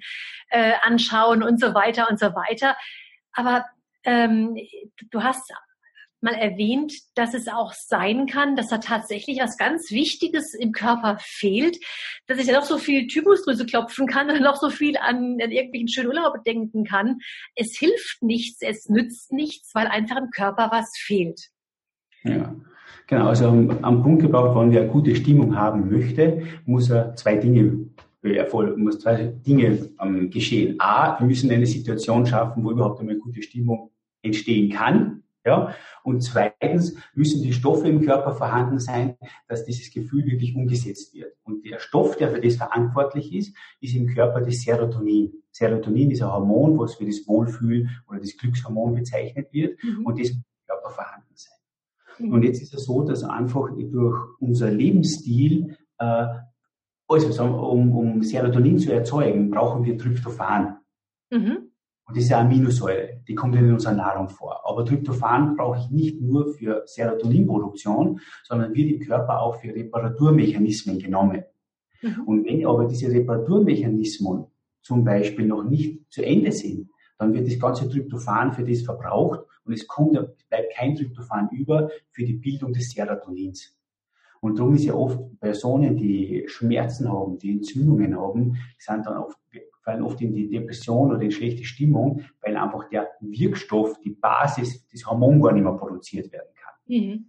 äh, 0.50 0.74
anschauen 0.82 1.44
und 1.44 1.60
so 1.60 1.76
weiter 1.76 2.10
und 2.10 2.20
so 2.20 2.28
weiter. 2.34 2.76
Aber 3.34 3.66
ähm, 4.04 4.56
du 5.12 5.24
hast 5.24 5.52
mal 6.24 6.34
erwähnt, 6.36 6.94
dass 7.16 7.34
es 7.34 7.48
auch 7.50 7.74
sein 7.74 8.28
kann, 8.28 8.56
dass 8.56 8.70
da 8.70 8.78
tatsächlich 8.78 9.40
was 9.42 9.58
ganz 9.58 9.92
Wichtiges 9.92 10.54
im 10.54 10.72
Körper 10.72 11.18
fehlt, 11.20 11.78
dass 12.28 12.40
ich 12.40 12.48
ja 12.48 12.54
noch 12.54 12.64
so 12.64 12.78
viel 12.78 13.08
Thymusdrüse 13.08 13.66
klopfen 13.66 14.08
kann 14.08 14.30
und 14.32 14.42
noch 14.42 14.56
so 14.56 14.70
viel 14.70 14.96
an, 14.98 15.38
an 15.44 15.52
irgendwelchen 15.52 15.90
schönen 15.90 16.08
Urlaub 16.08 16.42
denken 16.46 16.86
kann. 16.86 17.20
Es 17.56 17.78
hilft 17.78 18.24
nichts, 18.24 18.62
es 18.62 18.88
nützt 18.88 19.34
nichts, 19.34 19.76
weil 19.76 19.88
einfach 19.88 20.18
im 20.18 20.30
Körper 20.32 20.70
was 20.72 20.92
fehlt. 20.98 21.50
Ja. 22.24 22.56
Genau, 23.08 23.28
also 23.28 23.48
am, 23.50 24.02
Punkt 24.02 24.22
gebraucht, 24.22 24.56
wenn 24.56 24.76
eine 24.76 24.88
gute 24.88 25.14
Stimmung 25.14 25.58
haben 25.58 25.92
möchte, 25.92 26.44
muss 26.66 26.90
er 26.90 27.14
zwei 27.16 27.36
Dinge 27.36 27.90
Erfolg, 28.24 28.78
muss 28.78 29.00
zwei 29.00 29.34
Dinge 29.46 29.90
ähm, 30.02 30.30
geschehen. 30.30 30.78
A, 30.80 31.20
wir 31.20 31.28
müssen 31.28 31.52
eine 31.52 31.66
Situation 31.66 32.26
schaffen, 32.26 32.64
wo 32.64 32.72
überhaupt 32.72 33.02
eine 33.02 33.18
gute 33.18 33.42
Stimmung 33.42 33.92
entstehen 34.24 34.72
kann. 34.72 35.24
Ja? 35.46 35.76
Und 36.04 36.22
zweitens 36.22 36.96
müssen 37.14 37.44
die 37.44 37.54
Stoffe 37.54 37.88
im 37.88 38.02
Körper 38.02 38.34
vorhanden 38.34 38.80
sein, 38.80 39.18
dass 39.48 39.66
dieses 39.66 39.92
Gefühl 39.92 40.26
wirklich 40.26 40.56
umgesetzt 40.56 41.14
wird. 41.14 41.34
Und 41.44 41.66
der 41.66 41.80
Stoff, 41.80 42.18
der 42.18 42.32
für 42.32 42.42
das 42.42 42.56
verantwortlich 42.56 43.34
ist, 43.34 43.56
ist 43.80 43.96
im 43.96 44.08
Körper 44.08 44.42
das 44.42 44.62
Serotonin. 44.62 45.32
Serotonin 45.52 46.12
ist 46.12 46.22
ein 46.22 46.32
Hormon, 46.32 46.78
was 46.80 46.96
für 46.96 47.06
das 47.06 47.28
Wohlfühl 47.28 47.90
oder 48.08 48.20
das 48.20 48.36
Glückshormon 48.38 48.96
bezeichnet 48.96 49.54
wird. 49.54 49.82
Mhm. 49.84 50.06
Und 50.06 50.20
das 50.20 50.30
muss 50.30 50.46
im 50.46 50.66
Körper 50.68 50.90
vorhanden 50.90 51.36
sein. 51.36 51.58
Mhm. 52.20 52.34
Und 52.34 52.44
jetzt 52.44 52.62
ist 52.62 52.74
es 52.74 52.86
so, 52.86 53.04
dass 53.04 53.24
einfach 53.24 53.70
durch 53.78 54.18
unser 54.40 54.72
Lebensstil, 54.72 55.78
äh, 56.00 56.26
also 57.08 57.44
um, 57.44 57.96
um 57.96 58.24
Serotonin 58.24 58.80
zu 58.80 58.92
erzeugen, 58.92 59.52
brauchen 59.52 59.86
wir 59.86 59.98
Tryptophan. 59.98 60.78
Mhm. 61.30 61.73
Und 62.06 62.18
das 62.18 62.26
ist 62.26 62.30
ja 62.32 62.42
Aminosäure, 62.42 63.22
die 63.28 63.36
kommt 63.36 63.56
in 63.56 63.72
unserer 63.72 63.94
Nahrung 63.94 64.28
vor. 64.28 64.62
Aber 64.66 64.86
Tryptophan 64.86 65.56
brauche 65.56 65.80
ich 65.80 65.90
nicht 65.90 66.22
nur 66.22 66.54
für 66.54 66.84
Serotoninproduktion, 66.86 68.20
sondern 68.44 68.74
wird 68.74 68.92
im 68.92 69.00
Körper 69.00 69.42
auch 69.42 69.56
für 69.56 69.74
Reparaturmechanismen 69.74 71.00
genommen. 71.00 71.44
Mhm. 72.02 72.24
Und 72.26 72.46
wenn 72.46 72.66
aber 72.66 72.86
diese 72.86 73.10
Reparaturmechanismen 73.10 74.46
zum 74.82 75.04
Beispiel 75.06 75.48
noch 75.48 75.64
nicht 75.64 76.12
zu 76.12 76.26
Ende 76.26 76.52
sind, 76.52 76.90
dann 77.18 77.34
wird 77.34 77.48
das 77.48 77.60
ganze 77.60 77.90
Tryptophan 77.90 78.52
für 78.52 78.64
das 78.64 78.82
verbraucht 78.82 79.46
und 79.64 79.74
es 79.74 79.88
kommt, 79.88 80.18
es 80.18 80.44
bleibt 80.50 80.76
kein 80.76 80.96
Tryptophan 80.96 81.50
über 81.52 81.90
für 82.12 82.26
die 82.26 82.34
Bildung 82.34 82.74
des 82.74 82.92
Serotonins. 82.92 83.78
Und 84.42 84.60
darum 84.60 84.76
ist 84.76 84.84
ja 84.84 84.94
oft 84.94 85.20
Personen, 85.40 85.96
die 85.96 86.44
Schmerzen 86.48 87.10
haben, 87.10 87.38
die 87.38 87.54
Entzündungen 87.54 88.20
haben, 88.20 88.58
sind 88.78 89.06
dann 89.06 89.18
oft 89.18 89.38
fallen 89.84 90.04
oft 90.04 90.22
in 90.22 90.34
die 90.34 90.50
Depression 90.50 91.12
oder 91.12 91.22
in 91.22 91.32
schlechte 91.32 91.64
Stimmung, 91.64 92.22
weil 92.42 92.58
einfach 92.58 92.90
der 92.90 93.10
Wirkstoff, 93.20 94.00
die 94.02 94.12
Basis, 94.12 94.88
das 94.88 95.06
Hormon 95.06 95.42
gar 95.42 95.52
nicht 95.52 95.64
mehr 95.64 95.74
produziert 95.74 96.32
werden 96.32 96.54
kann. 96.56 96.74
Mhm. 96.88 97.26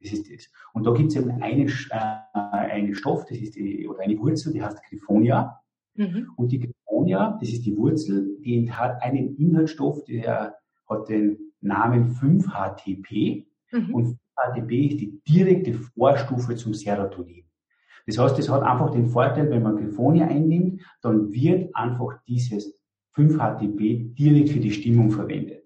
Das 0.00 0.12
ist 0.12 0.30
das. 0.30 0.50
Und 0.72 0.86
da 0.86 0.92
gibt 0.92 1.10
es 1.10 1.16
eben 1.16 1.30
einen, 1.42 1.68
äh, 1.90 2.38
einen 2.38 2.94
Stoff, 2.94 3.24
das 3.28 3.38
ist 3.38 3.56
die, 3.56 3.88
oder 3.88 4.00
eine 4.00 4.18
Wurzel, 4.18 4.52
die 4.52 4.62
heißt 4.62 4.82
Griffonia. 4.88 5.60
Mhm. 5.94 6.30
Und 6.36 6.52
die 6.52 6.60
Griffonia, 6.60 7.36
das 7.40 7.50
ist 7.50 7.64
die 7.64 7.76
Wurzel, 7.76 8.38
die 8.40 8.70
hat 8.70 9.02
einen 9.02 9.36
Inhaltsstoff, 9.36 10.04
der 10.04 10.54
hat 10.88 11.08
den 11.08 11.38
Namen 11.60 12.10
5-HTP. 12.10 13.46
Mhm. 13.72 13.94
Und 13.94 14.18
5-HTP 14.36 14.86
ist 14.88 15.00
die 15.00 15.20
direkte 15.26 15.74
Vorstufe 15.74 16.54
zum 16.54 16.74
Serotonin. 16.74 17.45
Das 18.06 18.18
heißt, 18.18 18.38
es 18.38 18.48
hat 18.48 18.62
einfach 18.62 18.90
den 18.90 19.08
Vorteil, 19.08 19.50
wenn 19.50 19.62
man 19.62 19.76
Griffonia 19.76 20.28
einnimmt, 20.28 20.80
dann 21.02 21.32
wird 21.32 21.74
einfach 21.74 22.22
dieses 22.28 22.80
5-HTP 23.16 24.14
direkt 24.14 24.50
für 24.50 24.60
die 24.60 24.70
Stimmung 24.70 25.10
verwendet. 25.10 25.64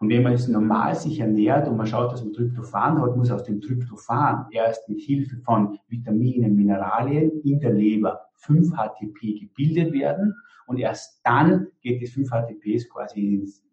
Und 0.00 0.10
wenn 0.10 0.22
man 0.22 0.32
jetzt 0.32 0.48
normal 0.48 0.94
sich 0.94 1.20
ernährt 1.20 1.68
und 1.68 1.76
man 1.76 1.86
schaut, 1.86 2.12
dass 2.12 2.22
man 2.22 2.32
Tryptophan 2.32 3.00
hat, 3.00 3.16
muss 3.16 3.30
aus 3.30 3.44
dem 3.44 3.60
Tryptophan 3.60 4.46
erst 4.50 4.88
mit 4.88 5.00
Hilfe 5.00 5.36
von 5.38 5.78
Vitaminen, 5.88 6.54
Mineralien 6.54 7.40
in 7.42 7.60
der 7.60 7.72
Leber 7.72 8.20
5-HTP 8.42 9.40
gebildet 9.40 9.92
werden 9.92 10.34
und 10.66 10.78
erst 10.78 11.20
dann 11.24 11.68
geht 11.80 12.02
das 12.02 12.10
5-HTP 12.10 12.88
quasi 12.88 13.20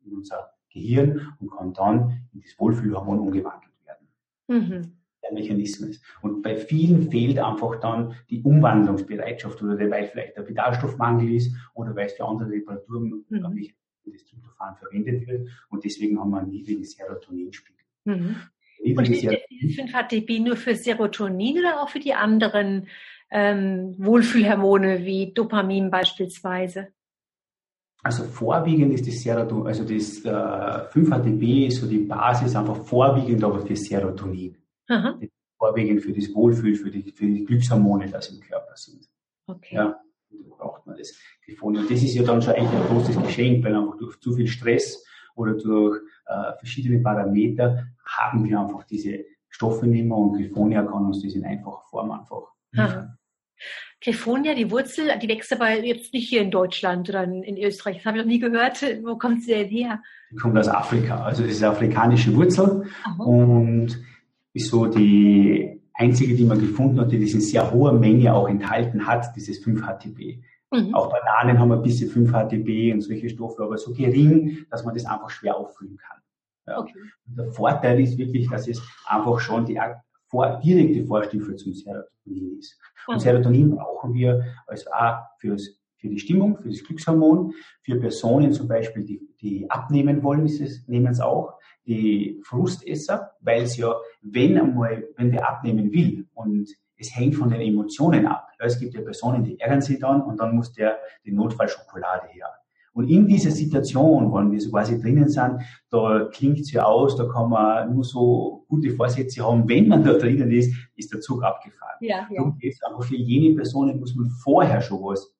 in 0.05 0.13
unser 0.13 0.49
Gehirn 0.71 1.33
und 1.39 1.51
kann 1.51 1.73
dann 1.73 2.21
in 2.33 2.41
das 2.41 2.57
Wohlfühlhormon 2.57 3.19
umgewandelt 3.19 3.73
werden. 3.85 4.07
Mhm 4.47 5.02
der 5.23 5.33
Mechanismus. 5.33 5.89
ist. 5.89 6.03
Und 6.21 6.41
bei 6.41 6.55
vielen 6.55 7.09
fehlt 7.09 7.39
einfach 7.39 7.79
dann 7.79 8.15
die 8.29 8.41
Umwandlungsbereitschaft 8.41 9.61
oder 9.61 9.79
weil 9.89 10.07
vielleicht 10.07 10.37
der 10.37 10.47
Vitalstoffmangel 10.47 11.33
ist 11.33 11.55
oder 11.73 11.95
weil 11.95 12.07
es 12.07 12.13
für 12.13 12.25
andere 12.25 12.49
Reparaturen 12.49 13.25
mhm. 13.29 13.53
nicht 13.53 13.75
das 14.05 14.25
Tryptophan 14.25 14.75
verwendet 14.75 15.27
wird 15.27 15.49
und 15.69 15.83
deswegen 15.83 16.19
haben 16.19 16.31
wir 16.31 16.39
einen 16.39 16.49
niedrigen 16.49 16.83
Serotoninspiegel. 16.83 17.85
Mhm. 18.05 18.35
Und 18.97 19.09
ist 19.09 19.23
das 19.23 19.33
5-HTP 19.33 20.41
nur 20.41 20.57
für 20.57 20.75
Serotonin 20.75 21.59
oder 21.59 21.81
auch 21.81 21.89
für 21.89 21.99
die 21.99 22.13
anderen 22.13 22.87
ähm, 23.31 23.95
Wohlfühlhormone 23.97 25.05
wie 25.05 25.33
Dopamin 25.33 25.89
beispielsweise? 25.89 26.89
Also 28.03 28.25
vorwiegend 28.25 28.93
ist 28.93 29.07
das 29.07 29.21
Serotonin, 29.21 29.67
also 29.67 29.83
das 29.83 30.25
äh, 30.25 30.99
5-HTP 30.99 31.67
ist 31.67 31.79
so 31.79 31.87
die 31.87 31.99
Basis 31.99 32.55
einfach 32.55 32.75
vorwiegend 32.83 33.43
aber 33.43 33.65
für 33.65 33.75
Serotonin. 33.75 34.57
Aha. 34.87 35.19
Vorwiegend 35.57 36.01
für 36.01 36.13
das 36.13 36.33
Wohlfühl, 36.33 36.75
für 36.75 36.91
die, 36.91 37.11
für 37.11 37.25
die 37.25 37.45
Glückshormone, 37.45 38.05
die 38.07 38.35
im 38.35 38.41
Körper 38.41 38.75
sind. 38.75 39.07
Okay. 39.47 39.75
Ja, 39.75 39.99
da 40.29 40.55
braucht 40.57 40.85
man 40.85 40.97
das 40.97 41.17
gefunden. 41.45 41.79
Und 41.81 41.91
das 41.91 42.03
ist 42.03 42.15
ja 42.15 42.23
dann 42.23 42.41
schon 42.41 42.53
eigentlich 42.53 42.79
ein 42.79 42.87
großes 42.87 43.21
Geschenk, 43.23 43.63
weil 43.63 43.75
einfach 43.75 43.97
durch 43.97 44.19
zu 44.19 44.33
viel 44.33 44.47
Stress 44.47 45.05
oder 45.35 45.53
durch 45.53 46.01
äh, 46.25 46.53
verschiedene 46.59 46.99
Parameter 46.99 47.87
haben 48.05 48.43
wir 48.47 48.59
einfach 48.59 48.83
diese 48.83 49.25
Stoffe 49.49 49.87
nicht 49.87 50.05
mehr 50.05 50.17
und 50.17 50.33
Griffonia 50.33 50.83
kann 50.83 51.05
uns 51.05 51.21
das 51.21 51.33
in 51.33 51.45
einfacher 51.45 51.83
Form 51.89 52.11
einfach 52.11 52.51
liefern. 52.71 53.17
Griffonia, 54.01 54.53
die 54.53 54.69
Wurzel, 54.69 55.17
die 55.21 55.29
wächst 55.29 55.53
aber 55.53 55.69
jetzt 55.69 56.13
nicht 56.13 56.27
hier 56.27 56.41
in 56.41 56.51
Deutschland 56.51 57.07
oder 57.07 57.23
in 57.23 57.57
Österreich. 57.57 57.97
Das 57.97 58.05
habe 58.05 58.17
ich 58.17 58.23
noch 58.23 58.29
nie 58.29 58.39
gehört. 58.39 58.83
Wo 59.03 59.17
kommt 59.17 59.43
sie 59.43 59.51
denn 59.51 59.69
her? 59.69 60.01
Die 60.29 60.35
kommt 60.35 60.57
aus 60.57 60.67
Afrika. 60.67 61.23
Also 61.23 61.43
das 61.43 61.53
ist 61.53 61.63
eine 61.63 61.71
afrikanische 61.71 62.35
Wurzel. 62.35 62.85
Aha. 63.03 63.23
Und 63.23 64.03
ist 64.53 64.69
so 64.69 64.85
die 64.85 65.81
einzige, 65.93 66.35
die 66.35 66.45
man 66.45 66.59
gefunden 66.59 66.99
hat, 66.99 67.11
die 67.11 67.19
das 67.19 67.33
in 67.33 67.41
sehr 67.41 67.71
hoher 67.71 67.93
Menge 67.93 68.33
auch 68.33 68.47
enthalten 68.47 69.05
hat, 69.05 69.35
dieses 69.35 69.63
5-HTP. 69.63 70.41
Mhm. 70.71 70.93
Auch 70.95 71.11
Bananen 71.11 71.59
haben 71.59 71.71
ein 71.71 71.81
bisschen 71.81 72.09
5-HTP 72.09 72.93
und 72.93 73.01
solche 73.01 73.29
Stoffe, 73.29 73.63
aber 73.63 73.77
so 73.77 73.93
gering, 73.93 74.65
dass 74.69 74.83
man 74.83 74.93
das 74.93 75.05
einfach 75.05 75.29
schwer 75.29 75.55
auffüllen 75.55 75.97
kann. 75.97 76.17
Ja. 76.67 76.79
Okay. 76.79 76.99
Der 77.25 77.51
Vorteil 77.51 77.99
ist 77.99 78.17
wirklich, 78.17 78.49
dass 78.49 78.67
es 78.67 78.81
einfach 79.05 79.39
schon 79.39 79.65
die 79.65 79.79
vor, 80.27 80.59
direkte 80.63 81.05
Vorstufe 81.05 81.55
zum 81.55 81.73
Serotonin 81.73 82.57
ist. 82.57 82.79
Und 83.07 83.19
Serotonin 83.19 83.75
brauchen 83.75 84.13
wir 84.13 84.43
also 84.65 84.89
auch 84.91 85.17
fürs, 85.39 85.77
für 86.03 86.09
die 86.09 86.19
Stimmung, 86.19 86.57
für 86.57 86.67
das 86.67 86.83
Glückshormon, 86.83 87.53
für 87.81 87.95
Personen 87.95 88.51
zum 88.51 88.67
Beispiel, 88.67 89.05
die, 89.05 89.21
die 89.39 89.71
abnehmen 89.71 90.21
wollen, 90.21 90.45
ist 90.45 90.59
es, 90.59 90.85
nehmen 90.85 91.07
es 91.07 91.21
auch, 91.21 91.53
die 91.87 92.41
Frustesser, 92.43 93.31
weil 93.39 93.63
es 93.63 93.77
ja, 93.77 93.95
wenn 94.21 94.57
einmal, 94.57 95.07
wenn 95.15 95.31
der 95.31 95.47
abnehmen 95.47 95.93
will 95.93 96.27
und 96.33 96.69
es 96.97 97.15
hängt 97.15 97.35
von 97.35 97.49
den 97.49 97.61
Emotionen 97.61 98.27
ab. 98.27 98.49
Es 98.59 98.77
gibt 98.77 98.93
ja 98.93 99.01
Personen, 99.01 99.45
die 99.45 99.57
ärgern 99.61 99.81
sich 99.81 99.99
dann 99.99 100.21
und 100.21 100.41
dann 100.41 100.53
muss 100.55 100.73
der 100.73 100.97
die 101.25 101.31
Notfallschokolade 101.31 102.27
her. 102.27 102.47
Und 102.91 103.07
in 103.09 103.25
dieser 103.25 103.51
Situation, 103.51 104.31
wenn 104.33 104.51
wir 104.51 104.59
so 104.59 104.71
quasi 104.71 104.99
drinnen 104.99 105.29
sind, 105.29 105.61
da 105.89 106.29
klingt 106.31 106.59
es 106.59 106.71
ja 106.73 106.83
aus, 106.83 107.15
da 107.15 107.25
kann 107.25 107.49
man 107.49 107.93
nur 107.93 108.03
so 108.03 108.65
gute 108.67 108.91
Vorsätze 108.91 109.41
haben. 109.43 109.67
Wenn 109.67 109.87
man 109.87 110.03
da 110.03 110.13
drinnen 110.13 110.51
ist, 110.51 110.75
ist 110.95 111.13
der 111.13 111.21
Zug 111.21 111.43
abgefahren. 111.43 111.97
Ja, 112.01 112.27
ja. 112.29 112.35
Darum 112.35 112.57
geht's 112.57 112.83
einfach 112.83 113.03
für 113.03 113.15
jene 113.15 113.55
Personen 113.55 113.99
muss 113.99 114.15
man 114.15 114.29
vorher 114.29 114.81
schon 114.81 115.01
was 115.01 115.33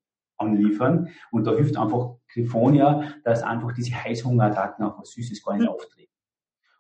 anliefern. 0.44 1.10
Und 1.32 1.46
da 1.46 1.52
hilft 1.56 1.78
einfach 1.78 2.16
Griffonia, 2.32 3.14
dass 3.24 3.44
einfach 3.44 3.74
diese 3.74 3.96
Heißhungerattacken 3.96 4.86
auf 4.86 5.00
was 5.00 5.12
Süßes 5.12 5.44
gar 5.44 5.54
nicht 5.54 5.64
mhm. 5.64 5.70
auftreten. 5.70 6.12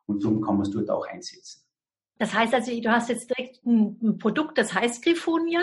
Und 0.05 0.23
darum 0.23 0.41
kann 0.41 0.55
man 0.55 0.65
es 0.65 0.71
dort 0.71 0.89
auch 0.89 1.07
einsetzen. 1.07 1.63
Das 2.19 2.33
heißt 2.33 2.53
also, 2.53 2.79
du 2.79 2.91
hast 2.91 3.09
jetzt 3.09 3.29
direkt 3.29 3.65
ein, 3.65 4.17
Produkt, 4.17 4.57
das 4.57 4.73
heißt 4.73 5.03
Griffonia. 5.03 5.61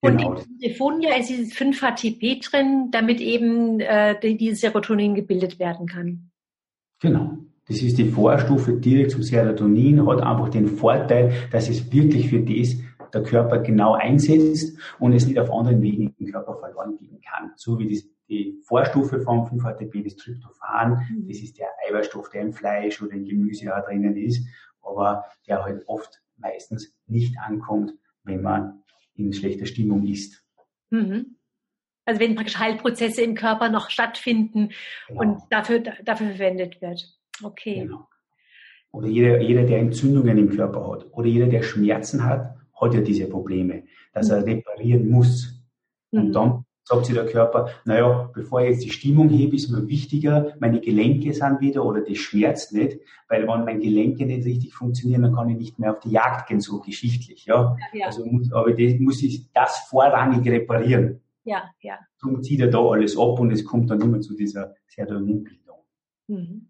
Und 0.00 0.18
genau. 0.18 0.34
in 0.34 0.58
Griffonia 0.60 1.16
ist 1.16 1.30
dieses 1.30 1.52
5-HTP 1.54 2.48
drin, 2.48 2.90
damit 2.90 3.20
eben 3.20 3.80
äh, 3.80 4.18
dieses 4.20 4.60
Serotonin 4.60 5.14
gebildet 5.14 5.58
werden 5.58 5.86
kann. 5.86 6.30
Genau. 7.00 7.38
Das 7.68 7.82
ist 7.82 7.98
die 7.98 8.08
Vorstufe 8.08 8.74
direkt 8.74 9.10
zum 9.10 9.22
Serotonin, 9.22 10.06
hat 10.06 10.22
einfach 10.22 10.48
den 10.48 10.68
Vorteil, 10.68 11.32
dass 11.50 11.68
es 11.68 11.92
wirklich 11.92 12.28
für 12.28 12.40
das 12.40 12.76
der 13.12 13.22
Körper 13.22 13.58
genau 13.58 13.94
einsetzt 13.94 14.76
und 14.98 15.12
es 15.12 15.26
nicht 15.26 15.38
auf 15.38 15.50
anderen 15.50 15.80
Wegen 15.80 16.14
im 16.18 16.32
Körper 16.32 16.56
verloren 16.58 16.96
gehen 16.98 17.20
kann. 17.20 17.52
So 17.56 17.78
wie 17.78 17.88
das, 17.88 18.04
die 18.28 18.60
Vorstufe 18.64 19.20
vom 19.20 19.46
5-HTP, 19.46 20.02
das 20.02 20.16
Tryptophan, 20.16 21.06
mhm. 21.10 21.28
das 21.28 21.38
ist 21.38 21.58
der 21.58 21.68
Eiweißstoff, 21.88 22.30
der 22.30 22.42
im 22.42 22.52
Fleisch 22.52 23.00
oder 23.00 23.12
im 23.12 23.24
Gemüse 23.24 23.74
auch 23.74 23.84
drinnen 23.84 24.16
ist 24.16 24.44
aber 24.86 25.24
der 25.46 25.64
halt 25.64 25.82
oft 25.86 26.22
meistens 26.36 26.94
nicht 27.06 27.36
ankommt, 27.38 27.94
wenn 28.22 28.42
man 28.42 28.82
in 29.14 29.32
schlechter 29.32 29.66
Stimmung 29.66 30.06
ist. 30.06 30.44
Mhm. 30.90 31.36
Also 32.04 32.20
wenn 32.20 32.36
praktisch 32.36 32.58
Heilprozesse 32.58 33.22
im 33.22 33.34
Körper 33.34 33.68
noch 33.68 33.90
stattfinden 33.90 34.70
genau. 35.08 35.20
und 35.20 35.42
dafür, 35.50 35.80
dafür 35.80 36.28
verwendet 36.28 36.80
wird. 36.80 37.15
Okay. 37.42 37.80
Genau. 37.80 38.08
Oder 38.92 39.08
jeder, 39.08 39.40
jeder, 39.40 39.64
der 39.64 39.78
Entzündungen 39.78 40.38
im 40.38 40.50
Körper 40.50 40.90
hat 40.90 41.06
oder 41.12 41.26
jeder, 41.26 41.46
der 41.46 41.62
Schmerzen 41.62 42.24
hat, 42.24 42.56
hat 42.80 42.94
ja 42.94 43.00
diese 43.00 43.26
Probleme, 43.28 43.84
dass 44.12 44.30
er 44.30 44.40
mhm. 44.40 44.44
reparieren 44.44 45.08
muss. 45.10 45.62
Und 46.12 46.28
mhm. 46.28 46.32
dann 46.32 46.64
sagt 46.86 47.06
sich 47.06 47.14
der 47.14 47.26
Körper, 47.26 47.68
naja, 47.84 48.30
bevor 48.32 48.62
ich 48.62 48.70
jetzt 48.70 48.84
die 48.84 48.90
Stimmung 48.90 49.28
hebe, 49.28 49.56
ist 49.56 49.70
mir 49.70 49.88
wichtiger, 49.88 50.54
meine 50.60 50.80
Gelenke 50.80 51.32
sind 51.34 51.60
wieder 51.60 51.84
oder 51.84 52.00
das 52.00 52.16
schmerzt 52.16 52.72
nicht, 52.72 53.00
weil 53.28 53.42
wenn 53.42 53.64
meine 53.64 53.80
Gelenke 53.80 54.24
nicht 54.24 54.46
richtig 54.46 54.72
funktionieren, 54.72 55.22
dann 55.22 55.34
kann 55.34 55.50
ich 55.50 55.56
nicht 55.56 55.78
mehr 55.80 55.90
auf 55.92 56.00
die 56.00 56.10
Jagd 56.10 56.48
gehen, 56.48 56.60
so 56.60 56.80
geschichtlich, 56.80 57.44
ja. 57.44 57.76
ja. 57.92 58.06
Also 58.06 58.24
muss, 58.24 58.52
aber 58.52 58.72
das, 58.72 58.94
muss 59.00 59.22
ich 59.22 59.50
das 59.52 59.86
vorrangig 59.90 60.48
reparieren. 60.48 61.20
Ja, 61.44 61.64
ja. 61.80 61.98
Darum 62.20 62.42
zieht 62.42 62.60
er 62.60 62.68
da 62.68 62.78
alles 62.78 63.18
ab 63.18 63.40
und 63.40 63.50
es 63.50 63.64
kommt 63.64 63.90
dann 63.90 64.00
immer 64.00 64.20
zu 64.20 64.36
dieser 64.36 64.74
Serotoninbildung. 64.86 65.78
Mhm. 66.28 66.68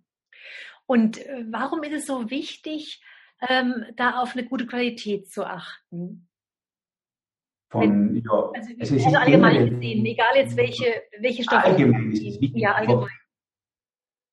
Und 0.87 1.19
äh, 1.19 1.45
warum 1.51 1.83
ist 1.83 1.93
es 1.93 2.07
so 2.07 2.31
wichtig, 2.31 3.03
ähm, 3.49 3.85
da 3.97 4.19
auf 4.21 4.35
eine 4.35 4.47
gute 4.47 4.67
Qualität 4.67 5.31
zu 5.31 5.45
achten? 5.45 6.29
von, 7.69 8.17
ja, 8.17 8.51
also, 8.55 8.71
es 8.79 8.91
ist 8.91 9.07
also 9.07 9.19
allgemein 9.19 9.71
gesehen, 9.71 10.07
egal 10.07 10.37
jetzt 10.37 10.57
welche, 10.57 10.85
welche 11.21 11.43
Stoffe. 11.43 11.65
Allgemein 11.65 12.13
ist 12.13 12.25
es 12.25 12.41
wichtig. 12.41 12.63
Ja, 12.63 12.75
allgemein. 12.75 13.09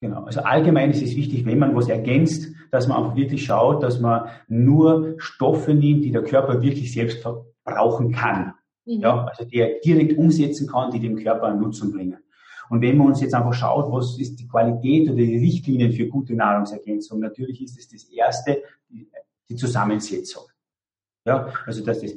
Genau, 0.02 0.24
also 0.26 0.42
allgemein 0.42 0.92
ist 0.92 1.02
es 1.02 1.16
wichtig, 1.16 1.46
wenn 1.46 1.60
man 1.60 1.76
was 1.76 1.88
ergänzt, 1.88 2.54
dass 2.72 2.88
man 2.88 2.98
einfach 2.98 3.16
wirklich 3.16 3.46
schaut, 3.46 3.84
dass 3.84 4.02
man 4.02 4.30
nur 4.48 5.16
Stoffe 5.18 5.74
nimmt, 5.74 6.04
die 6.04 6.12
der 6.12 6.24
Körper 6.24 6.62
wirklich 6.62 6.92
selbst 6.92 7.22
verbrauchen 7.22 8.12
kann. 8.12 8.54
Mhm. 8.86 9.00
Ja, 9.00 9.26
also 9.26 9.46
die 9.46 9.60
er 9.60 9.80
direkt 9.80 10.18
umsetzen 10.18 10.68
kann, 10.68 10.92
die 10.92 11.00
dem 11.00 11.16
Körper 11.16 11.48
einen 11.48 11.62
Nutzen 11.62 11.94
bringen. 11.94 12.18
Und 12.74 12.82
wenn 12.82 12.98
man 12.98 13.10
uns 13.10 13.22
jetzt 13.22 13.36
einfach 13.36 13.54
schaut, 13.54 13.92
was 13.92 14.18
ist 14.18 14.40
die 14.40 14.48
Qualität 14.48 15.08
oder 15.08 15.18
die 15.18 15.38
Richtlinien 15.38 15.92
für 15.92 16.08
gute 16.08 16.34
Nahrungsergänzung, 16.34 17.20
natürlich 17.20 17.62
ist 17.62 17.78
es 17.78 17.88
das 17.88 18.06
erste, 18.06 18.64
die, 18.90 19.56
Zusammensetzung. 19.56 20.46
Ja, 21.24 21.54
also 21.68 21.86
dass 21.86 22.02
das 22.02 22.16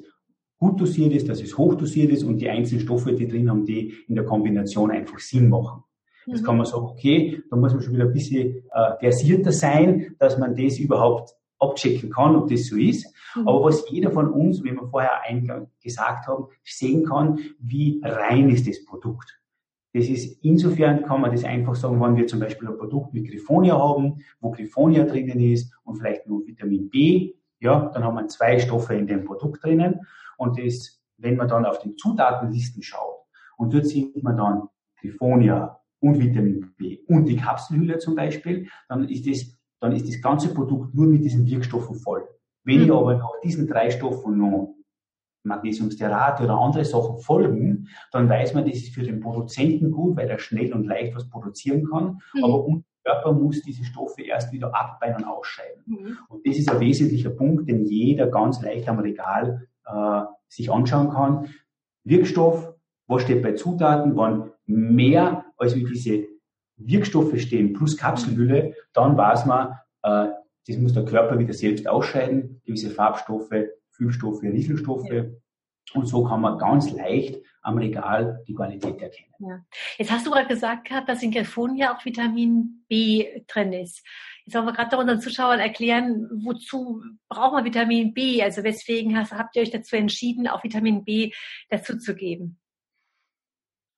gut 0.56 0.80
dosiert 0.80 1.12
ist, 1.12 1.28
dass 1.28 1.42
es 1.42 1.58
hoch 1.58 1.74
dosiert 1.74 2.10
ist 2.10 2.24
und 2.24 2.38
die 2.38 2.48
einzelnen 2.48 2.80
Stoffe, 2.80 3.12
die 3.12 3.28
drin 3.28 3.50
haben, 3.50 3.66
die 3.66 3.92
in 4.08 4.14
der 4.14 4.24
Kombination 4.24 4.90
einfach 4.90 5.18
Sinn 5.18 5.50
machen. 5.50 5.84
Jetzt 6.24 6.40
mhm. 6.40 6.46
kann 6.46 6.56
man 6.56 6.64
sagen, 6.64 6.84
okay, 6.84 7.42
da 7.50 7.56
muss 7.56 7.74
man 7.74 7.82
schon 7.82 7.92
wieder 7.92 8.06
ein 8.06 8.14
bisschen 8.14 8.64
äh, 8.72 8.96
versierter 8.98 9.52
sein, 9.52 10.16
dass 10.18 10.38
man 10.38 10.56
das 10.56 10.78
überhaupt 10.78 11.34
abchecken 11.58 12.08
kann, 12.08 12.34
ob 12.34 12.48
das 12.48 12.64
so 12.64 12.76
ist. 12.76 13.06
Mhm. 13.34 13.46
Aber 13.46 13.62
was 13.64 13.84
jeder 13.90 14.10
von 14.10 14.30
uns, 14.30 14.64
wie 14.64 14.72
wir 14.72 14.88
vorher 14.88 15.20
eingang 15.22 15.68
gesagt 15.82 16.26
haben, 16.26 16.46
sehen 16.64 17.04
kann, 17.04 17.40
wie 17.58 18.00
rein 18.02 18.48
ist 18.48 18.66
das 18.66 18.82
Produkt. 18.86 19.38
Das 19.96 20.08
ist, 20.10 20.44
insofern 20.44 21.04
kann 21.04 21.22
man 21.22 21.32
das 21.32 21.42
einfach 21.42 21.74
sagen, 21.74 21.98
wenn 22.02 22.16
wir 22.16 22.26
zum 22.26 22.38
Beispiel 22.38 22.68
ein 22.68 22.76
Produkt 22.76 23.14
mit 23.14 23.30
Griffonia 23.30 23.78
haben, 23.78 24.18
wo 24.40 24.50
Griffonia 24.50 25.04
drinnen 25.04 25.40
ist 25.40 25.72
und 25.84 25.96
vielleicht 25.96 26.26
nur 26.26 26.46
Vitamin 26.46 26.90
B, 26.90 27.32
ja, 27.60 27.90
dann 27.94 28.04
haben 28.04 28.16
wir 28.16 28.28
zwei 28.28 28.58
Stoffe 28.58 28.94
in 28.94 29.06
dem 29.06 29.24
Produkt 29.24 29.64
drinnen. 29.64 30.00
Und 30.36 30.58
das, 30.58 31.00
wenn 31.16 31.36
man 31.36 31.48
dann 31.48 31.64
auf 31.64 31.78
den 31.78 31.96
Zutatenlisten 31.96 32.82
schaut 32.82 33.24
und 33.56 33.72
dort 33.72 33.86
sieht 33.86 34.22
man 34.22 34.36
dann 34.36 34.68
Griffonia 35.00 35.80
und 36.00 36.20
Vitamin 36.20 36.74
B 36.76 36.98
und 37.08 37.24
die 37.24 37.36
Kapselhülle 37.36 37.96
zum 37.96 38.16
Beispiel, 38.16 38.68
dann 38.90 39.08
ist 39.08 39.26
das, 39.26 39.56
dann 39.80 39.92
ist 39.92 40.06
das 40.06 40.20
ganze 40.20 40.52
Produkt 40.52 40.94
nur 40.94 41.06
mit 41.06 41.24
diesen 41.24 41.46
Wirkstoffen 41.46 41.96
voll. 41.96 42.28
Wenn 42.64 42.82
ich 42.82 42.88
mhm. 42.88 42.92
aber 42.92 43.14
nach 43.16 43.40
diesen 43.42 43.66
drei 43.66 43.88
Stoffen 43.88 44.36
noch 44.36 44.75
Magnesiumsterat 45.46 46.40
oder 46.40 46.58
andere 46.58 46.84
Sachen 46.84 47.18
folgen, 47.18 47.88
dann 48.12 48.28
weiß 48.28 48.54
man, 48.54 48.64
das 48.66 48.76
ist 48.76 48.94
für 48.94 49.02
den 49.02 49.20
Produzenten 49.20 49.90
gut, 49.90 50.16
weil 50.16 50.28
er 50.28 50.38
schnell 50.38 50.72
und 50.72 50.84
leicht 50.84 51.14
was 51.14 51.28
produzieren 51.28 51.88
kann. 51.90 52.20
Mhm. 52.34 52.44
Aber 52.44 52.64
unser 52.64 52.84
Körper 53.04 53.32
muss 53.32 53.62
diese 53.62 53.84
Stoffe 53.84 54.22
erst 54.22 54.52
wieder 54.52 54.74
abbauen 54.74 55.16
und 55.16 55.24
ausscheiden. 55.24 55.82
Mhm. 55.86 56.18
Und 56.28 56.46
das 56.46 56.56
ist 56.58 56.70
ein 56.70 56.80
wesentlicher 56.80 57.30
Punkt, 57.30 57.68
den 57.68 57.84
jeder 57.84 58.26
ganz 58.26 58.60
leicht 58.62 58.88
am 58.88 58.98
Regal 58.98 59.68
äh, 59.86 60.22
sich 60.48 60.70
anschauen 60.70 61.10
kann. 61.10 61.48
Wirkstoff, 62.04 62.74
was 63.06 63.22
steht 63.22 63.42
bei 63.42 63.52
Zutaten, 63.52 64.16
wenn 64.16 64.50
mehr 64.66 65.44
als 65.56 65.74
wie 65.74 65.84
diese 65.84 66.26
Wirkstoffe 66.76 67.38
stehen 67.40 67.72
plus 67.72 67.96
Kapselhülle, 67.96 68.74
dann 68.92 69.16
weiß 69.16 69.46
man, 69.46 69.74
äh, 70.02 70.28
das 70.66 70.78
muss 70.78 70.92
der 70.92 71.04
Körper 71.04 71.38
wieder 71.38 71.52
selbst 71.52 71.88
ausscheiden, 71.88 72.60
gewisse 72.64 72.90
Farbstoffe, 72.90 73.54
Füllstoffe, 73.96 74.42
Rieselstoffe. 74.42 75.10
Ja. 75.10 75.24
Und 75.94 76.06
so 76.06 76.24
kann 76.24 76.40
man 76.40 76.58
ganz 76.58 76.90
leicht 76.92 77.40
am 77.62 77.78
Regal 77.78 78.42
die 78.46 78.54
Qualität 78.54 79.00
erkennen. 79.00 79.34
Ja. 79.38 79.64
Jetzt 79.98 80.10
hast 80.10 80.26
du 80.26 80.30
gerade 80.30 80.48
gesagt 80.48 80.88
gehabt, 80.88 81.08
dass 81.08 81.22
in 81.22 81.32
Griffonia 81.32 81.94
auch 81.94 82.04
Vitamin 82.04 82.84
B 82.88 83.42
drin 83.48 83.72
ist. 83.72 84.04
Jetzt 84.44 84.54
wollen 84.54 84.66
wir 84.66 84.72
gerade 84.72 84.96
unseren 84.96 85.20
Zuschauern 85.20 85.58
erklären, 85.58 86.28
wozu 86.44 87.02
braucht 87.28 87.52
man 87.52 87.64
Vitamin 87.64 88.14
B? 88.14 88.42
Also 88.42 88.62
weswegen 88.62 89.16
hast, 89.16 89.32
habt 89.32 89.56
ihr 89.56 89.62
euch 89.62 89.70
dazu 89.70 89.96
entschieden, 89.96 90.46
auch 90.46 90.62
Vitamin 90.62 91.04
B 91.04 91.32
dazu 91.68 91.98
zu 91.98 92.14
geben? 92.14 92.58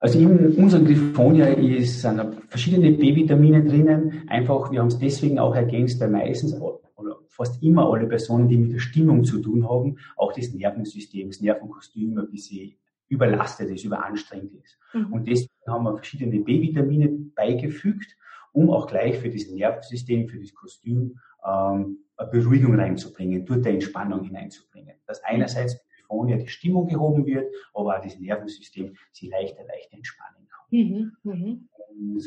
Also 0.01 0.21
in 0.21 0.55
unserem 0.55 0.85
Griffonia 0.85 1.47
ist, 1.47 2.01
sind 2.01 2.21
verschiedene 2.49 2.93
B-Vitamine 2.93 3.65
drinnen. 3.65 4.23
Einfach, 4.29 4.71
wir 4.71 4.81
haben 4.81 4.87
es 4.87 4.99
deswegen 4.99 5.39
auch 5.39 5.55
ergänzt, 5.55 6.01
weil 6.01 6.11
meistens 6.11 6.55
oder 6.99 7.19
fast 7.29 7.63
immer 7.63 7.91
alle 7.93 8.07
Personen, 8.07 8.49
die 8.49 8.57
mit 8.57 8.73
der 8.73 8.79
Stimmung 8.81 9.25
zu 9.25 9.41
tun 9.41 9.69
haben, 9.69 9.99
auch 10.17 10.33
das 10.33 10.53
Nervensystem, 10.53 11.29
das 11.29 11.41
Nervenkostüm 11.41 12.19
ein 12.19 12.31
bisschen 12.31 12.75
überlastet 13.09 13.71
ist, 13.71 13.85
überanstrengt 13.85 14.53
ist. 14.55 14.79
Mhm. 14.93 15.13
Und 15.13 15.29
deswegen 15.29 15.53
haben 15.67 15.85
wir 15.85 15.95
verschiedene 15.95 16.41
B-Vitamine 16.41 17.09
beigefügt, 17.35 18.17
um 18.53 18.71
auch 18.71 18.87
gleich 18.87 19.19
für 19.19 19.31
das 19.31 19.49
Nervensystem, 19.49 20.29
für 20.29 20.41
das 20.41 20.53
Kostüm 20.53 21.19
ähm, 21.47 21.99
eine 22.17 22.31
Beruhigung 22.31 22.75
reinzubringen, 22.75 23.47
dort 23.47 23.65
eine 23.65 23.75
Entspannung 23.75 24.25
hineinzubringen. 24.25 24.97
Dass 25.07 25.23
einerseits 25.25 25.79
ja 26.11 26.37
die 26.37 26.49
Stimmung 26.49 26.89
gehoben 26.89 27.27
wird, 27.27 27.55
aber 27.75 27.97
auch 27.97 28.03
das 28.03 28.19
Nervensystem 28.19 28.95
sich 29.13 29.31
leichter, 29.31 29.65
leichter 29.65 29.97
entspannen 29.97 30.49
kann. 30.49 30.67
Mhm. 30.71 31.13
Mhm. 31.23 31.69
Und 31.91 32.25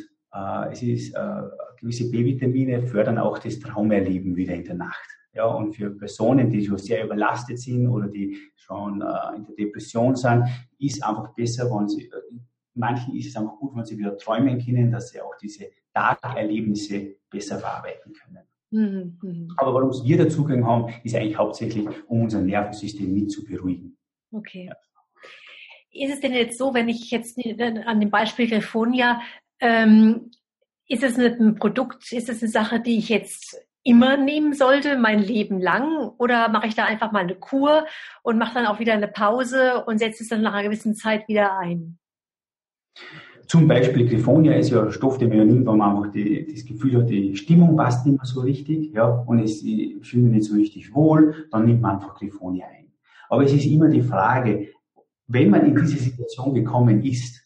es 0.71 0.81
ist 0.81 1.13
äh, 1.13 1.41
gewisse 1.79 2.09
B-Vitamine 2.09 2.83
fördern 2.83 3.17
auch 3.17 3.37
das 3.39 3.59
Traumerleben 3.59 4.35
wieder 4.35 4.53
in 4.53 4.63
der 4.63 4.75
Nacht. 4.75 5.09
Ja, 5.33 5.45
und 5.45 5.73
für 5.73 5.89
Personen, 5.91 6.49
die 6.49 6.65
schon 6.65 6.77
sehr 6.77 7.05
überlastet 7.05 7.59
sind 7.59 7.87
oder 7.87 8.07
die 8.07 8.37
schon 8.55 9.01
äh, 9.01 9.35
in 9.37 9.45
der 9.45 9.55
Depression 9.55 10.15
sind, 10.15 10.45
ist 10.77 11.03
einfach 11.03 11.33
besser, 11.33 11.69
wenn 11.71 11.87
sie, 11.87 12.03
äh, 12.03 12.21
manchen 12.73 13.15
ist 13.15 13.27
es 13.27 13.35
einfach 13.35 13.57
gut, 13.57 13.75
wenn 13.75 13.85
sie 13.85 13.97
wieder 13.97 14.17
träumen 14.17 14.59
können, 14.63 14.91
dass 14.91 15.09
sie 15.09 15.21
auch 15.21 15.35
diese 15.41 15.67
Tagerlebnisse 15.93 17.15
besser 17.29 17.59
verarbeiten 17.59 18.13
können. 18.13 18.43
Mhm. 18.71 19.17
mhm. 19.21 19.53
Aber 19.57 19.73
warum 19.73 19.91
wir 20.03 20.17
da 20.17 20.29
Zugang 20.29 20.65
haben, 20.65 20.93
ist 21.03 21.15
eigentlich 21.15 21.37
hauptsächlich, 21.37 21.87
um 22.07 22.21
unser 22.21 22.41
Nervensystem 22.41 23.13
mit 23.13 23.31
zu 23.31 23.43
beruhigen. 23.45 23.97
Okay. 24.31 24.65
Ja. 24.67 24.75
Ist 25.93 26.13
es 26.13 26.19
denn 26.21 26.33
jetzt 26.33 26.57
so, 26.57 26.73
wenn 26.73 26.87
ich 26.87 27.11
jetzt 27.11 27.37
an 27.85 27.99
dem 27.99 28.09
Beispiel 28.09 28.47
Griffonia, 28.47 29.21
ähm, 29.61 30.31
ist 30.87 31.03
es 31.03 31.17
ein 31.17 31.55
Produkt, 31.55 32.11
ist 32.11 32.29
es 32.29 32.41
eine 32.41 32.51
Sache, 32.51 32.79
die 32.81 32.97
ich 32.97 33.09
jetzt 33.09 33.57
immer 33.83 34.17
nehmen 34.17 34.53
sollte, 34.53 34.97
mein 34.97 35.19
Leben 35.19 35.59
lang? 35.59 36.09
Oder 36.17 36.49
mache 36.49 36.67
ich 36.67 36.75
da 36.75 36.85
einfach 36.85 37.11
mal 37.11 37.23
eine 37.23 37.35
Kur 37.35 37.85
und 38.23 38.37
mache 38.37 38.55
dann 38.55 38.65
auch 38.65 38.79
wieder 38.79 38.93
eine 38.93 39.07
Pause 39.07 39.85
und 39.85 39.99
setze 39.99 40.23
es 40.23 40.29
dann 40.29 40.41
nach 40.41 40.53
einer 40.53 40.63
gewissen 40.67 40.95
Zeit 40.95 41.27
wieder 41.27 41.57
ein? 41.57 41.97
Zum 43.47 43.67
Beispiel 43.67 44.07
Griffonia 44.07 44.53
ist 44.53 44.69
ja 44.69 44.83
ein 44.83 44.91
Stoff, 44.91 45.17
den 45.17 45.29
man 45.29 45.37
ja 45.39 45.45
nimmt, 45.45 45.67
wenn 45.67 45.77
man 45.77 45.97
einfach 45.97 46.11
die, 46.11 46.47
das 46.53 46.65
Gefühl 46.65 46.97
hat, 46.97 47.09
die 47.09 47.35
Stimmung 47.35 47.75
passt 47.75 48.05
nicht 48.05 48.17
mehr 48.17 48.25
so 48.25 48.41
richtig, 48.41 48.93
ja, 48.93 49.07
und 49.07 49.39
es 49.39 49.61
fühlt 49.61 50.23
mich 50.23 50.33
nicht 50.33 50.45
so 50.45 50.55
richtig 50.55 50.93
wohl, 50.93 51.47
dann 51.51 51.65
nimmt 51.65 51.81
man 51.81 51.95
einfach 51.95 52.15
Griffonia 52.15 52.65
ein. 52.67 52.93
Aber 53.29 53.43
es 53.43 53.53
ist 53.53 53.65
immer 53.65 53.89
die 53.89 54.01
Frage, 54.01 54.69
wenn 55.27 55.49
man 55.49 55.65
in 55.65 55.75
diese 55.75 55.97
Situation 55.97 56.53
gekommen 56.53 57.03
ist, 57.03 57.40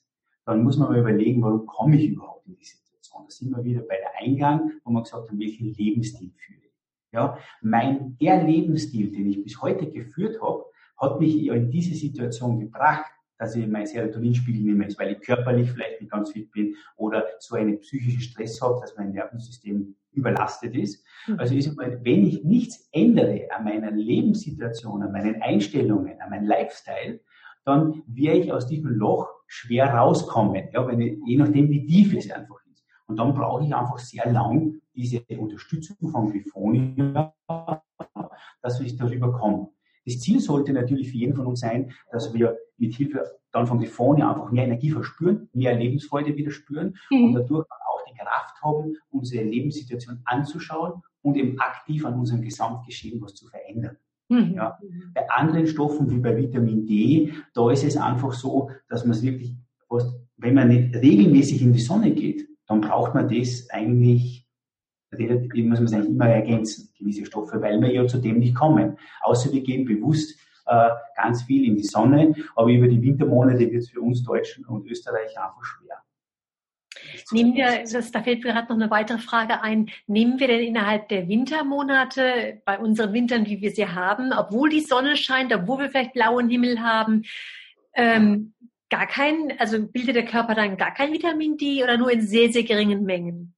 dann 0.46 0.64
muss 0.64 0.78
man 0.78 0.90
mal 0.90 1.00
überlegen, 1.00 1.42
warum 1.42 1.66
komme 1.66 1.98
ich 1.98 2.12
überhaupt 2.12 2.48
in 2.48 2.56
diese 2.56 2.78
Situation? 2.78 3.24
Da 3.26 3.32
sind 3.32 3.52
wir 3.52 3.64
wieder 3.64 3.82
bei 3.82 3.98
der 3.98 4.16
Eingang, 4.20 4.72
wo 4.84 4.92
man 4.92 5.04
gesagt 5.04 5.30
hat, 5.30 5.40
welchen 5.40 5.74
Lebensstil 5.74 6.32
führe 6.38 6.60
ich. 6.60 6.74
Ja, 7.12 7.38
mein, 7.62 8.18
der 8.20 8.44
Lebensstil, 8.44 9.12
den 9.12 9.30
ich 9.30 9.44
bis 9.44 9.62
heute 9.62 9.90
geführt 9.90 10.42
habe, 10.42 10.66
hat 10.98 11.20
mich 11.20 11.48
in 11.48 11.72
diese 11.72 11.96
Situation 11.96 12.60
gebracht, 12.60 13.12
dass 13.38 13.56
ich 13.56 13.68
mein 13.68 13.86
Serotoninspiegel 13.86 14.62
nehme, 14.62 14.88
weil 14.98 15.14
ich 15.14 15.22
körperlich 15.22 15.72
vielleicht 15.72 16.00
nicht 16.00 16.12
ganz 16.12 16.32
fit 16.32 16.52
bin 16.52 16.76
oder 16.96 17.26
so 17.40 17.56
einen 17.56 17.80
psychischen 17.82 18.22
Stress 18.22 18.62
habe, 18.62 18.80
dass 18.80 18.96
mein 18.96 19.12
Nervensystem 19.12 19.96
überlastet 20.14 20.76
ist. 20.76 21.04
Mhm. 21.28 21.40
Also 21.40 21.56
ist 21.56 21.70
einmal, 21.70 22.00
wenn 22.04 22.26
ich 22.26 22.44
nichts 22.44 22.88
ändere 22.94 23.48
an 23.52 23.66
meiner 23.66 23.92
Lebenssituation, 23.92 25.04
an 25.04 25.12
meinen 25.12 25.42
Einstellungen, 25.42 26.22
an 26.22 26.30
meinem 26.30 26.46
Lifestyle, 26.46 27.20
dann 27.66 28.04
werde 28.08 28.40
ich 28.40 28.54
aus 28.54 28.68
diesem 28.68 28.92
Loch 28.92 29.28
schwer 29.48 29.94
rauskommen, 29.94 30.70
ja, 30.74 30.88
wenn 30.88 31.02
ich, 31.02 31.18
je 31.26 31.38
nachdem, 31.38 31.70
wie 31.70 31.86
tief 31.86 32.14
es 32.14 32.30
einfach 32.32 32.58
ist. 32.72 32.84
Und 33.08 33.18
dann 33.18 33.34
brauche 33.34 33.64
ich 33.64 33.74
einfach 33.74 34.00
sehr 34.00 34.32
lang 34.32 34.82
diese 34.94 35.22
Unterstützung 35.38 36.10
von 36.10 36.32
Griffonia, 36.32 37.34
dass 38.62 38.80
ich 38.80 38.96
darüber 38.96 39.32
komme. 39.32 39.70
Das 40.06 40.20
Ziel 40.20 40.40
sollte 40.40 40.72
natürlich 40.72 41.10
für 41.10 41.18
jeden 41.18 41.36
von 41.36 41.48
uns 41.48 41.62
sein, 41.62 41.92
dass 42.12 42.34
wir 42.34 42.58
mit 42.78 42.94
Hilfe 42.94 43.24
dann 43.52 43.68
von 43.68 43.80
Griffonia 43.80 44.30
einfach 44.30 44.52
mehr 44.52 44.66
Energie 44.66 44.92
verspüren, 44.92 45.50
mehr 45.54 45.76
Lebensfreude 45.76 46.36
wieder 46.36 46.52
spüren 46.52 46.96
mhm. 47.10 47.26
und 47.26 47.34
dadurch 47.34 47.66
auch 47.72 48.04
die 48.10 48.18
Kraft 48.18 48.62
haben, 48.62 48.96
unsere 49.10 49.44
Lebenssituation 49.44 50.22
anzuschauen 50.26 51.02
und 51.22 51.38
eben 51.38 51.60
aktiv 51.60 52.06
an 52.06 52.20
unserem 52.20 52.42
Gesamtgeschehen 52.42 53.22
was 53.22 53.34
zu 53.34 53.48
verändern. 53.48 53.98
Mhm. 54.30 54.54
Ja. 54.56 54.80
Bei 55.14 55.30
anderen 55.30 55.68
Stoffen 55.68 56.10
wie 56.10 56.20
bei 56.20 56.36
Vitamin 56.36 56.86
D, 56.86 57.34
da 57.54 57.70
ist 57.72 57.84
es 57.84 57.98
einfach 57.98 58.34
so, 58.34 58.72
dass 58.90 59.06
man 59.06 59.12
es 59.12 59.24
wirklich, 59.24 59.56
wenn 60.38 60.54
man 60.54 60.70
nicht 60.70 60.96
regelmäßig 60.96 61.62
in 61.62 61.74
die 61.74 61.80
Sonne 61.80 62.12
geht, 62.12 62.48
dann 62.68 62.82
braucht 62.82 63.14
man 63.14 63.30
das 63.30 63.70
eigentlich, 63.70 64.48
muss 65.12 65.80
man 65.80 65.86
es 65.86 65.94
eigentlich 65.94 66.10
immer 66.10 66.28
ergänzen, 66.28 66.90
gewisse 66.98 67.26
Stoffe, 67.26 67.62
weil 67.62 67.80
wir 67.80 67.94
ja 67.94 68.08
zu 68.08 68.18
dem 68.18 68.40
nicht 68.40 68.56
kommen. 68.56 68.98
Außer 69.22 69.54
wir 69.54 69.62
gehen 69.62 69.86
bewusst 69.86 70.38
äh, 70.66 70.90
ganz 71.16 71.44
viel 71.44 71.66
in 71.66 71.76
die 71.76 71.84
Sonne, 71.84 72.34
aber 72.56 72.70
über 72.70 72.88
die 72.88 73.02
Wintermonate 73.02 73.72
wird 73.72 73.84
es 73.84 73.90
für 73.90 74.02
uns 74.02 74.24
Deutschen 74.24 74.66
und 74.66 74.88
Österreicher 74.88 75.48
einfach 75.48 75.64
schwer. 75.64 76.02
Nehmen 77.32 77.56
wir, 77.56 77.84
das, 77.92 78.12
da 78.12 78.22
fällt 78.22 78.44
mir 78.44 78.54
gerade 78.54 78.68
noch 78.68 78.82
eine 78.82 78.92
weitere 78.92 79.20
Frage 79.20 79.62
ein, 79.62 79.90
nehmen 80.08 80.40
wir 80.40 80.48
denn 80.48 80.62
innerhalb 80.62 81.10
der 81.10 81.28
Wintermonate, 81.28 82.62
bei 82.66 82.80
unseren 82.80 83.14
Wintern, 83.14 83.46
wie 83.46 83.62
wir 83.62 83.72
sie 83.72 83.88
haben, 83.88 84.32
obwohl 84.34 84.70
die 84.70 84.82
Sonne 84.82 85.18
scheint, 85.18 85.54
obwohl 85.54 85.80
wir 85.80 85.90
vielleicht 85.90 86.14
blauen 86.14 86.50
Himmel 86.50 86.82
haben, 86.82 87.24
ähm, 87.94 88.54
gar 88.90 89.08
kein, 89.08 89.54
also 89.58 89.82
bildet 89.82 90.16
der 90.16 90.26
Körper 90.26 90.56
dann 90.56 90.78
gar 90.78 90.94
kein 90.94 91.12
Vitamin 91.12 91.58
D 91.58 91.84
oder 91.84 91.98
nur 91.98 92.12
in 92.12 92.22
sehr, 92.22 92.52
sehr 92.52 92.64
geringen 92.64 93.04
Mengen? 93.04 93.54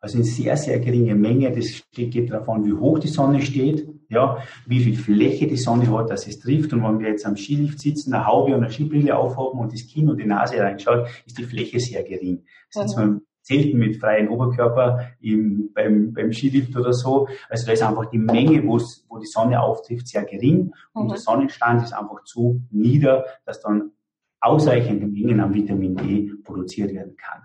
Also 0.00 0.18
in 0.18 0.24
sehr, 0.24 0.56
sehr 0.56 0.80
geringe 0.80 1.14
Menge. 1.14 1.52
Das 1.52 1.84
geht 1.92 2.30
davon, 2.30 2.64
wie 2.66 2.72
hoch 2.72 2.98
die 2.98 3.08
Sonne 3.08 3.40
steht, 3.40 3.86
ja, 4.12 4.38
wie 4.66 4.80
viel 4.80 4.96
Fläche 4.96 5.46
die 5.46 5.56
Sonne 5.56 5.90
hat, 5.90 6.10
dass 6.10 6.26
es 6.26 6.38
trifft. 6.38 6.72
Und 6.72 6.84
wenn 6.84 7.00
wir 7.00 7.08
jetzt 7.08 7.26
am 7.26 7.36
Skilift 7.36 7.80
sitzen, 7.80 8.14
eine 8.14 8.26
Haube 8.26 8.54
und 8.54 8.62
eine 8.62 8.70
Skibrille 8.70 9.16
aufhaben 9.16 9.58
und 9.58 9.72
das 9.72 9.86
Kinn 9.86 10.08
und 10.08 10.18
die 10.18 10.26
Nase 10.26 10.58
reinschaut, 10.58 11.08
ist 11.26 11.38
die 11.38 11.44
Fläche 11.44 11.80
sehr 11.80 12.02
gering. 12.02 12.44
Das 12.72 12.86
ist 12.86 12.96
man 12.96 13.22
selten 13.42 13.78
mit 13.78 13.96
freiem 13.96 14.30
Oberkörper 14.30 15.10
im, 15.20 15.72
beim, 15.74 16.12
beim 16.12 16.32
Skilift 16.32 16.76
oder 16.76 16.92
so. 16.92 17.28
Also 17.48 17.66
da 17.66 17.72
ist 17.72 17.82
einfach 17.82 18.06
die 18.06 18.18
Menge, 18.18 18.62
wo 18.64 18.78
die 19.18 19.26
Sonne 19.26 19.60
auftrifft, 19.60 20.08
sehr 20.08 20.24
gering 20.24 20.72
und 20.92 21.04
mhm. 21.04 21.08
der 21.08 21.18
Sonnenstand 21.18 21.82
ist 21.82 21.92
einfach 21.92 22.22
zu 22.24 22.62
nieder, 22.70 23.24
dass 23.44 23.60
dann 23.60 23.90
ausreichende 24.40 25.06
Mengen 25.06 25.40
an 25.40 25.54
Vitamin 25.54 25.96
D 25.96 26.30
produziert 26.44 26.94
werden 26.94 27.16
kann. 27.16 27.42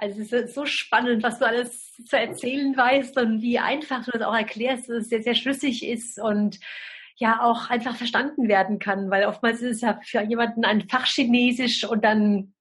Also 0.00 0.22
es 0.22 0.32
ist 0.32 0.54
so 0.54 0.64
spannend, 0.64 1.22
was 1.22 1.38
du 1.38 1.46
alles 1.46 1.92
zu 1.92 2.18
erzählen 2.18 2.74
weißt 2.74 3.18
und 3.18 3.42
wie 3.42 3.58
einfach 3.58 4.02
du 4.02 4.12
das 4.12 4.22
auch 4.22 4.34
erklärst, 4.34 4.88
dass 4.88 4.96
es 4.96 5.08
sehr, 5.10 5.22
sehr 5.22 5.34
schlüssig 5.34 5.86
ist 5.86 6.18
und 6.18 6.58
ja 7.16 7.42
auch 7.42 7.68
einfach 7.68 7.96
verstanden 7.96 8.48
werden 8.48 8.78
kann, 8.78 9.10
weil 9.10 9.26
oftmals 9.26 9.60
ist 9.60 9.76
es 9.76 9.80
ja 9.82 10.00
für 10.02 10.22
jemanden 10.22 10.64
ein 10.64 10.88
Fachchinesisch 10.88 11.84
und 11.84 12.02
dann 12.02 12.54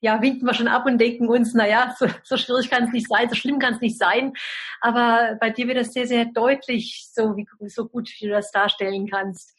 ja, 0.00 0.20
winken 0.20 0.46
wir 0.46 0.52
schon 0.52 0.68
ab 0.68 0.84
und 0.84 0.98
denken 0.98 1.26
uns, 1.26 1.54
naja, 1.54 1.96
so, 1.98 2.06
so 2.22 2.36
schwierig 2.36 2.68
kann 2.68 2.84
es 2.84 2.92
nicht 2.92 3.08
sein, 3.08 3.30
so 3.30 3.34
schlimm 3.34 3.58
kann 3.58 3.74
es 3.74 3.80
nicht 3.80 3.98
sein. 3.98 4.34
Aber 4.82 5.38
bei 5.40 5.48
dir 5.48 5.66
wird 5.66 5.78
das 5.78 5.94
sehr, 5.94 6.06
sehr 6.06 6.26
deutlich, 6.26 7.08
so, 7.10 7.34
wie, 7.34 7.46
so 7.68 7.88
gut, 7.88 8.10
wie 8.20 8.26
du 8.26 8.32
das 8.32 8.52
darstellen 8.52 9.08
kannst. 9.08 9.58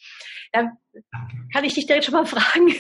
Da 0.51 0.71
kann 1.51 1.63
ich 1.63 1.73
dich 1.73 1.88
direkt 1.88 2.05
schon 2.05 2.13
mal 2.13 2.26
fragen, 2.28 2.71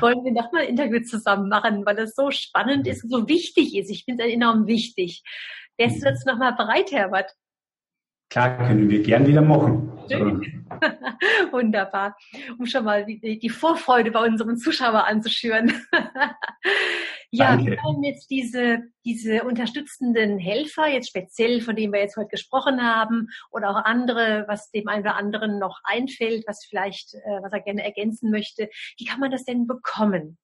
wollen 0.00 0.24
wir 0.24 0.32
nochmal 0.32 0.62
ein 0.62 0.68
Interview 0.68 1.00
zusammen 1.00 1.48
machen, 1.48 1.84
weil 1.84 1.96
das 1.96 2.14
so 2.14 2.30
spannend 2.30 2.86
ist 2.86 3.04
und 3.04 3.10
so 3.10 3.28
wichtig 3.28 3.76
ist. 3.76 3.90
Ich 3.90 4.04
finde 4.04 4.24
es 4.24 4.32
enorm 4.32 4.66
wichtig. 4.66 5.22
Wärst 5.76 6.02
du 6.02 6.08
jetzt 6.08 6.26
nochmal 6.26 6.54
bereit, 6.54 6.92
Herbert? 6.92 7.32
Klar, 8.30 8.58
können 8.58 8.90
wir 8.90 9.02
gern 9.02 9.26
wieder 9.26 9.40
machen. 9.40 9.90
Wunderbar. 11.50 12.16
Um 12.58 12.66
schon 12.66 12.84
mal 12.84 13.04
die, 13.04 13.38
die, 13.38 13.48
Vorfreude 13.48 14.10
bei 14.10 14.26
unseren 14.26 14.58
Zuschauern 14.58 14.96
anzuschüren. 14.96 15.72
ja, 17.30 17.56
Danke. 17.56 17.72
wir 17.72 17.82
wollen 17.82 18.02
jetzt 18.02 18.30
diese, 18.30 18.78
diese 19.04 19.44
unterstützenden 19.44 20.38
Helfer, 20.38 20.88
jetzt 20.88 21.08
speziell 21.08 21.60
von 21.60 21.76
denen 21.76 21.92
wir 21.92 22.00
jetzt 22.00 22.16
heute 22.16 22.30
gesprochen 22.30 22.82
haben, 22.82 23.28
oder 23.50 23.70
auch 23.70 23.84
andere, 23.84 24.44
was 24.48 24.70
dem 24.70 24.88
einen 24.88 25.02
oder 25.02 25.16
anderen 25.16 25.58
noch 25.58 25.80
einfällt, 25.84 26.44
was 26.46 26.64
vielleicht, 26.64 27.14
äh, 27.14 27.42
was 27.42 27.52
er 27.52 27.60
gerne 27.60 27.84
ergänzen 27.84 28.30
möchte. 28.30 28.70
Wie 28.96 29.04
kann 29.04 29.20
man 29.20 29.30
das 29.30 29.44
denn 29.44 29.66
bekommen? 29.66 30.38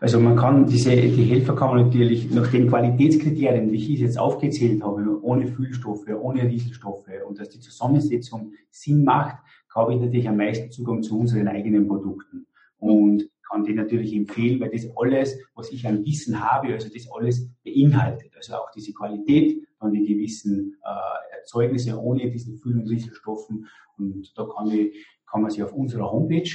Also 0.00 0.20
man 0.20 0.36
kann 0.36 0.66
diese, 0.66 0.90
die 0.90 1.24
Helfer 1.24 1.56
kann 1.56 1.74
man 1.74 1.86
natürlich 1.86 2.30
nach 2.30 2.48
den 2.48 2.68
Qualitätskriterien, 2.68 3.72
wie 3.72 3.76
ich 3.76 3.94
es 3.94 4.00
jetzt 4.00 4.18
aufgezählt 4.18 4.82
habe, 4.82 5.18
ohne 5.22 5.46
Füllstoffe, 5.46 6.08
ohne 6.08 6.42
Rieselstoffe 6.42 7.08
und 7.26 7.38
dass 7.38 7.48
die 7.48 7.60
Zusammensetzung 7.60 8.52
Sinn 8.70 9.04
macht, 9.04 9.38
habe 9.74 9.94
ich 9.94 10.00
natürlich 10.00 10.28
am 10.28 10.36
meisten 10.36 10.70
Zugang 10.70 11.02
zu 11.02 11.18
unseren 11.18 11.48
eigenen 11.48 11.88
Produkten 11.88 12.46
und 12.78 13.28
kann 13.48 13.64
die 13.64 13.74
natürlich 13.74 14.14
empfehlen, 14.14 14.60
weil 14.60 14.70
das 14.70 14.88
alles, 14.96 15.38
was 15.54 15.72
ich 15.72 15.86
an 15.86 16.04
Wissen 16.04 16.40
habe, 16.40 16.72
also 16.72 16.88
das 16.92 17.10
alles 17.10 17.50
beinhaltet. 17.64 18.34
Also 18.36 18.54
auch 18.54 18.70
diese 18.70 18.92
Qualität, 18.92 19.66
dann 19.80 19.92
die 19.92 20.04
gewissen 20.04 20.76
äh, 20.84 21.36
Erzeugnisse 21.38 22.00
ohne 22.00 22.30
diesen 22.30 22.58
Füll- 22.58 22.78
und 22.78 22.88
Rieselstoffen. 22.88 23.66
Und 23.98 24.32
da 24.36 24.44
kann, 24.44 24.70
ich, 24.70 25.04
kann 25.30 25.42
man 25.42 25.50
sich 25.50 25.62
auf 25.62 25.72
unserer 25.72 26.10
Homepage 26.10 26.50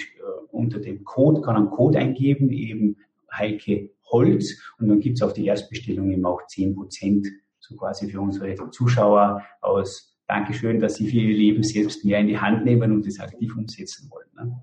unter 0.50 0.80
dem 0.80 1.04
Code 1.04 1.42
kann 1.42 1.56
einen 1.56 1.70
Code 1.70 1.98
eingeben, 1.98 2.50
eben 2.50 2.96
Heike 3.30 3.90
Holz. 4.10 4.58
Und 4.78 4.88
dann 4.88 5.00
gibt 5.00 5.18
es 5.18 5.22
auf 5.22 5.34
die 5.34 5.46
Erstbestellung 5.46 6.10
eben 6.10 6.24
auch 6.24 6.46
10 6.46 6.74
Prozent, 6.74 7.28
so 7.58 7.76
quasi 7.76 8.08
für 8.08 8.22
unsere 8.22 8.70
Zuschauer 8.70 9.44
aus 9.60 10.16
Dankeschön, 10.26 10.80
dass 10.80 10.96
Sie 10.96 11.08
für 11.08 11.16
Ihr 11.16 11.36
Leben 11.36 11.62
selbst 11.62 12.04
mehr 12.04 12.20
in 12.20 12.28
die 12.28 12.38
Hand 12.38 12.64
nehmen 12.64 12.92
und 12.92 13.06
das 13.06 13.20
aktiv 13.20 13.54
umsetzen 13.56 14.10
wollen. 14.10 14.28
Ne? 14.34 14.62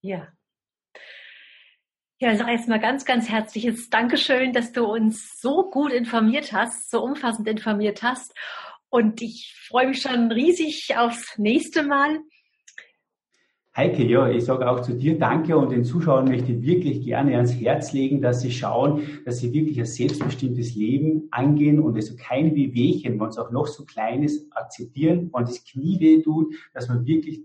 Ja. 0.00 0.28
Ja, 2.22 2.36
sag 2.36 2.52
erstmal 2.52 2.78
ganz, 2.78 3.04
ganz 3.04 3.28
herzliches 3.28 3.90
Dankeschön, 3.90 4.52
dass 4.52 4.70
du 4.70 4.84
uns 4.84 5.40
so 5.40 5.68
gut 5.68 5.90
informiert 5.90 6.52
hast, 6.52 6.88
so 6.88 7.02
umfassend 7.02 7.48
informiert 7.48 8.04
hast 8.04 8.32
Und 8.90 9.20
ich 9.20 9.52
freue 9.68 9.88
mich 9.88 10.02
schon 10.02 10.30
riesig 10.30 10.96
aufs 10.96 11.36
nächste 11.36 11.82
Mal. 11.82 12.20
Heike, 13.76 14.04
ja, 14.04 14.28
ich 14.28 14.44
sage 14.44 14.70
auch 14.70 14.82
zu 14.82 14.94
dir 14.94 15.18
Danke 15.18 15.56
und 15.56 15.72
den 15.72 15.82
Zuschauern 15.82 16.26
möchte 16.28 16.52
ich 16.52 16.62
wirklich 16.62 17.04
gerne 17.04 17.34
ans 17.34 17.56
Herz 17.56 17.92
legen, 17.92 18.22
dass 18.22 18.42
sie 18.42 18.52
schauen, 18.52 19.02
dass 19.24 19.40
sie 19.40 19.52
wirklich 19.52 19.80
ein 19.80 19.86
selbstbestimmtes 19.86 20.76
Leben 20.76 21.26
angehen 21.32 21.80
und 21.80 21.96
also 21.96 22.14
keine 22.14 22.54
Wehwehchen, 22.54 23.18
wenn 23.18 23.28
es 23.30 23.38
auch 23.38 23.50
noch 23.50 23.66
so 23.66 23.84
klein 23.84 24.22
ist, 24.22 24.46
akzeptieren, 24.56 25.28
wenn 25.34 25.44
das 25.44 25.64
Knie 25.64 25.98
weh 25.98 26.22
tut, 26.22 26.54
dass 26.72 26.88
man 26.88 27.04
wirklich 27.04 27.42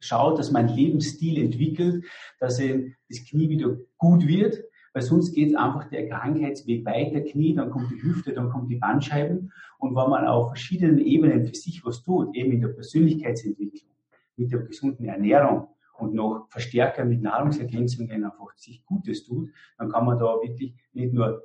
schaut, 0.00 0.38
dass 0.38 0.50
man 0.50 0.66
einen 0.66 0.76
Lebensstil 0.76 1.42
entwickelt, 1.42 2.04
dass 2.38 2.58
das 2.58 3.24
Knie 3.28 3.48
wieder 3.48 3.76
gut 3.98 4.26
wird, 4.26 4.62
weil 4.92 5.02
sonst 5.02 5.32
geht 5.32 5.56
einfach 5.56 5.88
der 5.90 6.08
Krankheitsweg 6.08 6.84
weiter, 6.86 7.20
Knie, 7.20 7.54
dann 7.54 7.70
kommt 7.70 7.90
die 7.90 8.02
Hüfte, 8.02 8.32
dann 8.32 8.48
kommt 8.50 8.70
die 8.70 8.76
Bandscheiben 8.76 9.52
und 9.78 9.94
wenn 9.94 10.10
man 10.10 10.26
auf 10.26 10.48
verschiedenen 10.48 10.98
Ebenen 10.98 11.46
für 11.46 11.54
sich 11.54 11.84
was 11.84 12.02
tut, 12.02 12.34
eben 12.34 12.52
in 12.52 12.60
der 12.60 12.68
Persönlichkeitsentwicklung, 12.68 13.90
mit 14.36 14.52
der 14.52 14.60
gesunden 14.60 15.06
Ernährung 15.06 15.68
und 15.98 16.14
noch 16.14 16.46
verstärker 16.50 17.04
mit 17.04 17.22
Nahrungsergänzungen 17.22 18.24
einfach 18.24 18.54
sich 18.56 18.84
Gutes 18.84 19.24
tut, 19.24 19.50
dann 19.78 19.90
kann 19.90 20.04
man 20.04 20.18
da 20.18 20.36
wirklich 20.42 20.74
nicht 20.92 21.12
nur 21.12 21.42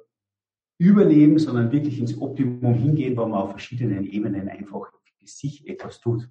überleben, 0.78 1.38
sondern 1.38 1.72
wirklich 1.72 2.00
ins 2.00 2.20
Optimum 2.20 2.74
hingehen, 2.74 3.16
wo 3.16 3.26
man 3.26 3.42
auf 3.42 3.52
verschiedenen 3.52 4.06
Ebenen 4.06 4.50
einfach 4.50 4.92
für 5.18 5.28
sich 5.28 5.68
etwas 5.68 6.02
tut. 6.02 6.28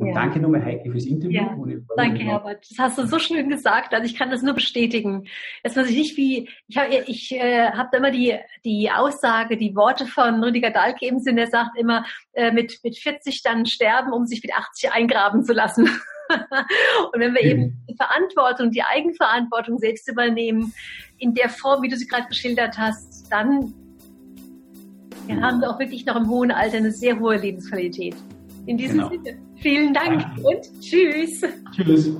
Und 0.00 0.06
ja. 0.08 0.14
danke 0.14 0.40
nochmal, 0.40 0.64
Heike, 0.64 0.90
fürs 0.90 1.04
Interview. 1.04 1.42
Ja. 1.42 1.54
danke, 1.94 2.20
Herbert. 2.20 2.66
Das 2.70 2.78
hast 2.78 2.98
du 2.98 3.06
so 3.06 3.18
schön 3.18 3.50
gesagt. 3.50 3.92
Also 3.92 4.06
ich 4.06 4.16
kann 4.16 4.30
das 4.30 4.40
nur 4.40 4.54
bestätigen. 4.54 5.26
Es 5.62 5.76
muss 5.76 5.90
ich 5.90 5.96
nicht 5.96 6.16
wie, 6.16 6.48
ich 6.68 6.76
habe 6.78 7.04
ich, 7.06 7.32
äh, 7.32 7.70
hab 7.70 7.94
immer 7.94 8.10
die, 8.10 8.34
die 8.64 8.90
Aussage, 8.90 9.58
die 9.58 9.76
Worte 9.76 10.06
von 10.06 10.42
Rüdiger 10.42 10.70
Dahlke 10.70 11.06
im 11.06 11.18
Sinne, 11.18 11.42
der 11.42 11.50
sagt 11.50 11.78
immer, 11.78 12.06
äh, 12.32 12.50
mit, 12.50 12.80
mit 12.82 12.96
40 12.96 13.42
dann 13.42 13.66
sterben, 13.66 14.14
um 14.14 14.24
sich 14.24 14.42
mit 14.42 14.54
80 14.56 14.90
eingraben 14.90 15.44
zu 15.44 15.52
lassen. 15.52 15.84
und 17.12 17.20
wenn 17.20 17.34
wir 17.34 17.42
eben 17.42 17.84
die 17.86 17.96
Verantwortung, 17.96 18.70
die 18.70 18.82
Eigenverantwortung 18.82 19.76
selbst 19.76 20.08
übernehmen, 20.08 20.72
in 21.18 21.34
der 21.34 21.50
Form, 21.50 21.82
wie 21.82 21.88
du 21.88 21.96
sie 21.96 22.06
gerade 22.06 22.26
geschildert 22.26 22.78
hast, 22.78 23.30
dann 23.30 23.74
haben 25.28 25.60
wir 25.60 25.68
auch 25.70 25.78
wirklich 25.78 26.06
noch 26.06 26.16
im 26.16 26.30
hohen 26.30 26.50
Alter 26.50 26.78
eine 26.78 26.90
sehr 26.90 27.20
hohe 27.20 27.36
Lebensqualität. 27.36 28.16
In 28.64 28.78
diesem 28.78 28.98
genau. 28.98 29.10
Sinne, 29.10 29.49
vielen 29.60 29.94
Dank 29.94 30.20
Danke. 30.20 30.40
und 30.42 30.80
tschüss. 30.80 31.42
Tschüss. 31.74 32.10